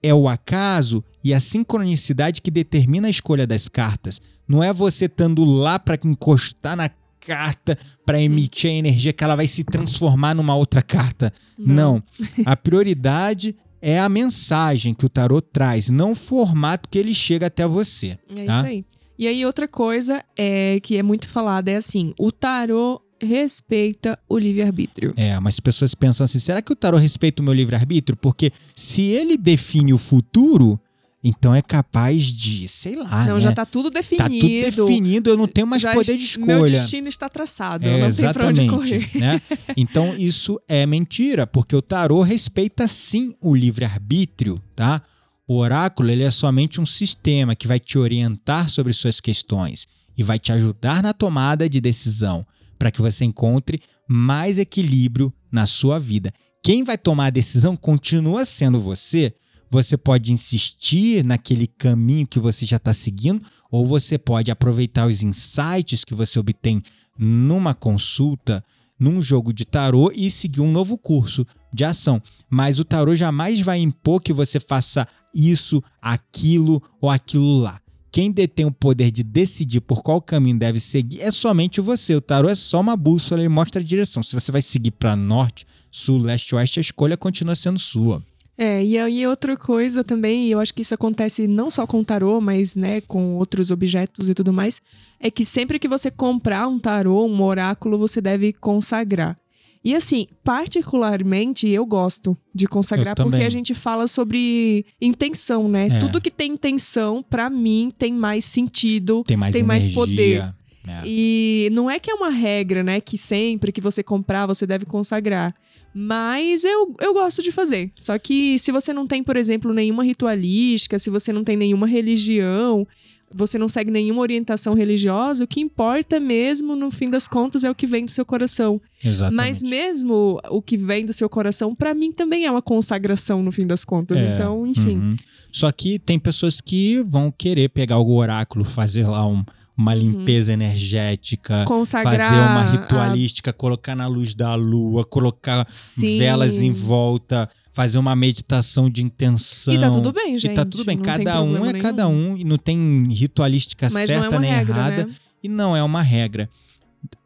é 0.02 0.12
o 0.12 0.28
acaso 0.28 1.04
e 1.22 1.32
a 1.32 1.40
sincronicidade 1.40 2.42
que 2.42 2.50
determina 2.50 3.06
a 3.06 3.10
escolha 3.10 3.46
das 3.46 3.68
cartas. 3.68 4.20
Não 4.48 4.62
é 4.62 4.72
você 4.72 5.04
estando 5.04 5.44
lá 5.44 5.78
para 5.78 5.98
encostar 6.04 6.76
na 6.76 6.88
carta 7.24 7.78
para 8.04 8.20
emitir 8.20 8.70
a 8.70 8.74
energia 8.74 9.12
que 9.12 9.22
ela 9.22 9.36
vai 9.36 9.46
se 9.46 9.64
transformar 9.64 10.34
numa 10.34 10.54
outra 10.54 10.82
carta. 10.82 11.32
Não. 11.58 12.02
A 12.44 12.56
prioridade 12.56 13.56
é 13.80 13.98
a 13.98 14.08
mensagem 14.08 14.94
que 14.94 15.06
o 15.06 15.08
tarô 15.08 15.40
traz, 15.40 15.90
não 15.90 16.12
o 16.12 16.16
formato 16.16 16.88
que 16.88 16.98
ele 16.98 17.14
chega 17.14 17.46
até 17.46 17.66
você. 17.66 18.18
É 18.36 18.44
tá? 18.44 18.58
isso 18.58 18.66
aí. 18.66 18.84
E 19.18 19.26
aí, 19.26 19.44
outra 19.44 19.68
coisa 19.68 20.24
é 20.36 20.80
que 20.80 20.96
é 20.96 21.02
muito 21.02 21.28
falada 21.28 21.70
é 21.70 21.76
assim: 21.76 22.14
o 22.18 22.32
tarô 22.32 23.00
respeita 23.20 24.18
o 24.28 24.36
livre-arbítrio. 24.36 25.14
É, 25.16 25.38
mas 25.38 25.54
as 25.54 25.60
pessoas 25.60 25.94
pensam 25.94 26.24
assim: 26.24 26.38
será 26.38 26.60
que 26.62 26.72
o 26.72 26.76
tarô 26.76 26.96
respeita 26.96 27.42
o 27.42 27.44
meu 27.44 27.54
livre-arbítrio? 27.54 28.16
Porque 28.16 28.52
se 28.74 29.02
ele 29.02 29.36
define 29.36 29.92
o 29.92 29.98
futuro, 29.98 30.80
então 31.24 31.54
é 31.54 31.62
capaz 31.62 32.24
de, 32.24 32.66
sei 32.66 32.96
lá, 32.96 33.26
não, 33.26 33.34
né? 33.34 33.40
já 33.40 33.52
tá 33.52 33.64
tudo 33.64 33.90
definido. 33.90 34.24
Tá 34.24 34.28
tudo 34.74 34.86
definido, 34.88 35.30
eu 35.30 35.36
não 35.36 35.46
tenho 35.46 35.66
mais 35.66 35.80
Já 35.82 35.92
poder 35.94 36.16
de 36.16 36.24
es- 36.24 36.36
Meu 36.36 36.64
escolha. 36.64 36.72
destino 36.80 37.06
está 37.08 37.28
traçado, 37.28 37.86
É, 37.86 37.94
eu 37.94 37.98
não 38.08 38.14
tenho 38.14 38.32
pra 38.32 38.46
onde 38.48 38.66
correr. 38.68 39.10
né? 39.14 39.40
Então 39.76 40.16
isso 40.16 40.60
é 40.68 40.84
mentira, 40.84 41.46
porque 41.46 41.76
o 41.76 41.82
tarô 41.82 42.22
respeita 42.22 42.88
sim 42.88 43.34
o 43.40 43.54
livre-arbítrio, 43.54 44.60
tá? 44.74 45.00
O 45.46 45.56
oráculo 45.58 46.10
ele 46.10 46.22
é 46.22 46.30
somente 46.30 46.80
um 46.80 46.86
sistema 46.86 47.54
que 47.54 47.66
vai 47.68 47.78
te 47.78 47.98
orientar 47.98 48.68
sobre 48.68 48.92
suas 48.92 49.20
questões 49.20 49.86
e 50.16 50.22
vai 50.22 50.38
te 50.38 50.50
ajudar 50.52 51.02
na 51.02 51.12
tomada 51.12 51.68
de 51.68 51.80
decisão 51.80 52.46
para 52.78 52.90
que 52.90 53.00
você 53.02 53.24
encontre 53.24 53.80
mais 54.08 54.58
equilíbrio 54.58 55.32
na 55.50 55.66
sua 55.66 55.98
vida. 55.98 56.32
Quem 56.62 56.82
vai 56.84 56.96
tomar 56.98 57.26
a 57.26 57.30
decisão 57.30 57.76
continua 57.76 58.44
sendo 58.44 58.80
você. 58.80 59.34
Você 59.72 59.96
pode 59.96 60.30
insistir 60.30 61.24
naquele 61.24 61.66
caminho 61.66 62.26
que 62.26 62.38
você 62.38 62.66
já 62.66 62.76
está 62.76 62.92
seguindo, 62.92 63.40
ou 63.70 63.86
você 63.86 64.18
pode 64.18 64.50
aproveitar 64.50 65.06
os 65.06 65.22
insights 65.22 66.04
que 66.04 66.14
você 66.14 66.38
obtém 66.38 66.82
numa 67.18 67.72
consulta, 67.72 68.62
num 69.00 69.22
jogo 69.22 69.50
de 69.50 69.64
tarô 69.64 70.12
e 70.14 70.30
seguir 70.30 70.60
um 70.60 70.70
novo 70.70 70.98
curso 70.98 71.46
de 71.72 71.86
ação. 71.86 72.20
Mas 72.50 72.78
o 72.78 72.84
tarô 72.84 73.16
jamais 73.16 73.62
vai 73.62 73.80
impor 73.80 74.20
que 74.20 74.30
você 74.30 74.60
faça 74.60 75.08
isso, 75.34 75.82
aquilo 76.02 76.82
ou 77.00 77.08
aquilo 77.08 77.60
lá. 77.60 77.80
Quem 78.12 78.30
detém 78.30 78.66
o 78.66 78.70
poder 78.70 79.10
de 79.10 79.22
decidir 79.22 79.80
por 79.80 80.02
qual 80.02 80.20
caminho 80.20 80.58
deve 80.58 80.80
seguir 80.80 81.22
é 81.22 81.30
somente 81.30 81.80
você. 81.80 82.14
O 82.14 82.20
tarô 82.20 82.50
é 82.50 82.54
só 82.54 82.78
uma 82.78 82.94
bússola, 82.94 83.40
ele 83.40 83.48
mostra 83.48 83.80
a 83.80 83.84
direção. 83.84 84.22
Se 84.22 84.34
você 84.34 84.52
vai 84.52 84.60
seguir 84.60 84.90
para 84.90 85.16
norte, 85.16 85.66
sul, 85.90 86.18
leste, 86.18 86.54
oeste, 86.54 86.78
a 86.78 86.82
escolha 86.82 87.16
continua 87.16 87.56
sendo 87.56 87.78
sua. 87.78 88.22
É, 88.56 88.84
e 88.84 88.98
aí 88.98 89.26
outra 89.26 89.56
coisa 89.56 90.04
também, 90.04 90.46
e 90.46 90.50
eu 90.50 90.60
acho 90.60 90.74
que 90.74 90.82
isso 90.82 90.94
acontece 90.94 91.48
não 91.48 91.70
só 91.70 91.86
com 91.86 92.04
tarô, 92.04 92.40
mas 92.40 92.76
né, 92.76 93.00
com 93.00 93.34
outros 93.36 93.70
objetos 93.70 94.28
e 94.28 94.34
tudo 94.34 94.52
mais, 94.52 94.80
é 95.18 95.30
que 95.30 95.44
sempre 95.44 95.78
que 95.78 95.88
você 95.88 96.10
comprar 96.10 96.68
um 96.68 96.78
tarô, 96.78 97.24
um 97.26 97.42
oráculo, 97.42 97.98
você 97.98 98.20
deve 98.20 98.52
consagrar. 98.52 99.38
E 99.84 99.96
assim, 99.96 100.28
particularmente 100.44 101.68
eu 101.68 101.84
gosto 101.84 102.36
de 102.54 102.66
consagrar 102.68 103.16
porque 103.16 103.42
a 103.42 103.50
gente 103.50 103.74
fala 103.74 104.06
sobre 104.06 104.86
intenção, 105.00 105.68
né? 105.68 105.88
É. 105.88 105.98
Tudo 105.98 106.20
que 106.20 106.30
tem 106.30 106.52
intenção, 106.52 107.22
pra 107.22 107.50
mim, 107.50 107.90
tem 107.96 108.12
mais 108.12 108.44
sentido. 108.44 109.24
Tem 109.26 109.36
mais 109.36 109.52
Tem 109.52 109.62
mais 109.62 109.84
energia. 109.84 110.00
poder. 110.00 110.54
né? 110.86 111.02
E 111.04 111.68
não 111.72 111.90
é 111.90 111.98
que 111.98 112.10
é 112.10 112.14
uma 112.14 112.30
regra, 112.30 112.82
né? 112.84 113.00
Que 113.00 113.18
sempre 113.18 113.72
que 113.72 113.80
você 113.80 114.02
comprar, 114.04 114.46
você 114.46 114.66
deve 114.66 114.84
consagrar. 114.86 115.54
Mas 115.94 116.64
eu, 116.64 116.94
eu 117.00 117.12
gosto 117.12 117.42
de 117.42 117.52
fazer. 117.52 117.90
Só 117.98 118.18
que 118.18 118.58
se 118.58 118.72
você 118.72 118.92
não 118.92 119.06
tem, 119.06 119.22
por 119.22 119.36
exemplo, 119.36 119.72
nenhuma 119.72 120.04
ritualística, 120.04 120.98
se 120.98 121.10
você 121.10 121.32
não 121.32 121.44
tem 121.44 121.56
nenhuma 121.56 121.86
religião, 121.86 122.86
você 123.34 123.56
não 123.58 123.68
segue 123.68 123.90
nenhuma 123.90 124.20
orientação 124.20 124.74
religiosa, 124.74 125.44
o 125.44 125.46
que 125.46 125.60
importa 125.60 126.20
mesmo, 126.20 126.76
no 126.76 126.90
fim 126.90 127.08
das 127.08 127.26
contas, 127.26 127.64
é 127.64 127.70
o 127.70 127.74
que 127.74 127.86
vem 127.86 128.04
do 128.04 128.10
seu 128.10 128.24
coração. 128.26 128.80
Exatamente. 129.02 129.36
Mas 129.36 129.62
mesmo 129.62 130.38
o 130.50 130.60
que 130.60 130.76
vem 130.76 131.04
do 131.06 131.12
seu 131.14 131.28
coração, 131.28 131.74
pra 131.74 131.94
mim 131.94 132.12
também 132.12 132.44
é 132.44 132.50
uma 132.50 132.60
consagração, 132.62 133.42
no 133.42 133.50
fim 133.50 133.66
das 133.66 133.84
contas. 133.84 134.18
É, 134.18 134.34
Então, 134.34 134.66
enfim. 134.66 134.96
Uhum. 134.98 135.16
Só 135.50 135.70
que 135.72 135.98
tem 135.98 136.18
pessoas 136.18 136.60
que 136.60 137.02
vão 137.06 137.30
querer 137.30 137.68
pegar 137.70 137.98
o 137.98 138.14
oráculo, 138.14 138.64
fazer 138.64 139.06
lá 139.06 139.26
um- 139.26 139.44
uma 139.76 139.94
limpeza 139.94 140.52
energética, 140.52 141.60
Uhum. 141.60 141.64
Consagrar. 141.64 142.18
fazer 142.18 142.34
uma 142.34 142.60
a- 142.60 142.70
ritualística, 142.72 143.52
colocar 143.52 143.94
na 143.96 144.06
luz 144.06 144.34
da 144.34 144.54
lua, 144.54 145.04
colocar 145.04 145.66
Sim. 145.70 146.18
velas 146.18 146.58
em 146.58 146.72
volta, 146.72 147.48
fazer 147.72 147.98
uma 147.98 148.14
meditação 148.14 148.90
de 148.90 149.02
intenção. 149.02 149.72
E 149.74 149.78
tá 149.78 149.90
tudo 149.90 150.12
bem, 150.12 150.38
gente. 150.38 150.52
E 150.52 150.54
tá 150.54 150.64
tudo 150.64 150.84
bem, 150.84 150.96
não 150.96 151.02
cada 151.04 151.42
um 151.42 151.50
é 151.50 151.58
problema 151.60 151.78
cada 151.80 152.06
nenhum. 152.08 152.32
um 152.32 152.36
e 152.36 152.44
não 152.44 152.58
tem 152.58 153.02
ritualística 153.08 153.88
Mas 153.90 154.06
certa 154.06 154.28
não 154.28 154.36
é 154.36 154.40
nem 154.40 154.50
regra, 154.50 154.74
errada. 154.76 155.06
né? 155.06 155.14
E 155.42 155.48
não 155.48 155.74
é 155.74 155.82
uma 155.82 156.02
regra. 156.02 156.48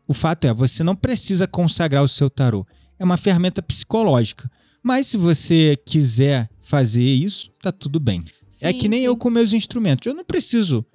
O 0.06 0.14
fato 0.14 0.46
é, 0.46 0.54
você 0.54 0.84
não 0.84 0.94
precisa 0.94 1.48
consagrar 1.48 2.02
o 2.04 2.08
seu 2.08 2.30
tarô. 2.30 2.64
É 2.98 3.04
uma 3.04 3.16
ferramenta 3.16 3.60
psicológica. 3.60 4.48
Mas 4.82 5.08
se 5.08 5.16
você 5.16 5.76
quiser 5.84 6.48
fazer 6.62 7.02
isso, 7.02 7.50
tá 7.60 7.72
tudo 7.72 7.98
bem. 7.98 8.22
é 8.62 8.70
Sim, 8.72 8.78
que 8.78 8.88
nem 8.88 9.00
sim. 9.00 9.06
eu 9.06 9.16
com 9.16 9.28
meus 9.28 9.52
instrumentos. 9.52 10.06
Eu 10.06 10.14
não 10.14 10.24
preciso 10.24 10.86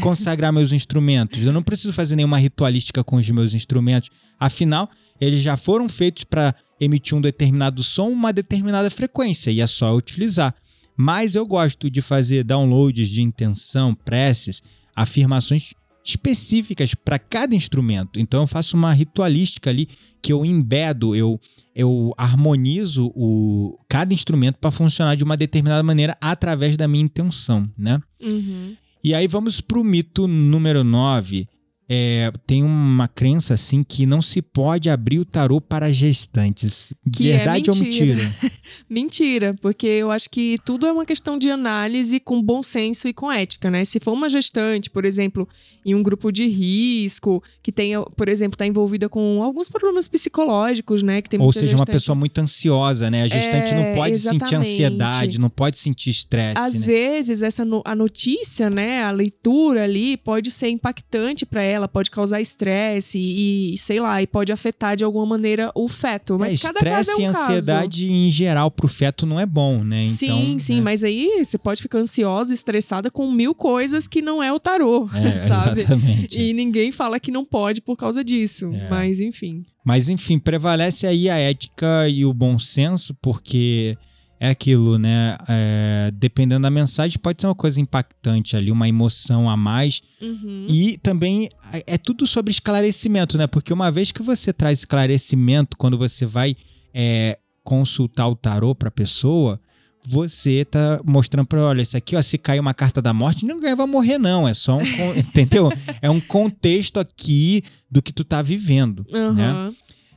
consagrar 0.00 0.52
meus 0.52 0.72
instrumentos. 0.72 1.44
Eu 1.44 1.52
não 1.52 1.62
preciso 1.62 1.92
fazer 1.92 2.16
nenhuma 2.16 2.38
ritualística 2.38 3.02
com 3.04 3.16
os 3.16 3.28
meus 3.30 3.54
instrumentos. 3.54 4.10
Afinal, 4.38 4.90
eles 5.20 5.42
já 5.42 5.56
foram 5.56 5.88
feitos 5.88 6.24
para 6.24 6.54
emitir 6.80 7.16
um 7.16 7.20
determinado 7.20 7.82
som, 7.82 8.08
uma 8.08 8.32
determinada 8.32 8.90
frequência, 8.90 9.50
e 9.50 9.60
é 9.60 9.66
só 9.66 9.94
utilizar. 9.94 10.54
Mas 10.96 11.34
eu 11.34 11.46
gosto 11.46 11.90
de 11.90 12.02
fazer 12.02 12.44
downloads 12.44 13.08
de 13.08 13.22
intenção, 13.22 13.94
preces, 13.94 14.62
afirmações 14.94 15.72
específicas 16.04 16.94
para 16.94 17.18
cada 17.18 17.54
instrumento. 17.54 18.18
Então 18.18 18.42
eu 18.42 18.46
faço 18.46 18.76
uma 18.76 18.92
ritualística 18.92 19.70
ali 19.70 19.88
que 20.22 20.32
eu 20.32 20.44
embedo, 20.44 21.14
eu, 21.14 21.38
eu 21.74 22.12
harmonizo 22.16 23.12
o, 23.14 23.78
cada 23.88 24.12
instrumento 24.12 24.58
para 24.58 24.70
funcionar 24.70 25.14
de 25.14 25.24
uma 25.24 25.36
determinada 25.36 25.82
maneira 25.82 26.16
através 26.20 26.76
da 26.76 26.88
minha 26.88 27.04
intenção, 27.04 27.70
né? 27.76 28.00
Uhum. 28.20 28.76
E 29.02 29.14
aí 29.14 29.26
vamos 29.26 29.60
pro 29.60 29.82
mito 29.82 30.28
número 30.28 30.84
9. 30.84 31.48
É, 31.92 32.30
tem 32.46 32.62
uma 32.62 33.08
crença 33.08 33.54
assim 33.54 33.82
que 33.82 34.06
não 34.06 34.22
se 34.22 34.40
pode 34.40 34.88
abrir 34.88 35.18
o 35.18 35.24
tarô 35.24 35.60
para 35.60 35.92
gestantes. 35.92 36.92
Que 37.12 37.32
é 37.32 37.38
Verdade 37.38 37.68
ou 37.68 37.74
mentira. 37.74 38.14
mentira? 38.14 38.34
Mentira, 38.88 39.56
porque 39.60 39.86
eu 39.88 40.10
acho 40.12 40.30
que 40.30 40.56
tudo 40.64 40.86
é 40.86 40.92
uma 40.92 41.04
questão 41.04 41.36
de 41.36 41.50
análise 41.50 42.20
com 42.20 42.40
bom 42.40 42.62
senso 42.62 43.08
e 43.08 43.12
com 43.12 43.30
ética, 43.30 43.70
né? 43.70 43.84
Se 43.84 43.98
for 43.98 44.12
uma 44.12 44.28
gestante, 44.28 44.88
por 44.88 45.04
exemplo, 45.04 45.48
em 45.84 45.94
um 45.94 46.02
grupo 46.02 46.30
de 46.30 46.46
risco, 46.46 47.42
que 47.62 47.72
tenha, 47.72 48.02
por 48.02 48.28
exemplo, 48.28 48.56
tá 48.56 48.66
envolvida 48.66 49.08
com 49.08 49.42
alguns 49.42 49.68
problemas 49.68 50.06
psicológicos, 50.06 51.02
né? 51.02 51.20
Que 51.22 51.28
tem 51.28 51.40
Ou 51.40 51.52
seja, 51.52 51.66
uma 51.72 51.78
gestante. 51.78 51.90
pessoa 51.92 52.14
muito 52.14 52.38
ansiosa, 52.40 53.10
né? 53.10 53.22
A 53.22 53.28
gestante 53.28 53.74
não 53.74 53.82
É, 53.84 53.94
pode 53.94 54.16
sentir 54.18 54.36
exatamente. 54.36 54.54
ansiedade, 54.56 55.40
não 55.40 55.50
pode 55.50 55.76
sentir 55.78 56.10
estresse. 56.10 56.58
Às 56.58 56.86
né? 56.86 56.92
vezes, 56.94 57.42
essa 57.42 57.64
no- 57.64 57.82
a 57.84 57.94
notícia, 57.96 58.70
né, 58.70 59.02
a 59.02 59.10
leitura 59.10 59.84
ali, 59.84 60.16
pode 60.16 60.50
ser 60.52 60.68
impactante 60.68 61.44
para 61.46 61.62
ela, 61.62 61.79
pode 61.88 62.10
causar 62.10 62.40
estresse 62.40 63.18
e, 63.18 63.76
sei 63.78 64.00
lá, 64.00 64.22
e 64.22 64.26
pode 64.26 64.52
afetar 64.52 64.96
de 64.96 65.04
alguma 65.04 65.26
maneira 65.26 65.70
o 65.74 65.88
feto. 65.88 66.38
Mas 66.38 66.56
é, 66.56 66.58
cada 66.58 66.80
caso 66.80 67.10
estresse 67.10 67.10
é 67.10 67.14
um 67.14 67.30
e 67.30 67.32
caso. 67.32 67.42
ansiedade 67.52 68.10
em 68.12 68.30
geral 68.30 68.70
pro 68.70 68.88
feto 68.88 69.26
não 69.26 69.38
é 69.38 69.46
bom, 69.46 69.82
né? 69.84 70.02
Sim, 70.02 70.26
então, 70.52 70.58
sim, 70.58 70.76
né? 70.76 70.80
mas 70.82 71.04
aí 71.04 71.44
você 71.44 71.58
pode 71.58 71.82
ficar 71.82 71.98
ansiosa, 71.98 72.52
estressada 72.54 73.10
com 73.10 73.30
mil 73.30 73.54
coisas 73.54 74.06
que 74.06 74.20
não 74.22 74.42
é 74.42 74.52
o 74.52 74.60
tarô, 74.60 75.08
É, 75.14 75.34
sabe? 75.36 75.80
Exatamente. 75.80 76.38
E 76.38 76.52
ninguém 76.52 76.92
fala 76.92 77.20
que 77.20 77.30
não 77.30 77.44
pode 77.44 77.80
por 77.80 77.96
causa 77.96 78.22
disso. 78.24 78.70
É. 78.72 78.88
Mas 78.88 79.20
enfim. 79.20 79.62
Mas 79.84 80.08
enfim, 80.08 80.38
prevalece 80.38 81.06
aí 81.06 81.28
a 81.28 81.36
ética 81.36 82.08
e 82.08 82.24
o 82.24 82.32
bom 82.32 82.58
senso, 82.58 83.14
porque 83.20 83.96
é 84.40 84.48
aquilo, 84.48 84.98
né? 84.98 85.36
É, 85.46 86.10
dependendo 86.14 86.62
da 86.62 86.70
mensagem, 86.70 87.18
pode 87.18 87.42
ser 87.42 87.46
uma 87.46 87.54
coisa 87.54 87.78
impactante 87.78 88.56
ali, 88.56 88.72
uma 88.72 88.88
emoção 88.88 89.50
a 89.50 89.56
mais. 89.56 90.00
Uhum. 90.20 90.66
E 90.66 90.96
também 90.98 91.50
é 91.74 91.84
é 91.86 91.98
tudo 91.98 92.26
sobre 92.26 92.50
esclarecimento, 92.50 93.36
né? 93.36 93.46
Porque 93.46 93.70
uma 93.72 93.90
vez 93.90 94.10
que 94.10 94.22
você 94.22 94.50
traz 94.50 94.78
esclarecimento, 94.78 95.76
quando 95.76 95.98
você 95.98 96.24
vai 96.24 96.56
é, 96.94 97.38
consultar 97.62 98.28
o 98.28 98.34
tarô 98.34 98.74
para 98.74 98.88
a 98.88 98.92
pessoa, 98.92 99.60
você 100.08 100.64
tá 100.64 101.00
mostrando 101.04 101.46
para 101.46 101.60
olha, 101.60 101.82
isso 101.82 101.96
aqui, 101.96 102.16
ó, 102.16 102.22
se 102.22 102.38
cair 102.38 102.60
uma 102.60 102.72
carta 102.72 103.02
da 103.02 103.12
morte, 103.12 103.44
ninguém 103.44 103.76
vai 103.76 103.86
morrer 103.86 104.16
não, 104.18 104.48
é 104.48 104.54
só 104.54 104.78
um, 104.78 104.82
entendeu? 105.16 105.70
É 106.00 106.08
um 106.10 106.20
contexto 106.20 106.98
aqui 106.98 107.62
do 107.90 108.00
que 108.00 108.12
tu 108.12 108.24
tá 108.24 108.40
vivendo, 108.40 109.04
né? 109.34 109.50
Aham, 109.50 109.74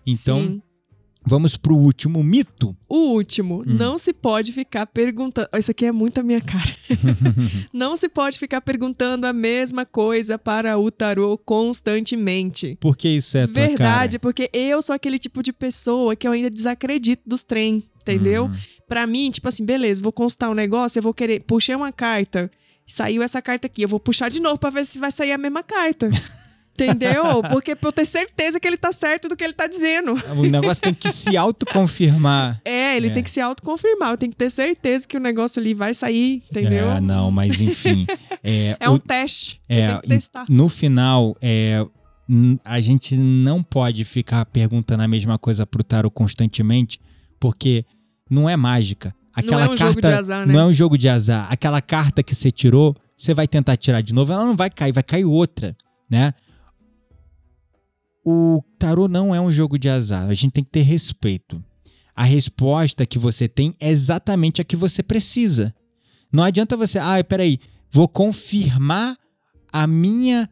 Então, 0.07 0.39
sim. 0.39 0.61
Vamos 1.25 1.55
pro 1.57 1.75
último 1.75 2.23
mito. 2.23 2.75
O 2.87 3.13
último, 3.13 3.61
Hum. 3.61 3.75
não 3.77 3.97
se 3.97 4.13
pode 4.13 4.51
ficar 4.51 4.85
perguntando. 4.85 5.47
Isso 5.57 5.71
aqui 5.71 5.85
é 5.85 5.91
muito 5.91 6.19
a 6.19 6.23
minha 6.23 6.39
cara. 6.41 6.75
não 7.73 7.95
se 7.95 8.07
pode 8.09 8.37
ficar 8.37 8.61
perguntando 8.61 9.25
a 9.25 9.33
mesma 9.33 9.85
coisa 9.85 10.37
para 10.37 10.77
o 10.77 10.89
tarô 10.91 11.37
constantemente. 11.37 12.77
Por 12.79 12.95
que 12.97 13.09
isso 13.09 13.37
é 13.37 13.47
Verdade, 13.47 14.17
cara? 14.17 14.19
porque 14.19 14.49
eu 14.53 14.81
sou 14.81 14.93
aquele 14.95 15.17
tipo 15.19 15.41
de 15.43 15.51
pessoa 15.53 16.15
que 16.15 16.27
eu 16.27 16.31
ainda 16.31 16.49
desacredito 16.49 17.23
dos 17.25 17.43
trem, 17.43 17.83
entendeu? 18.01 18.45
Hum. 18.45 18.55
Pra 18.87 19.07
mim, 19.07 19.31
tipo 19.31 19.47
assim, 19.47 19.65
beleza, 19.65 20.01
vou 20.03 20.11
constar 20.11 20.49
um 20.49 20.53
negócio, 20.53 20.99
eu 20.99 21.03
vou 21.03 21.13
querer. 21.13 21.39
Puxei 21.41 21.73
uma 21.75 21.91
carta, 21.91 22.51
saiu 22.85 23.23
essa 23.23 23.41
carta 23.41 23.67
aqui, 23.67 23.81
eu 23.83 23.87
vou 23.87 23.99
puxar 23.99 24.29
de 24.29 24.39
novo 24.39 24.57
pra 24.59 24.69
ver 24.69 24.85
se 24.85 24.99
vai 24.99 25.11
sair 25.11 25.31
a 25.31 25.37
mesma 25.37 25.63
carta. 25.63 26.07
Entendeu? 26.73 27.43
Porque 27.51 27.75
pra 27.75 27.89
eu 27.89 27.91
ter 27.93 28.05
certeza 28.05 28.59
que 28.59 28.67
ele 28.67 28.77
tá 28.77 28.91
certo 28.91 29.29
do 29.29 29.35
que 29.35 29.43
ele 29.43 29.53
tá 29.53 29.67
dizendo. 29.67 30.13
O 30.35 30.43
negócio 30.43 30.81
tem 30.81 30.93
que 30.93 31.11
se 31.11 31.37
autoconfirmar. 31.37 32.59
É, 32.65 32.97
ele 32.97 33.07
É. 33.07 33.09
tem 33.11 33.21
que 33.23 33.29
se 33.29 33.39
autoconfirmar. 33.39 34.11
Eu 34.11 34.17
tenho 34.17 34.31
que 34.31 34.37
ter 34.37 34.49
certeza 34.49 35.07
que 35.07 35.15
o 35.15 35.19
negócio 35.19 35.59
ali 35.59 35.73
vai 35.73 35.93
sair, 35.93 36.41
entendeu? 36.49 36.89
É, 36.89 36.99
não, 37.01 37.29
mas 37.31 37.61
enfim. 37.61 38.05
É, 38.45 38.75
É 38.79 38.89
o- 38.89 38.93
um 38.95 38.99
teste. 38.99 39.61
é, 39.69 39.99
que 40.01 40.07
testar. 40.09 40.45
no 40.49 40.67
final, 40.67 41.37
é, 41.41 41.85
a 42.65 42.81
gente 42.81 43.15
não 43.15 43.63
pode 43.63 44.03
ficar 44.03 44.43
perguntando 44.45 45.01
a 45.03 45.07
mesma 45.07 45.37
coisa 45.37 45.65
pro 45.65 45.81
tarô 45.83 46.11
constantemente, 46.11 46.99
porque 47.39 47.85
não 48.29 48.49
é 48.49 48.57
mágica. 48.57 49.15
Aquela 49.33 49.61
é 49.61 49.65
um 49.65 49.67
carta 49.69 49.85
jogo 49.87 50.01
de 50.01 50.07
azar, 50.07 50.45
né? 50.45 50.53
não 50.53 50.59
é 50.59 50.65
um 50.65 50.73
jogo 50.73 50.97
de 50.97 51.07
azar. 51.07 51.47
Aquela 51.49 51.81
carta 51.81 52.21
que 52.21 52.35
você 52.35 52.51
tirou, 52.51 52.95
você 53.17 53.33
vai 53.33 53.47
tentar 53.47 53.77
tirar 53.77 54.01
de 54.01 54.13
novo, 54.13 54.33
ela 54.33 54.43
não 54.45 54.55
vai 54.57 54.69
cair, 54.69 54.91
vai 54.91 55.03
cair 55.03 55.23
outra, 55.25 55.73
né? 56.09 56.33
O 58.25 58.61
tarô 58.79 59.07
não 59.07 59.33
é 59.35 59.41
um 59.41 59.51
jogo 59.51 59.77
de 59.77 59.89
azar. 59.89 60.27
A 60.29 60.33
gente 60.33 60.51
tem 60.53 60.63
que 60.63 60.71
ter 60.71 60.81
respeito. 60.81 61.61
A 62.15 62.23
resposta 62.23 63.05
que 63.05 63.17
você 63.19 63.47
tem 63.47 63.75
é 63.79 63.89
exatamente 63.89 64.61
a 64.61 64.63
que 64.63 64.75
você 64.75 65.01
precisa. 65.03 65.73
Não 66.31 66.43
adianta 66.43 66.77
você, 66.77 66.99
ah, 66.99 67.23
peraí, 67.23 67.59
vou 67.91 68.07
confirmar 68.07 69.17
a 69.71 69.85
minha 69.87 70.49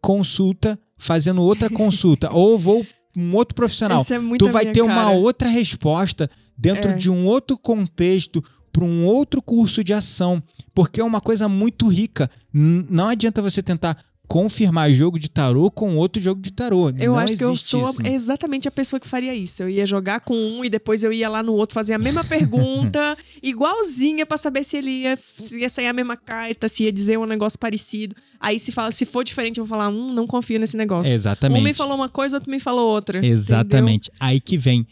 consulta 0.00 0.78
fazendo 0.98 1.42
outra 1.42 1.68
consulta. 1.70 2.30
ou 2.32 2.58
vou 2.58 2.86
um 3.16 3.34
outro 3.34 3.54
profissional. 3.54 4.00
Isso 4.02 4.12
é 4.12 4.18
muito 4.18 4.44
tu 4.44 4.50
vai 4.50 4.72
ter 4.72 4.82
uma 4.82 4.94
cara. 4.94 5.10
outra 5.10 5.48
resposta 5.48 6.28
dentro 6.58 6.90
É. 6.90 6.94
de 6.96 7.08
um 7.08 7.26
outro 7.26 7.56
contexto 7.56 8.42
para 8.72 8.84
um 8.84 9.04
outro 9.06 9.40
curso 9.40 9.84
de 9.84 9.92
ação, 9.92 10.42
porque 10.74 11.00
é 11.00 11.04
uma 11.04 11.20
coisa 11.20 11.48
muito 11.48 11.86
rica. 11.86 12.28
Não 12.52 13.08
adianta 13.08 13.40
você 13.40 13.62
tentar 13.62 13.96
confirmar 14.26 14.90
jogo 14.90 15.18
de 15.18 15.28
tarô 15.28 15.70
com 15.70 15.96
outro 15.96 16.20
jogo 16.20 16.40
de 16.40 16.50
tarô. 16.50 16.90
Eu 16.98 17.12
Não 17.12 17.18
acho 17.18 17.36
que 17.36 17.44
eu 17.44 17.54
sou 17.56 17.90
isso. 17.90 18.02
exatamente 18.06 18.66
a 18.66 18.70
pessoa 18.70 18.98
que 18.98 19.06
faria 19.06 19.34
isso. 19.34 19.62
Eu 19.62 19.68
ia 19.68 19.84
jogar 19.86 20.20
com 20.20 20.34
um 20.34 20.64
e 20.64 20.70
depois 20.70 21.04
eu 21.04 21.12
ia 21.12 21.28
lá 21.28 21.42
no 21.42 21.52
outro 21.52 21.74
fazer 21.74 21.94
a 21.94 21.98
mesma 21.98 22.24
pergunta, 22.24 23.16
igualzinha, 23.42 24.26
pra 24.26 24.36
saber 24.36 24.64
se 24.64 24.76
ele 24.76 24.90
ia, 25.02 25.18
se 25.38 25.60
ia 25.60 25.68
sair 25.68 25.86
a 25.86 25.92
mesma 25.92 26.16
carta, 26.16 26.68
se 26.68 26.84
ia 26.84 26.92
dizer 26.92 27.18
um 27.18 27.26
negócio 27.26 27.58
parecido. 27.58 28.16
Aí 28.40 28.58
se 28.58 28.72
fala, 28.72 28.90
se 28.92 29.06
for 29.06 29.24
diferente, 29.24 29.58
eu 29.58 29.64
vou 29.64 29.78
falar, 29.78 29.88
hum, 29.88 30.12
não 30.12 30.26
confio 30.26 30.58
nesse 30.58 30.76
negócio. 30.76 31.12
Exatamente. 31.12 31.60
Um 31.60 31.62
me 31.64 31.72
falou 31.72 31.94
uma 31.94 32.08
coisa, 32.08 32.36
outro 32.36 32.50
me 32.50 32.60
falou 32.60 32.90
outra. 32.90 33.24
Exatamente. 33.24 34.10
Aí 34.18 34.40
que 34.40 34.58
vem. 34.58 34.86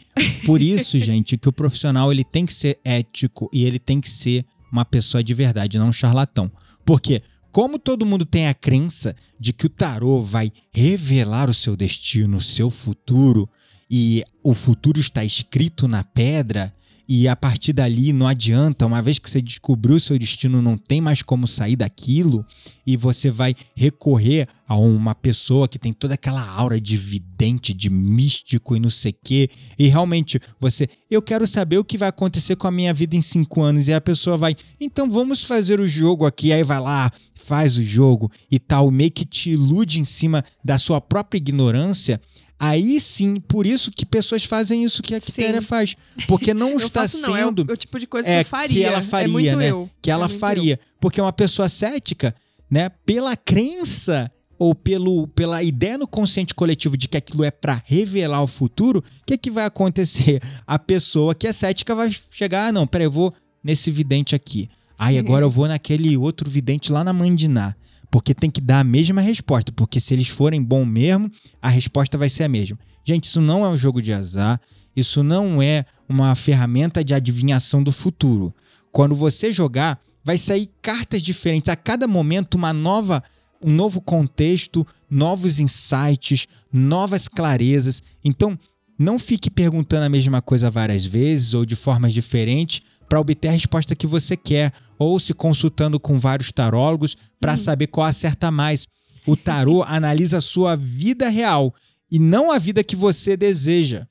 Por 0.46 0.62
isso, 0.62 0.98
gente, 1.00 1.36
que 1.36 1.48
o 1.48 1.52
profissional 1.52 2.10
ele 2.12 2.24
tem 2.24 2.46
que 2.46 2.54
ser 2.54 2.78
ético 2.84 3.50
e 3.52 3.64
ele 3.64 3.78
tem 3.78 4.00
que 4.00 4.08
ser 4.10 4.44
uma 4.70 4.84
pessoa 4.84 5.22
de 5.22 5.34
verdade, 5.34 5.78
não 5.78 5.88
um 5.88 5.92
charlatão. 5.92 6.50
Porque 6.84 7.22
como 7.52 7.78
todo 7.78 8.06
mundo 8.06 8.24
tem 8.24 8.48
a 8.48 8.54
crença 8.54 9.14
de 9.38 9.52
que 9.52 9.66
o 9.66 9.68
tarô 9.68 10.22
vai 10.22 10.50
revelar 10.72 11.50
o 11.50 11.54
seu 11.54 11.76
destino, 11.76 12.38
o 12.38 12.40
seu 12.40 12.70
futuro, 12.70 13.48
e 13.90 14.24
o 14.42 14.54
futuro 14.54 14.98
está 14.98 15.22
escrito 15.22 15.86
na 15.86 16.02
pedra, 16.02 16.74
e 17.14 17.28
a 17.28 17.36
partir 17.36 17.74
dali 17.74 18.10
não 18.10 18.26
adianta, 18.26 18.86
uma 18.86 19.02
vez 19.02 19.18
que 19.18 19.28
você 19.28 19.42
descobriu 19.42 19.96
o 19.96 20.00
seu 20.00 20.18
destino, 20.18 20.62
não 20.62 20.78
tem 20.78 20.98
mais 20.98 21.20
como 21.20 21.46
sair 21.46 21.76
daquilo, 21.76 22.42
e 22.86 22.96
você 22.96 23.30
vai 23.30 23.54
recorrer 23.76 24.48
a 24.66 24.74
uma 24.76 25.14
pessoa 25.14 25.68
que 25.68 25.78
tem 25.78 25.92
toda 25.92 26.14
aquela 26.14 26.42
aura 26.42 26.80
de 26.80 26.96
vidente, 26.96 27.74
de 27.74 27.90
místico 27.90 28.74
e 28.74 28.80
não 28.80 28.88
sei 28.88 29.12
o 29.12 29.16
quê, 29.22 29.50
e 29.78 29.88
realmente 29.88 30.40
você, 30.58 30.88
eu 31.10 31.20
quero 31.20 31.46
saber 31.46 31.76
o 31.76 31.84
que 31.84 31.98
vai 31.98 32.08
acontecer 32.08 32.56
com 32.56 32.66
a 32.66 32.70
minha 32.70 32.94
vida 32.94 33.14
em 33.14 33.20
cinco 33.20 33.60
anos, 33.60 33.88
e 33.88 33.92
a 33.92 34.00
pessoa 34.00 34.38
vai, 34.38 34.56
então 34.80 35.10
vamos 35.10 35.44
fazer 35.44 35.80
o 35.80 35.86
jogo 35.86 36.24
aqui, 36.24 36.50
aí 36.50 36.62
vai 36.62 36.80
lá, 36.80 37.12
faz 37.34 37.76
o 37.76 37.82
jogo 37.82 38.32
e 38.50 38.58
tal, 38.58 38.90
meio 38.90 39.10
que 39.10 39.26
te 39.26 39.50
ilude 39.50 40.00
em 40.00 40.06
cima 40.06 40.42
da 40.64 40.78
sua 40.78 40.98
própria 40.98 41.36
ignorância. 41.36 42.18
Aí 42.64 43.00
sim, 43.00 43.40
por 43.40 43.66
isso 43.66 43.90
que 43.90 44.06
pessoas 44.06 44.44
fazem 44.44 44.84
isso 44.84 45.02
que 45.02 45.16
a 45.16 45.20
Sim. 45.20 45.32
Quitéria 45.32 45.60
faz. 45.60 45.96
Porque 46.28 46.54
não 46.54 46.70
Eu 46.78 46.86
está 46.86 47.00
faço, 47.00 47.18
não, 47.18 47.36
é 47.36 47.42
o, 47.42 47.48
sendo 47.48 47.66
é 47.68 47.74
o 47.74 47.76
tipo 47.76 47.98
de 47.98 48.06
coisa 48.06 48.28
que 48.28 48.32
é, 48.32 48.40
eu 48.42 48.44
faria. 48.44 48.76
que 48.76 48.84
ela 48.84 49.02
faria, 49.02 49.50
é 49.50 49.56
né? 49.56 49.70
eu. 49.72 49.90
que 50.00 50.08
ela 50.08 50.26
É 50.26 50.28
muito 50.28 50.38
faria. 50.38 50.78
Porque 51.00 51.20
uma 51.20 51.32
pessoa 51.32 51.68
cética, 51.68 52.32
né, 52.70 52.88
pela 53.04 53.36
crença 53.36 54.30
ou 54.56 54.76
pelo, 54.76 55.26
pela 55.26 55.60
ideia 55.60 55.98
no 55.98 56.06
consciente 56.06 56.54
coletivo 56.54 56.96
de 56.96 57.08
que 57.08 57.16
aquilo 57.16 57.42
é 57.42 57.50
para 57.50 57.82
revelar 57.84 58.44
o 58.44 58.46
futuro, 58.46 59.00
o 59.00 59.26
que, 59.26 59.36
que 59.36 59.50
vai 59.50 59.64
acontecer? 59.64 60.40
A 60.64 60.78
pessoa 60.78 61.34
que 61.34 61.48
é 61.48 61.52
cética 61.52 61.96
vai 61.96 62.14
chegar, 62.30 62.68
ah, 62.68 62.72
não, 62.72 62.86
peraí, 62.86 63.08
eu 63.08 63.10
vou 63.10 63.34
nesse 63.60 63.90
vidente 63.90 64.36
aqui. 64.36 64.70
Aí 64.96 65.18
agora 65.18 65.44
eu 65.44 65.50
vou 65.50 65.66
naquele 65.66 66.16
outro 66.16 66.48
vidente 66.48 66.92
lá 66.92 67.02
na 67.02 67.12
Mandiná. 67.12 67.74
Porque 68.12 68.34
tem 68.34 68.50
que 68.50 68.60
dar 68.60 68.80
a 68.80 68.84
mesma 68.84 69.22
resposta. 69.22 69.72
Porque 69.72 69.98
se 69.98 70.12
eles 70.12 70.28
forem 70.28 70.62
bom 70.62 70.84
mesmo, 70.84 71.32
a 71.62 71.70
resposta 71.70 72.18
vai 72.18 72.28
ser 72.28 72.44
a 72.44 72.48
mesma. 72.48 72.78
Gente, 73.02 73.24
isso 73.24 73.40
não 73.40 73.64
é 73.64 73.68
um 73.70 73.76
jogo 73.76 74.02
de 74.02 74.12
azar. 74.12 74.60
Isso 74.94 75.22
não 75.22 75.62
é 75.62 75.86
uma 76.06 76.34
ferramenta 76.34 77.02
de 77.02 77.14
adivinhação 77.14 77.82
do 77.82 77.90
futuro. 77.90 78.54
Quando 78.90 79.16
você 79.16 79.50
jogar, 79.50 79.98
vai 80.22 80.36
sair 80.36 80.68
cartas 80.82 81.22
diferentes. 81.22 81.70
A 81.70 81.74
cada 81.74 82.06
momento, 82.06 82.56
uma 82.56 82.70
nova, 82.70 83.24
um 83.64 83.72
novo 83.72 83.98
contexto, 84.02 84.86
novos 85.10 85.58
insights, 85.58 86.46
novas 86.70 87.28
clarezas. 87.28 88.02
Então, 88.22 88.58
não 88.98 89.18
fique 89.18 89.48
perguntando 89.48 90.04
a 90.04 90.10
mesma 90.10 90.42
coisa 90.42 90.70
várias 90.70 91.06
vezes 91.06 91.54
ou 91.54 91.64
de 91.64 91.74
formas 91.74 92.12
diferentes 92.12 92.82
para 93.12 93.20
obter 93.20 93.48
a 93.48 93.52
resposta 93.52 93.94
que 93.94 94.06
você 94.06 94.38
quer, 94.38 94.72
ou 94.98 95.20
se 95.20 95.34
consultando 95.34 96.00
com 96.00 96.18
vários 96.18 96.50
tarólogos 96.50 97.14
para 97.38 97.58
saber 97.58 97.88
qual 97.88 98.06
acerta 98.06 98.50
mais. 98.50 98.86
O 99.26 99.36
tarô 99.36 99.82
analisa 99.86 100.38
a 100.38 100.40
sua 100.40 100.74
vida 100.74 101.28
real 101.28 101.74
e 102.10 102.18
não 102.18 102.50
a 102.50 102.58
vida 102.58 102.82
que 102.82 102.96
você 102.96 103.36
deseja. 103.36 104.06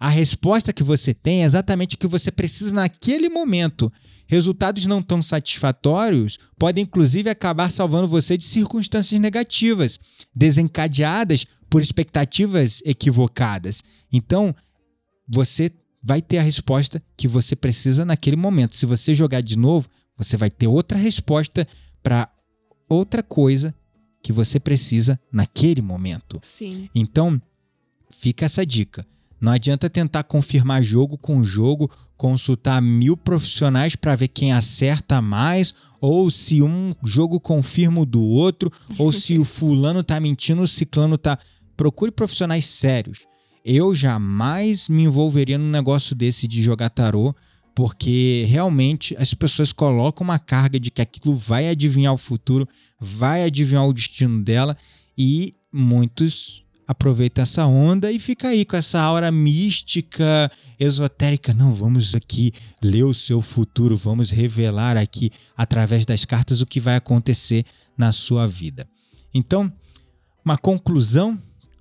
A 0.00 0.08
resposta 0.08 0.72
que 0.72 0.82
você 0.82 1.12
tem 1.12 1.42
é 1.42 1.44
exatamente 1.44 1.96
o 1.96 1.98
que 1.98 2.06
você 2.06 2.32
precisa 2.32 2.72
naquele 2.72 3.28
momento. 3.28 3.92
Resultados 4.26 4.86
não 4.86 5.02
tão 5.02 5.20
satisfatórios 5.20 6.38
podem 6.58 6.84
inclusive 6.84 7.28
acabar 7.28 7.70
salvando 7.70 8.08
você 8.08 8.38
de 8.38 8.44
circunstâncias 8.44 9.20
negativas, 9.20 10.00
desencadeadas 10.34 11.44
por 11.68 11.82
expectativas 11.82 12.80
equivocadas. 12.86 13.82
Então, 14.10 14.56
você 15.28 15.70
vai 16.06 16.22
ter 16.22 16.38
a 16.38 16.42
resposta 16.42 17.02
que 17.16 17.26
você 17.26 17.56
precisa 17.56 18.04
naquele 18.04 18.36
momento. 18.36 18.76
Se 18.76 18.86
você 18.86 19.12
jogar 19.12 19.40
de 19.40 19.58
novo, 19.58 19.88
você 20.16 20.36
vai 20.36 20.48
ter 20.48 20.68
outra 20.68 20.96
resposta 20.96 21.66
para 22.00 22.30
outra 22.88 23.24
coisa 23.24 23.74
que 24.22 24.32
você 24.32 24.60
precisa 24.60 25.18
naquele 25.32 25.82
momento. 25.82 26.38
Sim. 26.44 26.88
Então, 26.94 27.42
fica 28.08 28.44
essa 28.44 28.64
dica. 28.64 29.04
Não 29.40 29.50
adianta 29.50 29.90
tentar 29.90 30.22
confirmar 30.22 30.80
jogo 30.80 31.18
com 31.18 31.44
jogo, 31.44 31.90
consultar 32.16 32.80
mil 32.80 33.16
profissionais 33.16 33.96
para 33.96 34.14
ver 34.14 34.28
quem 34.28 34.52
acerta 34.52 35.20
mais, 35.20 35.74
ou 36.00 36.30
se 36.30 36.62
um 36.62 36.94
jogo 37.04 37.40
confirma 37.40 38.02
o 38.02 38.06
do 38.06 38.22
outro, 38.22 38.70
ou 38.96 39.12
se 39.12 39.36
o 39.40 39.42
fulano 39.44 40.04
tá 40.04 40.20
mentindo, 40.20 40.62
o 40.62 40.68
ciclano 40.68 41.18
tá. 41.18 41.36
Procure 41.76 42.12
profissionais 42.12 42.64
sérios. 42.64 43.26
Eu 43.68 43.96
jamais 43.96 44.88
me 44.88 45.02
envolveria 45.02 45.58
num 45.58 45.68
negócio 45.68 46.14
desse 46.14 46.46
de 46.46 46.62
jogar 46.62 46.88
tarô, 46.88 47.34
porque 47.74 48.46
realmente 48.48 49.16
as 49.18 49.34
pessoas 49.34 49.72
colocam 49.72 50.22
uma 50.22 50.38
carga 50.38 50.78
de 50.78 50.88
que 50.88 51.02
aquilo 51.02 51.34
vai 51.34 51.68
adivinhar 51.68 52.14
o 52.14 52.16
futuro, 52.16 52.68
vai 53.00 53.42
adivinhar 53.42 53.84
o 53.84 53.92
destino 53.92 54.40
dela, 54.40 54.76
e 55.18 55.52
muitos 55.72 56.62
aproveitam 56.86 57.42
essa 57.42 57.66
onda 57.66 58.12
e 58.12 58.20
fica 58.20 58.50
aí 58.50 58.64
com 58.64 58.76
essa 58.76 59.00
aura 59.00 59.32
mística, 59.32 60.48
esotérica. 60.78 61.52
Não, 61.52 61.74
vamos 61.74 62.14
aqui 62.14 62.52
ler 62.80 63.02
o 63.02 63.12
seu 63.12 63.42
futuro, 63.42 63.96
vamos 63.96 64.30
revelar 64.30 64.96
aqui 64.96 65.32
através 65.56 66.06
das 66.06 66.24
cartas 66.24 66.60
o 66.60 66.66
que 66.66 66.78
vai 66.78 66.94
acontecer 66.94 67.66
na 67.98 68.12
sua 68.12 68.46
vida. 68.46 68.86
Então, 69.34 69.72
uma 70.44 70.56
conclusão 70.56 71.36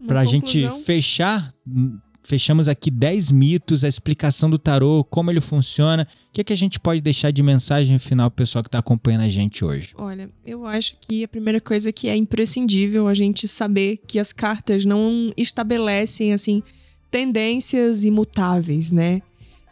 para 0.08 0.22
a 0.22 0.26
gente 0.26 0.68
fechar, 0.84 1.54
hum, 1.68 1.98
fechamos 2.24 2.68
aqui 2.68 2.90
10 2.90 3.32
mitos, 3.32 3.84
a 3.84 3.88
explicação 3.88 4.50
do 4.50 4.58
tarô, 4.58 5.04
como 5.04 5.32
ele 5.32 5.42
funciona. 5.42 6.08
O 6.30 6.34
que, 6.34 6.42
é 6.42 6.44
que 6.44 6.54
a 6.54 6.58
gente 6.58 6.80
pode 6.80 7.02
deixar 7.02 7.32
de 7.32 7.42
mensagem 7.44 7.98
final 8.00 8.30
pro 8.30 8.44
pessoal 8.44 8.64
que 8.64 8.68
está 8.68 8.80
acompanhando 8.80 9.22
a 9.22 9.30
gente 9.30 9.64
hoje? 9.64 9.94
Olha, 9.96 10.30
eu 10.46 10.66
acho 10.66 10.98
que 11.00 11.24
a 11.24 11.28
primeira 11.28 11.62
coisa 11.62 11.92
que 11.92 12.08
é 12.08 12.16
imprescindível 12.16 13.08
a 13.08 13.14
gente 13.14 13.48
saber 13.48 14.00
que 14.08 14.20
as 14.20 14.34
cartas 14.34 14.86
não 14.86 15.32
estabelecem 15.38 16.34
assim 16.34 16.64
tendências 17.12 18.04
imutáveis, 18.04 18.92
né? 18.92 19.22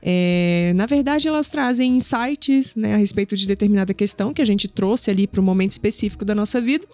É, 0.05 0.73
na 0.75 0.85
verdade, 0.85 1.29
elas 1.29 1.49
trazem 1.49 1.95
insights 1.95 2.75
né, 2.75 2.93
a 2.93 2.97
respeito 2.97 3.37
de 3.37 3.47
determinada 3.47 3.93
questão 3.93 4.33
que 4.33 4.41
a 4.41 4.45
gente 4.45 4.67
trouxe 4.67 5.09
ali 5.09 5.25
para 5.25 5.39
o 5.39 5.43
momento 5.43 5.71
específico 5.71 6.25
da 6.25 6.35
nossa 6.35 6.59
vida. 6.59 6.85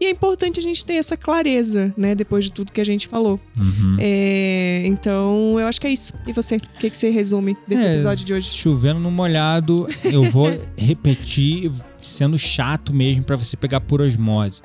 E 0.00 0.06
é 0.06 0.10
importante 0.10 0.58
a 0.58 0.62
gente 0.62 0.84
ter 0.84 0.94
essa 0.94 1.16
clareza, 1.16 1.92
né? 1.96 2.14
Depois 2.14 2.44
de 2.44 2.52
tudo 2.52 2.72
que 2.72 2.80
a 2.80 2.84
gente 2.84 3.06
falou. 3.06 3.38
Uhum. 3.58 3.96
É, 3.98 4.82
então, 4.86 5.60
eu 5.60 5.66
acho 5.66 5.78
que 5.78 5.86
é 5.86 5.92
isso. 5.92 6.14
E 6.26 6.32
você? 6.32 6.56
O 6.56 6.60
que, 6.78 6.88
que 6.88 6.96
você 6.96 7.10
resume 7.10 7.54
desse 7.68 7.86
É, 7.86 7.90
episódio 7.92 8.24
de 8.24 8.32
hoje? 8.32 8.50
Chovendo 8.50 8.98
no 8.98 9.10
molhado, 9.10 9.86
eu 10.04 10.24
vou 10.30 10.46
repetir, 10.74 11.70
sendo 12.00 12.38
chato 12.38 12.94
mesmo, 12.94 13.24
para 13.24 13.36
você 13.36 13.56
pegar 13.58 13.80
por 13.82 14.00
osmose. 14.00 14.62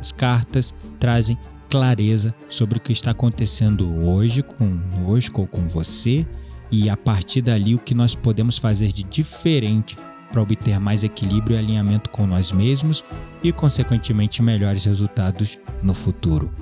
As 0.00 0.10
cartas 0.10 0.74
trazem 0.98 1.36
clareza 1.68 2.34
sobre 2.48 2.78
o 2.78 2.80
que 2.80 2.92
está 2.92 3.10
acontecendo 3.10 3.86
hoje 4.06 4.42
conosco 4.42 5.42
ou 5.42 5.46
com 5.46 5.68
você 5.68 6.26
e 6.70 6.88
a 6.88 6.96
partir 6.96 7.42
dali 7.42 7.74
o 7.74 7.78
que 7.78 7.94
nós 7.94 8.14
podemos 8.14 8.56
fazer 8.56 8.90
de 8.90 9.02
diferente 9.02 9.96
para 10.30 10.42
obter 10.42 10.78
mais 10.78 11.02
equilíbrio 11.02 11.56
e 11.56 11.58
alinhamento 11.58 12.10
com 12.10 12.26
nós 12.26 12.52
mesmos 12.52 13.04
e, 13.42 13.52
consequentemente, 13.52 14.42
melhores 14.42 14.84
resultados 14.84 15.58
no 15.82 15.94
futuro. 15.94 16.52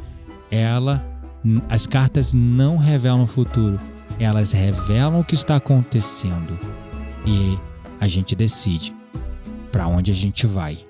ela, 0.50 1.04
as 1.68 1.86
cartas 1.86 2.32
não 2.32 2.76
revelam 2.76 3.22
o 3.22 3.26
futuro, 3.26 3.80
elas 4.18 4.52
revelam 4.52 5.20
o 5.20 5.24
que 5.24 5.34
está 5.34 5.56
acontecendo 5.56 6.58
e 7.26 7.58
a 8.00 8.08
gente 8.08 8.34
decide 8.34 8.94
para 9.70 9.86
onde 9.88 10.10
a 10.10 10.14
gente 10.14 10.46
vai 10.46 10.86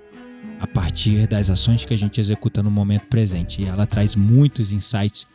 a 0.60 0.66
partir 0.66 1.26
das 1.26 1.50
ações 1.50 1.84
que 1.84 1.94
a 1.94 1.98
gente 1.98 2.20
executa 2.20 2.62
no 2.62 2.70
momento 2.70 3.06
presente. 3.08 3.62
E 3.62 3.66
ela 3.66 3.86
traz 3.86 4.16
muitos 4.16 4.72
insights, 4.72 5.26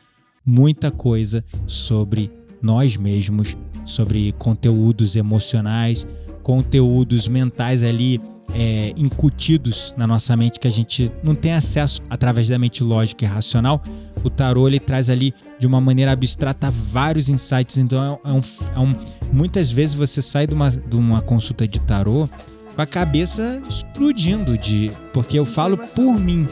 muita 0.46 0.92
coisa 0.92 1.44
sobre 1.68 2.32
nós 2.62 2.98
mesmos, 2.98 3.58
sobre 3.86 4.32
conteúdos 4.34 5.16
emocionais, 5.16 6.08
conteúdos 6.42 7.28
mentais 7.28 7.84
ali 7.84 8.20
é, 8.54 8.94
incutidos 8.98 9.94
na 9.98 10.06
nossa 10.06 10.36
mente 10.36 10.60
que 10.60 10.68
a 10.68 10.72
gente 10.72 11.12
não 11.24 11.36
tem 11.36 11.54
acesso 11.54 12.02
através 12.10 12.48
da 12.48 12.60
mente 12.60 12.84
lógica 12.84 13.26
e 13.26 13.28
racional. 13.28 13.82
O 14.24 14.30
tarô 14.30 14.68
ele 14.68 14.80
traz 14.80 15.10
ali 15.10 15.34
de 15.58 15.66
uma 15.66 15.80
maneira 15.80 16.12
abstrata 16.12 16.70
vários 16.70 17.30
insights. 17.30 17.78
Então 17.78 18.20
é, 18.26 18.30
é, 18.30 18.34
um, 18.34 18.42
é 18.76 18.80
um, 18.80 18.96
muitas 19.32 19.72
vezes 19.72 19.96
você 19.96 20.22
sai 20.22 20.48
de 20.48 20.54
uma, 20.54 20.70
de 20.70 20.96
uma 20.96 21.22
consulta 21.22 21.68
de 21.68 21.80
tarô 21.80 22.28
com 22.76 22.82
a 22.82 22.86
cabeça 22.86 23.62
explodindo 23.68 24.58
de. 24.58 24.92
Porque 25.14 25.38
eu 25.38 25.46
falo 25.46 25.78
por 25.78 26.20
mim. 26.20 26.48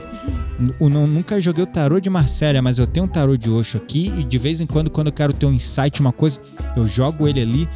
Eu 0.79 0.89
nunca 0.89 1.39
joguei 1.39 1.63
o 1.63 1.67
tarô 1.67 1.99
de 1.99 2.09
Marcélia, 2.09 2.61
mas 2.61 2.77
eu 2.77 2.85
tenho 2.85 3.05
um 3.05 3.09
tarô 3.09 3.37
de 3.37 3.49
Oxo 3.49 3.77
aqui 3.77 4.11
e 4.17 4.23
de 4.23 4.37
vez 4.37 4.59
em 4.59 4.67
quando, 4.67 4.89
quando 4.89 5.07
eu 5.07 5.13
quero 5.13 5.31
ter 5.31 5.45
um 5.45 5.53
insight, 5.53 6.01
uma 6.01 6.11
coisa, 6.11 6.41
eu 6.75 6.85
jogo 6.85 7.27
ele 7.27 7.41
ali. 7.41 7.69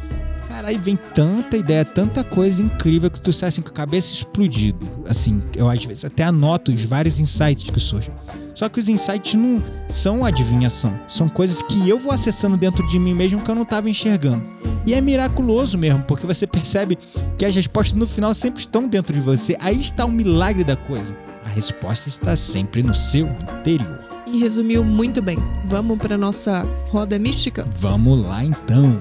Caralho, 0.48 0.80
vem 0.80 0.96
tanta 0.96 1.56
ideia, 1.56 1.84
tanta 1.84 2.22
coisa 2.22 2.62
incrível 2.62 3.10
que 3.10 3.20
tu 3.20 3.32
sai 3.32 3.48
assim 3.48 3.62
com 3.62 3.68
a 3.68 3.72
cabeça 3.72 4.12
explodido. 4.12 4.88
Assim, 5.08 5.42
eu 5.56 5.68
às 5.68 5.84
vezes 5.84 6.04
até 6.04 6.24
anoto 6.24 6.72
os 6.72 6.84
vários 6.84 7.20
insights 7.20 7.70
que 7.70 7.80
surgem. 7.80 8.12
Só 8.54 8.68
que 8.68 8.78
os 8.78 8.88
insights 8.88 9.34
não 9.34 9.62
são 9.88 10.24
adivinhação, 10.24 10.96
são 11.08 11.28
coisas 11.28 11.60
que 11.60 11.88
eu 11.88 11.98
vou 11.98 12.12
acessando 12.12 12.56
dentro 12.56 12.86
de 12.86 13.00
mim 13.00 13.12
mesmo 13.12 13.40
que 13.40 13.50
eu 13.50 13.54
não 13.54 13.62
estava 13.62 13.90
enxergando. 13.90 14.44
E 14.86 14.94
é 14.94 15.00
miraculoso 15.00 15.76
mesmo, 15.76 16.02
porque 16.04 16.26
você 16.26 16.46
percebe 16.46 16.98
que 17.36 17.44
as 17.44 17.54
respostas 17.54 17.94
no 17.94 18.06
final 18.06 18.32
sempre 18.32 18.60
estão 18.60 18.86
dentro 18.86 19.12
de 19.12 19.20
você. 19.20 19.56
Aí 19.60 19.80
está 19.80 20.04
o 20.04 20.10
milagre 20.10 20.62
da 20.62 20.76
coisa. 20.76 21.16
A 21.44 21.48
resposta 21.48 22.08
está 22.08 22.36
sempre 22.36 22.82
no 22.82 22.94
seu 22.94 23.26
interior. 23.60 24.00
E 24.26 24.38
resumiu 24.38 24.84
muito 24.84 25.20
bem. 25.20 25.38
Vamos 25.66 25.98
para 25.98 26.16
nossa 26.16 26.62
roda 26.90 27.18
mística? 27.18 27.66
Vamos 27.78 28.26
lá 28.26 28.44
então. 28.44 29.00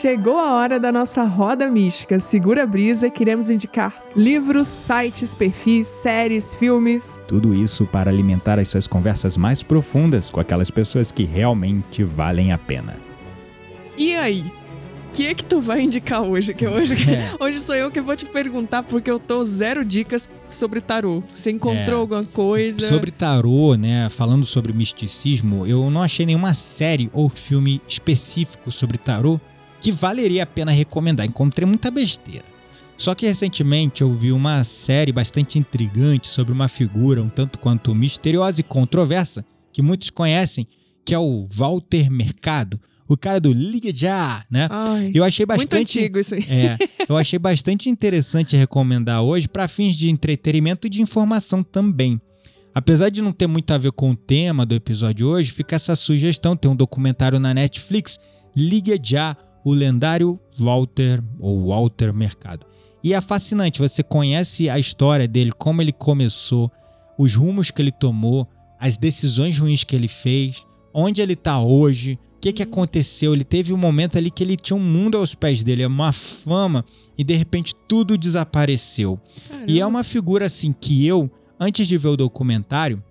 Chegou 0.00 0.38
a 0.38 0.52
hora 0.52 0.78
da 0.78 0.92
nossa 0.92 1.24
roda 1.24 1.68
mística. 1.68 2.20
Segura 2.20 2.62
a 2.62 2.66
brisa, 2.66 3.10
queremos 3.10 3.50
indicar 3.50 4.00
livros, 4.14 4.68
sites, 4.68 5.34
perfis, 5.34 5.88
séries, 5.88 6.54
filmes. 6.54 7.20
Tudo 7.26 7.52
isso 7.52 7.84
para 7.84 8.08
alimentar 8.08 8.60
as 8.60 8.68
suas 8.68 8.86
conversas 8.86 9.36
mais 9.36 9.60
profundas 9.60 10.30
com 10.30 10.38
aquelas 10.38 10.70
pessoas 10.70 11.10
que 11.10 11.24
realmente 11.24 12.04
valem 12.04 12.52
a 12.52 12.58
pena. 12.58 12.96
E 13.96 14.14
aí? 14.14 14.42
O 15.08 15.10
que 15.10 15.26
é 15.26 15.34
que 15.34 15.44
tu 15.44 15.60
vai 15.60 15.80
indicar 15.80 16.22
hoje? 16.22 16.54
Que 16.54 16.68
hoje, 16.68 16.94
é. 17.10 17.34
hoje 17.40 17.60
sou 17.60 17.74
eu 17.74 17.90
que 17.90 18.00
vou 18.00 18.14
te 18.14 18.24
perguntar 18.24 18.84
porque 18.84 19.10
eu 19.10 19.18
tô 19.18 19.44
zero 19.44 19.84
dicas 19.84 20.28
sobre 20.48 20.80
tarô. 20.80 21.24
Você 21.32 21.50
encontrou 21.50 21.98
é. 21.98 22.00
alguma 22.00 22.24
coisa? 22.24 22.86
Sobre 22.86 23.10
tarô, 23.10 23.74
né? 23.74 24.08
Falando 24.10 24.46
sobre 24.46 24.72
misticismo, 24.72 25.66
eu 25.66 25.90
não 25.90 26.02
achei 26.02 26.24
nenhuma 26.24 26.54
série 26.54 27.10
ou 27.12 27.28
filme 27.28 27.82
específico 27.88 28.70
sobre 28.70 28.96
tarô 28.96 29.40
que 29.80 29.92
valeria 29.92 30.42
a 30.42 30.46
pena 30.46 30.70
recomendar. 30.70 31.26
Encontrei 31.26 31.66
muita 31.66 31.90
besteira. 31.90 32.44
Só 32.96 33.14
que 33.14 33.26
recentemente 33.26 34.02
eu 34.02 34.12
vi 34.12 34.32
uma 34.32 34.64
série 34.64 35.12
bastante 35.12 35.56
intrigante 35.56 36.26
sobre 36.26 36.52
uma 36.52 36.66
figura 36.66 37.22
um 37.22 37.28
tanto 37.28 37.58
quanto 37.58 37.94
misteriosa 37.94 38.60
e 38.60 38.64
controversa, 38.64 39.44
que 39.72 39.80
muitos 39.80 40.10
conhecem, 40.10 40.66
que 41.04 41.14
é 41.14 41.18
o 41.18 41.46
Walter 41.46 42.10
Mercado, 42.10 42.80
o 43.06 43.16
cara 43.16 43.40
do 43.40 43.52
Liga 43.52 43.94
Já, 43.94 44.44
né? 44.50 44.66
Ai, 44.68 45.12
eu 45.14 45.22
achei 45.22 45.46
bastante 45.46 45.76
muito 45.76 45.80
antigo 45.80 46.18
isso 46.18 46.34
aí. 46.34 46.44
É, 46.50 46.76
eu 47.08 47.16
achei 47.16 47.38
bastante 47.38 47.88
interessante 47.88 48.56
recomendar 48.56 49.22
hoje 49.22 49.48
para 49.48 49.68
fins 49.68 49.94
de 49.94 50.10
entretenimento 50.10 50.88
e 50.88 50.90
de 50.90 51.00
informação 51.00 51.62
também. 51.62 52.20
Apesar 52.74 53.08
de 53.08 53.22
não 53.22 53.32
ter 53.32 53.46
muito 53.46 53.72
a 53.72 53.78
ver 53.78 53.92
com 53.92 54.10
o 54.10 54.16
tema 54.16 54.66
do 54.66 54.74
episódio 54.74 55.26
hoje, 55.26 55.52
fica 55.52 55.76
essa 55.76 55.96
sugestão, 55.96 56.56
tem 56.56 56.70
um 56.70 56.76
documentário 56.76 57.38
na 57.38 57.54
Netflix, 57.54 58.18
Liga 58.54 58.98
Já, 59.02 59.36
o 59.68 59.74
lendário 59.74 60.40
Walter 60.58 61.22
ou 61.38 61.68
Walter 61.68 62.12
Mercado. 62.14 62.64
E 63.04 63.12
é 63.12 63.20
fascinante, 63.20 63.78
você 63.78 64.02
conhece 64.02 64.70
a 64.70 64.78
história 64.78 65.28
dele, 65.28 65.52
como 65.52 65.82
ele 65.82 65.92
começou, 65.92 66.72
os 67.18 67.34
rumos 67.34 67.70
que 67.70 67.82
ele 67.82 67.92
tomou, 67.92 68.48
as 68.80 68.96
decisões 68.96 69.58
ruins 69.58 69.84
que 69.84 69.94
ele 69.94 70.08
fez, 70.08 70.64
onde 70.92 71.20
ele 71.20 71.34
está 71.34 71.60
hoje, 71.60 72.18
o 72.36 72.40
que, 72.40 72.52
que 72.52 72.62
aconteceu. 72.62 73.34
Ele 73.34 73.44
teve 73.44 73.74
um 73.74 73.76
momento 73.76 74.16
ali 74.16 74.30
que 74.30 74.42
ele 74.42 74.56
tinha 74.56 74.76
um 74.76 74.82
mundo 74.82 75.18
aos 75.18 75.34
pés 75.34 75.62
dele, 75.62 75.84
uma 75.84 76.12
fama, 76.12 76.82
e 77.16 77.22
de 77.22 77.34
repente 77.34 77.74
tudo 77.86 78.16
desapareceu. 78.16 79.20
Caramba. 79.48 79.70
E 79.70 79.80
é 79.80 79.86
uma 79.86 80.02
figura 80.02 80.46
assim 80.46 80.72
que 80.72 81.06
eu, 81.06 81.30
antes 81.60 81.86
de 81.86 81.98
ver 81.98 82.08
o 82.08 82.16
documentário, 82.16 83.02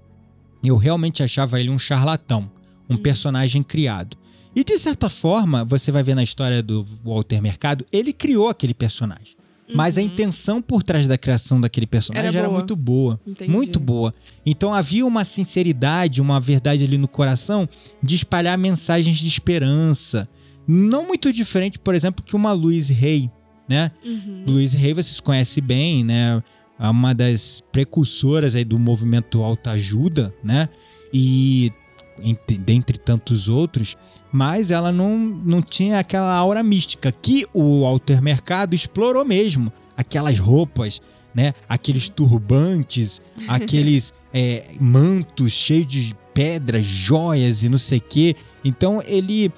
eu 0.63 0.75
realmente 0.75 1.21
achava 1.21 1.59
ele 1.59 1.69
um 1.69 1.77
charlatão, 1.77 2.49
um 2.89 2.95
hum. 2.95 2.97
personagem 2.97 3.61
criado. 3.61 4.17
E 4.57 4.63
de 4.63 4.79
certa 4.79 5.07
forma, 5.07 5.63
você 5.63 5.91
vai 5.91 6.01
ver 6.01 6.15
na 6.15 6.23
história 6.23 6.63
do 6.63 6.83
Walter 7.05 7.39
Mercado, 7.39 7.85
ele 7.93 8.11
criou 8.11 8.49
aquele 8.49 8.73
personagem. 8.73 9.35
Uhum. 9.69 9.75
Mas 9.75 9.99
a 9.99 10.01
uhum. 10.01 10.07
intenção 10.07 10.63
por 10.63 10.81
trás 10.81 11.07
da 11.07 11.15
criação 11.15 11.61
daquele 11.61 11.85
personagem 11.85 12.29
era, 12.29 12.39
era 12.39 12.49
muito 12.49 12.75
boa. 12.75 13.19
Entendi. 13.27 13.51
Muito 13.51 13.79
boa. 13.79 14.11
Então 14.43 14.73
havia 14.73 15.05
uma 15.05 15.23
sinceridade, 15.23 16.19
uma 16.19 16.39
verdade 16.39 16.83
ali 16.83 16.97
no 16.97 17.07
coração 17.07 17.69
de 18.01 18.15
espalhar 18.15 18.57
mensagens 18.57 19.17
de 19.17 19.27
esperança. 19.27 20.27
Não 20.67 21.05
muito 21.05 21.31
diferente, 21.31 21.77
por 21.77 21.93
exemplo, 21.93 22.25
que 22.25 22.35
uma 22.35 22.51
Louise 22.51 22.91
Hay, 22.91 23.29
né? 23.69 23.91
Uhum. 24.03 24.43
Louise 24.47 24.75
Hay 24.75 24.91
vocês 24.91 25.19
conhecem 25.19 25.63
bem, 25.63 26.03
né? 26.03 26.41
É 26.79 26.89
uma 26.89 27.13
das 27.13 27.61
precursoras 27.71 28.55
aí 28.55 28.65
do 28.65 28.79
movimento 28.79 29.43
autoajuda, 29.43 30.33
né? 30.43 30.67
E 31.13 31.71
entre, 32.19 32.57
dentre 32.57 32.97
tantos 32.97 33.47
outros, 33.47 33.95
mas 34.37 34.69
ela 34.69 34.91
não, 34.91 35.17
não 35.17 35.63
tinha 35.63 35.97
aquela 35.97 36.31
aura 36.31 36.61
mística 36.61 37.11
que 37.11 37.47
o 37.51 37.81
Walter 37.81 38.21
Mercado 38.21 38.75
explorou 38.75 39.25
mesmo. 39.25 39.73
Aquelas 39.97 40.37
roupas, 40.37 41.01
né? 41.33 41.55
aqueles 41.67 42.07
turbantes, 42.07 43.19
aqueles 43.49 44.13
é, 44.31 44.67
mantos 44.79 45.53
cheios 45.53 45.87
de 45.87 46.15
pedras, 46.35 46.85
joias 46.85 47.63
e 47.63 47.69
não 47.69 47.79
sei 47.79 47.97
o 47.97 48.01
quê. 48.01 48.35
Então 48.63 49.01
ele 49.07 49.51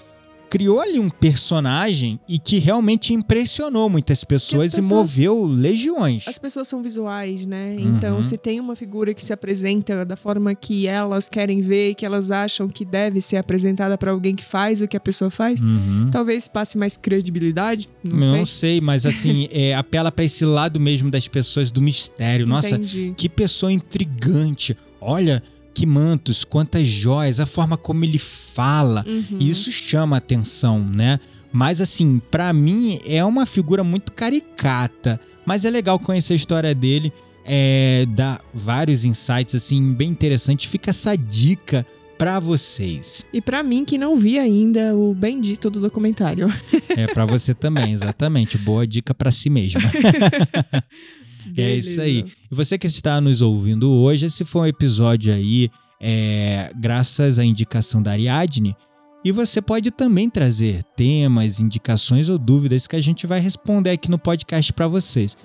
criou 0.50 0.80
ali 0.80 1.00
um 1.00 1.10
personagem 1.10 2.20
e 2.28 2.40
que 2.40 2.58
realmente 2.58 3.14
impressionou 3.14 3.90
muitas 3.90 4.24
pessoas, 4.24 4.64
pessoas, 4.64 4.86
e 4.86 4.90
moveu 4.90 5.46
legiões. 5.46 6.28
As 6.28 6.38
pessoas 6.38 6.68
são 6.68 6.82
visuais, 6.82 7.46
né? 7.46 7.76
Então, 7.76 7.90
uhum. 7.90 7.98
Então, 7.98 8.22
se 8.22 8.38
tem 8.38 8.60
uma 8.60 8.76
figura 8.76 9.14
que 9.14 9.24
se 9.24 9.32
apresenta 9.32 10.06
da 10.06 10.16
forma 10.16 10.56
que 10.56 10.88
elas 10.88 11.30
querem 11.30 11.62
ver, 11.62 11.96
que 11.96 12.06
elas 12.06 12.32
acham 12.32 12.68
que 12.68 12.84
deve 12.84 13.22
ser 13.22 13.38
apresentada 13.38 13.98
para 13.98 14.12
alguém 14.12 14.36
que 14.36 14.44
faz 14.44 14.82
o 14.82 14.88
que 14.88 14.98
a 14.98 15.00
pessoa 15.00 15.30
faz, 15.30 15.62
uhum. 15.62 16.10
talvez 16.12 16.48
passe 16.48 16.78
mais 16.78 16.98
credibilidade. 16.98 17.90
Não, 18.04 18.18
não 18.18 18.46
sei. 18.46 18.60
sei, 18.60 18.82
mas 18.82 19.06
assim, 19.06 19.48
é, 19.54 19.76
apela 19.76 20.12
para 20.12 20.26
esse 20.26 20.44
lado 20.44 20.80
mesmo 20.80 21.12
das 21.12 21.28
pessoas 21.28 21.72
do 21.72 21.82
mistério. 21.82 22.48
Nossa, 22.48 22.76
Entendi. 22.76 23.14
que 23.16 23.30
pessoa 23.30 23.72
intrigante. 23.72 24.76
Olha, 25.00 25.42
que 25.74 25.86
mantos, 25.86 26.44
quantas 26.44 26.88
joias, 26.88 27.40
a 27.40 27.46
forma 27.46 27.78
como 27.78 28.04
ele 28.04 28.20
fala. 28.20 29.06
Uhum. 29.08 29.38
Isso 29.40 29.72
chama 29.72 30.18
atenção, 30.18 30.80
né? 30.80 31.20
Mas 31.52 31.82
assim, 31.82 32.22
para 32.30 32.52
mim 32.54 33.00
é 33.06 33.24
uma 33.26 33.46
figura 33.46 33.84
muito 33.84 34.12
caricata, 34.12 35.20
mas 35.46 35.66
é 35.66 35.70
legal 35.70 36.00
conhecer 36.00 36.34
a 36.34 36.36
história 36.36 36.76
dele, 36.76 37.12
é, 37.44 38.06
dá 38.12 38.40
vários 38.54 39.06
insights 39.06 39.56
assim 39.56 39.94
bem 39.94 40.10
interessantes. 40.10 40.70
Fica 40.70 40.92
essa 40.92 41.16
dica 41.16 41.86
para 42.20 42.38
vocês. 42.38 43.26
E 43.32 43.42
para 43.42 43.64
mim 43.64 43.86
que 43.86 43.98
não 43.98 44.16
vi 44.16 44.38
ainda 44.38 44.94
o 44.94 45.14
bendito 45.16 45.70
do 45.70 45.80
documentário. 45.80 46.50
É 46.90 47.08
para 47.08 47.26
você 47.26 47.54
também, 47.54 47.94
exatamente. 47.94 48.58
Boa 48.58 48.86
dica 48.86 49.14
para 49.14 49.32
si 49.32 49.50
mesma. 49.50 49.82
É 51.58 51.76
isso 51.76 52.00
aí. 52.02 52.26
E 52.52 52.56
você 52.56 52.78
que 52.78 52.88
está 52.88 53.20
nos 53.20 53.42
ouvindo 53.42 53.92
hoje, 53.92 54.26
esse 54.26 54.46
foi 54.46 54.62
um 54.62 54.68
episódio 54.68 55.34
aí, 55.34 55.70
é, 56.00 56.72
graças 56.76 57.40
à 57.40 57.46
indicação 57.46 58.02
da 58.02 58.12
Ariadne. 58.12 58.76
E 59.24 59.32
você 59.32 59.62
pode 59.62 59.92
também 59.92 60.30
trazer 60.30 60.84
temas, 60.96 61.60
indicações 61.60 62.30
ou 62.30 62.38
dúvidas 62.38 62.88
que 62.88 62.96
a 62.96 63.02
gente 63.02 63.28
vai 63.28 63.40
responder 63.40 63.92
aqui 63.92 64.10
no 64.10 64.18
podcast 64.18 64.72
para 64.72 64.88
vocês. 64.88 65.36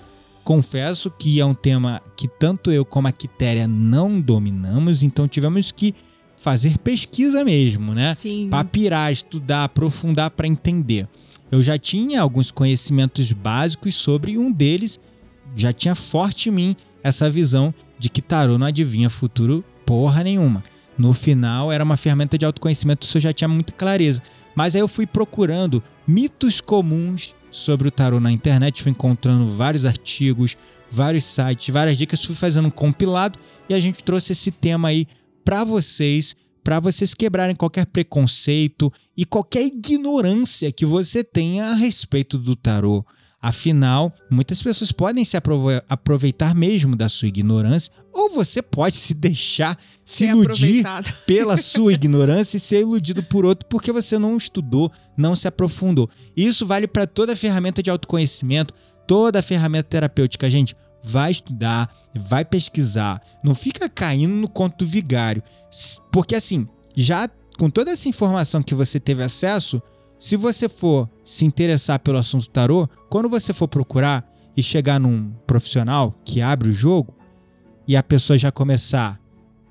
Confesso 0.44 1.10
que 1.10 1.40
é 1.40 1.44
um 1.44 1.54
tema 1.54 2.00
que 2.16 2.28
tanto 2.28 2.70
eu 2.70 2.84
como 2.84 3.08
a 3.08 3.12
Quitéria 3.12 3.66
não 3.66 4.20
dominamos, 4.20 5.02
então 5.02 5.26
tivemos 5.26 5.72
que 5.72 5.94
fazer 6.36 6.78
pesquisa 6.78 7.42
mesmo, 7.42 7.94
né? 7.94 8.14
Sim. 8.14 8.48
Papirar, 8.50 9.10
estudar, 9.10 9.64
aprofundar 9.64 10.30
para 10.30 10.46
entender. 10.46 11.08
Eu 11.50 11.62
já 11.62 11.78
tinha 11.78 12.20
alguns 12.20 12.50
conhecimentos 12.50 13.32
básicos 13.32 13.94
sobre 13.94 14.36
um 14.36 14.52
deles 14.52 15.00
já 15.54 15.72
tinha 15.72 15.94
forte 15.94 16.48
em 16.48 16.52
mim 16.52 16.76
essa 17.02 17.30
visão 17.30 17.72
de 17.98 18.08
que 18.08 18.22
tarô 18.22 18.58
não 18.58 18.66
adivinha 18.66 19.10
futuro 19.10 19.64
porra 19.86 20.24
nenhuma. 20.24 20.64
No 20.96 21.12
final, 21.12 21.72
era 21.72 21.82
uma 21.82 21.96
ferramenta 21.96 22.38
de 22.38 22.44
autoconhecimento, 22.44 23.06
isso 23.06 23.16
eu 23.16 23.22
já 23.22 23.32
tinha 23.32 23.48
muita 23.48 23.72
clareza. 23.72 24.22
Mas 24.54 24.74
aí 24.74 24.80
eu 24.80 24.88
fui 24.88 25.06
procurando 25.06 25.82
mitos 26.06 26.60
comuns 26.60 27.34
sobre 27.50 27.88
o 27.88 27.90
tarô 27.90 28.20
na 28.20 28.30
internet, 28.30 28.82
fui 28.82 28.92
encontrando 28.92 29.46
vários 29.46 29.84
artigos, 29.84 30.56
vários 30.90 31.24
sites, 31.24 31.72
várias 31.72 31.98
dicas, 31.98 32.24
fui 32.24 32.34
fazendo 32.34 32.68
um 32.68 32.70
compilado 32.70 33.38
e 33.68 33.74
a 33.74 33.80
gente 33.80 34.02
trouxe 34.04 34.32
esse 34.32 34.50
tema 34.50 34.88
aí 34.88 35.06
para 35.44 35.64
vocês, 35.64 36.34
para 36.62 36.80
vocês 36.80 37.12
quebrarem 37.14 37.56
qualquer 37.56 37.86
preconceito 37.86 38.92
e 39.16 39.24
qualquer 39.24 39.64
ignorância 39.66 40.72
que 40.72 40.86
você 40.86 41.22
tenha 41.22 41.66
a 41.66 41.74
respeito 41.74 42.38
do 42.38 42.54
tarô. 42.56 43.04
Afinal, 43.44 44.10
muitas 44.30 44.62
pessoas 44.62 44.90
podem 44.90 45.22
se 45.22 45.36
aproveitar 45.86 46.54
mesmo 46.54 46.96
da 46.96 47.10
sua 47.10 47.28
ignorância, 47.28 47.92
ou 48.10 48.30
você 48.30 48.62
pode 48.62 48.96
se 48.96 49.12
deixar 49.12 49.78
se 50.02 50.24
iludir 50.24 50.82
pela 51.26 51.58
sua 51.58 51.92
ignorância 51.92 52.56
e 52.56 52.60
ser 52.60 52.80
iludido 52.80 53.22
por 53.22 53.44
outro 53.44 53.68
porque 53.68 53.92
você 53.92 54.18
não 54.18 54.34
estudou, 54.34 54.90
não 55.14 55.36
se 55.36 55.46
aprofundou. 55.46 56.08
Isso 56.34 56.64
vale 56.64 56.86
para 56.86 57.06
toda 57.06 57.36
ferramenta 57.36 57.82
de 57.82 57.90
autoconhecimento, 57.90 58.72
toda 59.06 59.42
ferramenta 59.42 59.90
terapêutica, 59.90 60.48
gente. 60.48 60.74
Vai 61.04 61.30
estudar, 61.30 61.94
vai 62.14 62.46
pesquisar, 62.46 63.20
não 63.44 63.54
fica 63.54 63.90
caindo 63.90 64.32
no 64.32 64.48
conto 64.48 64.86
do 64.86 64.90
vigário, 64.90 65.42
porque 66.10 66.34
assim, 66.34 66.66
já 66.96 67.28
com 67.58 67.68
toda 67.68 67.90
essa 67.90 68.08
informação 68.08 68.62
que 68.62 68.74
você 68.74 68.98
teve 68.98 69.22
acesso, 69.22 69.82
se 70.18 70.34
você 70.34 70.66
for 70.66 71.10
se 71.24 71.44
interessar 71.44 71.98
pelo 71.98 72.18
assunto 72.18 72.48
tarô, 72.48 72.88
quando 73.10 73.28
você 73.28 73.52
for 73.54 73.68
procurar 73.68 74.28
e 74.56 74.62
chegar 74.62 75.00
num 75.00 75.32
profissional 75.46 76.18
que 76.24 76.40
abre 76.40 76.68
o 76.68 76.72
jogo 76.72 77.16
e 77.88 77.96
a 77.96 78.02
pessoa 78.02 78.38
já 78.38 78.52
começar 78.52 79.12
a 79.12 79.18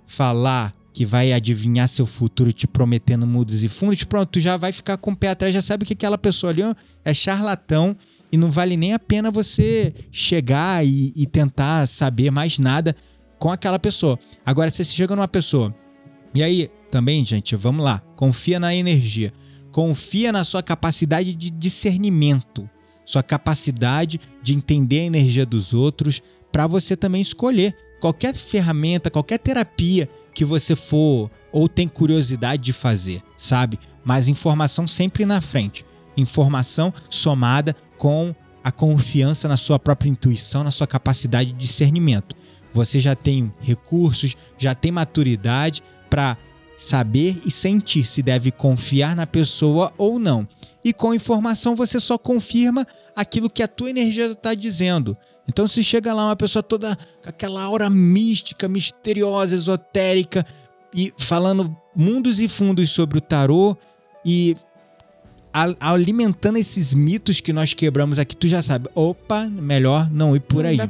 falar 0.05 0.75
que 0.93 1.05
vai 1.05 1.33
adivinhar 1.33 1.87
seu 1.87 2.05
futuro 2.05 2.53
te 2.53 2.67
prometendo 2.67 3.25
mudos 3.25 3.63
e 3.63 3.69
fundos, 3.69 4.03
pronto, 4.03 4.29
tu 4.29 4.39
já 4.39 4.55
vai 4.57 4.71
ficar 4.71 4.97
com 4.97 5.11
o 5.11 5.15
pé 5.15 5.29
atrás, 5.29 5.53
já 5.53 5.61
sabe 5.61 5.85
que 5.85 5.93
aquela 5.93 6.17
pessoa 6.17 6.51
ali 6.51 6.61
é 7.03 7.13
charlatão 7.13 7.97
e 8.31 8.37
não 8.37 8.51
vale 8.51 8.77
nem 8.77 8.93
a 8.93 8.99
pena 8.99 9.31
você 9.31 9.93
chegar 10.11 10.85
e, 10.85 11.11
e 11.15 11.25
tentar 11.25 11.87
saber 11.87 12.31
mais 12.31 12.59
nada 12.59 12.95
com 13.39 13.51
aquela 13.51 13.79
pessoa. 13.79 14.19
Agora, 14.45 14.69
se 14.69 14.83
você 14.83 14.93
chega 14.93 15.15
numa 15.15 15.27
pessoa, 15.27 15.75
e 16.33 16.41
aí 16.41 16.69
também, 16.89 17.25
gente, 17.25 17.55
vamos 17.55 17.83
lá, 17.83 17.99
confia 18.15 18.59
na 18.59 18.73
energia. 18.73 19.33
Confia 19.73 20.31
na 20.31 20.43
sua 20.43 20.61
capacidade 20.61 21.33
de 21.33 21.49
discernimento, 21.49 22.69
sua 23.03 23.23
capacidade 23.23 24.21
de 24.43 24.53
entender 24.53 24.99
a 24.99 25.05
energia 25.05 25.47
dos 25.47 25.73
outros, 25.73 26.21
para 26.51 26.67
você 26.67 26.95
também 26.95 27.19
escolher 27.19 27.75
qualquer 27.99 28.35
ferramenta, 28.35 29.09
qualquer 29.09 29.39
terapia 29.39 30.07
que 30.31 30.45
você 30.45 30.75
for 30.75 31.31
ou 31.51 31.67
tem 31.67 31.87
curiosidade 31.87 32.61
de 32.61 32.71
fazer, 32.71 33.23
sabe? 33.35 33.79
Mas 34.05 34.27
informação 34.27 34.87
sempre 34.87 35.25
na 35.25 35.41
frente. 35.41 35.83
Informação 36.15 36.93
somada 37.09 37.75
com 37.97 38.35
a 38.63 38.71
confiança 38.71 39.47
na 39.47 39.57
sua 39.57 39.79
própria 39.79 40.11
intuição, 40.11 40.63
na 40.63 40.69
sua 40.69 40.85
capacidade 40.85 41.51
de 41.51 41.57
discernimento. 41.57 42.35
Você 42.73 42.99
já 42.99 43.15
tem 43.15 43.51
recursos, 43.59 44.35
já 44.55 44.75
tem 44.75 44.91
maturidade 44.91 45.81
para 46.11 46.37
saber 46.83 47.39
e 47.45 47.51
sentir 47.51 48.05
se 48.05 48.21
deve 48.21 48.51
confiar 48.51 49.15
na 49.15 49.25
pessoa 49.25 49.93
ou 49.97 50.19
não. 50.19 50.47
E 50.83 50.91
com 50.91 51.13
informação 51.13 51.75
você 51.75 51.99
só 51.99 52.17
confirma 52.17 52.85
aquilo 53.15 53.49
que 53.49 53.63
a 53.63 53.67
tua 53.67 53.89
energia 53.89 54.25
está 54.27 54.53
dizendo. 54.53 55.17
Então, 55.47 55.65
se 55.65 55.83
chega 55.83 56.13
lá 56.13 56.25
uma 56.25 56.35
pessoa 56.35 56.61
toda 56.61 56.97
com 57.21 57.29
aquela 57.29 57.63
aura 57.63 57.89
mística, 57.89 58.67
misteriosa, 58.67 59.55
esotérica 59.55 60.45
e 60.93 61.13
falando 61.17 61.75
mundos 61.95 62.39
e 62.39 62.47
fundos 62.47 62.91
sobre 62.91 63.17
o 63.17 63.21
tarô 63.21 63.77
e 64.25 64.55
alimentando 65.79 66.57
esses 66.57 66.93
mitos 66.93 67.39
que 67.39 67.53
nós 67.53 67.73
quebramos 67.73 68.19
aqui, 68.19 68.35
tu 68.35 68.47
já 68.47 68.61
sabe, 68.61 68.89
opa, 68.95 69.45
melhor 69.45 70.09
não 70.11 70.35
ir 70.35 70.39
por 70.41 70.63
não 70.63 70.69
aí. 70.69 70.77
Dá. 70.77 70.89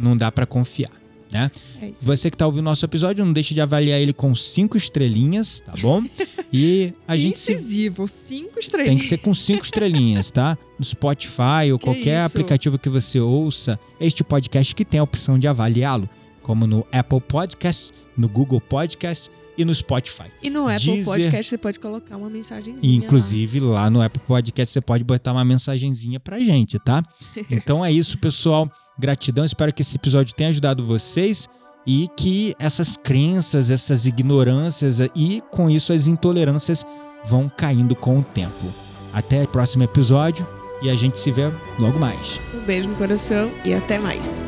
Não 0.00 0.16
dá 0.16 0.30
para 0.32 0.46
confiar 0.46 1.03
né? 1.34 1.50
É 1.82 1.90
Você 2.02 2.30
que 2.30 2.36
está 2.36 2.46
ouvindo 2.46 2.62
nosso 2.62 2.84
episódio, 2.84 3.24
não 3.24 3.32
deixe 3.32 3.52
de 3.54 3.60
avaliar 3.60 4.00
ele 4.00 4.12
com 4.12 4.32
cinco 4.36 4.76
estrelinhas, 4.76 5.58
tá 5.58 5.72
bom? 5.80 6.04
E 6.52 6.92
a 7.08 7.16
gente 7.16 7.32
Incisivo, 7.32 8.06
cinco 8.06 8.60
estrelinhas. 8.60 8.94
Tem 8.94 8.98
que 8.98 9.04
ser 9.06 9.18
com 9.18 9.34
cinco 9.34 9.64
estrelinhas, 9.64 10.30
tá? 10.30 10.56
No 10.78 10.84
Spotify 10.84 11.72
ou 11.72 11.78
que 11.78 11.86
qualquer 11.86 12.18
isso? 12.18 12.26
aplicativo 12.26 12.78
que 12.78 12.88
você 12.88 13.18
ouça 13.18 13.78
este 14.00 14.22
podcast 14.22 14.72
que 14.76 14.84
tem 14.84 15.00
a 15.00 15.02
opção 15.02 15.36
de 15.36 15.48
avaliá-lo, 15.48 16.08
como 16.40 16.68
no 16.68 16.86
Apple 16.92 17.20
Podcast, 17.20 17.92
no 18.16 18.28
Google 18.28 18.60
Podcast 18.60 19.28
e 19.58 19.64
no 19.64 19.74
Spotify. 19.74 20.30
E 20.40 20.48
no 20.48 20.68
Apple 20.68 20.84
Deezer, 20.84 21.04
Podcast 21.04 21.50
você 21.50 21.58
pode 21.58 21.80
colocar 21.80 22.16
uma 22.16 22.30
mensagenzinha. 22.30 22.96
Inclusive 22.96 23.58
lá. 23.58 23.82
lá 23.82 23.90
no 23.90 24.00
Apple 24.00 24.22
Podcast 24.24 24.72
você 24.72 24.80
pode 24.80 25.02
botar 25.02 25.32
uma 25.32 25.44
mensagenzinha 25.44 26.20
pra 26.20 26.38
gente, 26.38 26.78
tá? 26.78 27.02
Então 27.50 27.84
é 27.84 27.90
isso, 27.90 28.16
pessoal. 28.18 28.70
Gratidão, 28.98 29.44
espero 29.44 29.72
que 29.72 29.82
esse 29.82 29.96
episódio 29.96 30.34
tenha 30.34 30.50
ajudado 30.50 30.84
vocês 30.84 31.48
e 31.86 32.08
que 32.16 32.54
essas 32.58 32.96
crenças, 32.96 33.70
essas 33.70 34.06
ignorâncias 34.06 35.00
e 35.14 35.42
com 35.50 35.68
isso 35.68 35.92
as 35.92 36.06
intolerâncias 36.06 36.84
vão 37.24 37.48
caindo 37.48 37.94
com 37.94 38.20
o 38.20 38.24
tempo. 38.24 38.72
Até 39.12 39.42
o 39.42 39.48
próximo 39.48 39.84
episódio 39.84 40.46
e 40.82 40.90
a 40.90 40.96
gente 40.96 41.18
se 41.18 41.30
vê 41.30 41.50
logo 41.78 41.98
mais. 41.98 42.40
Um 42.54 42.64
beijo 42.64 42.88
no 42.88 42.96
coração 42.96 43.50
e 43.64 43.74
até 43.74 43.98
mais. 43.98 44.44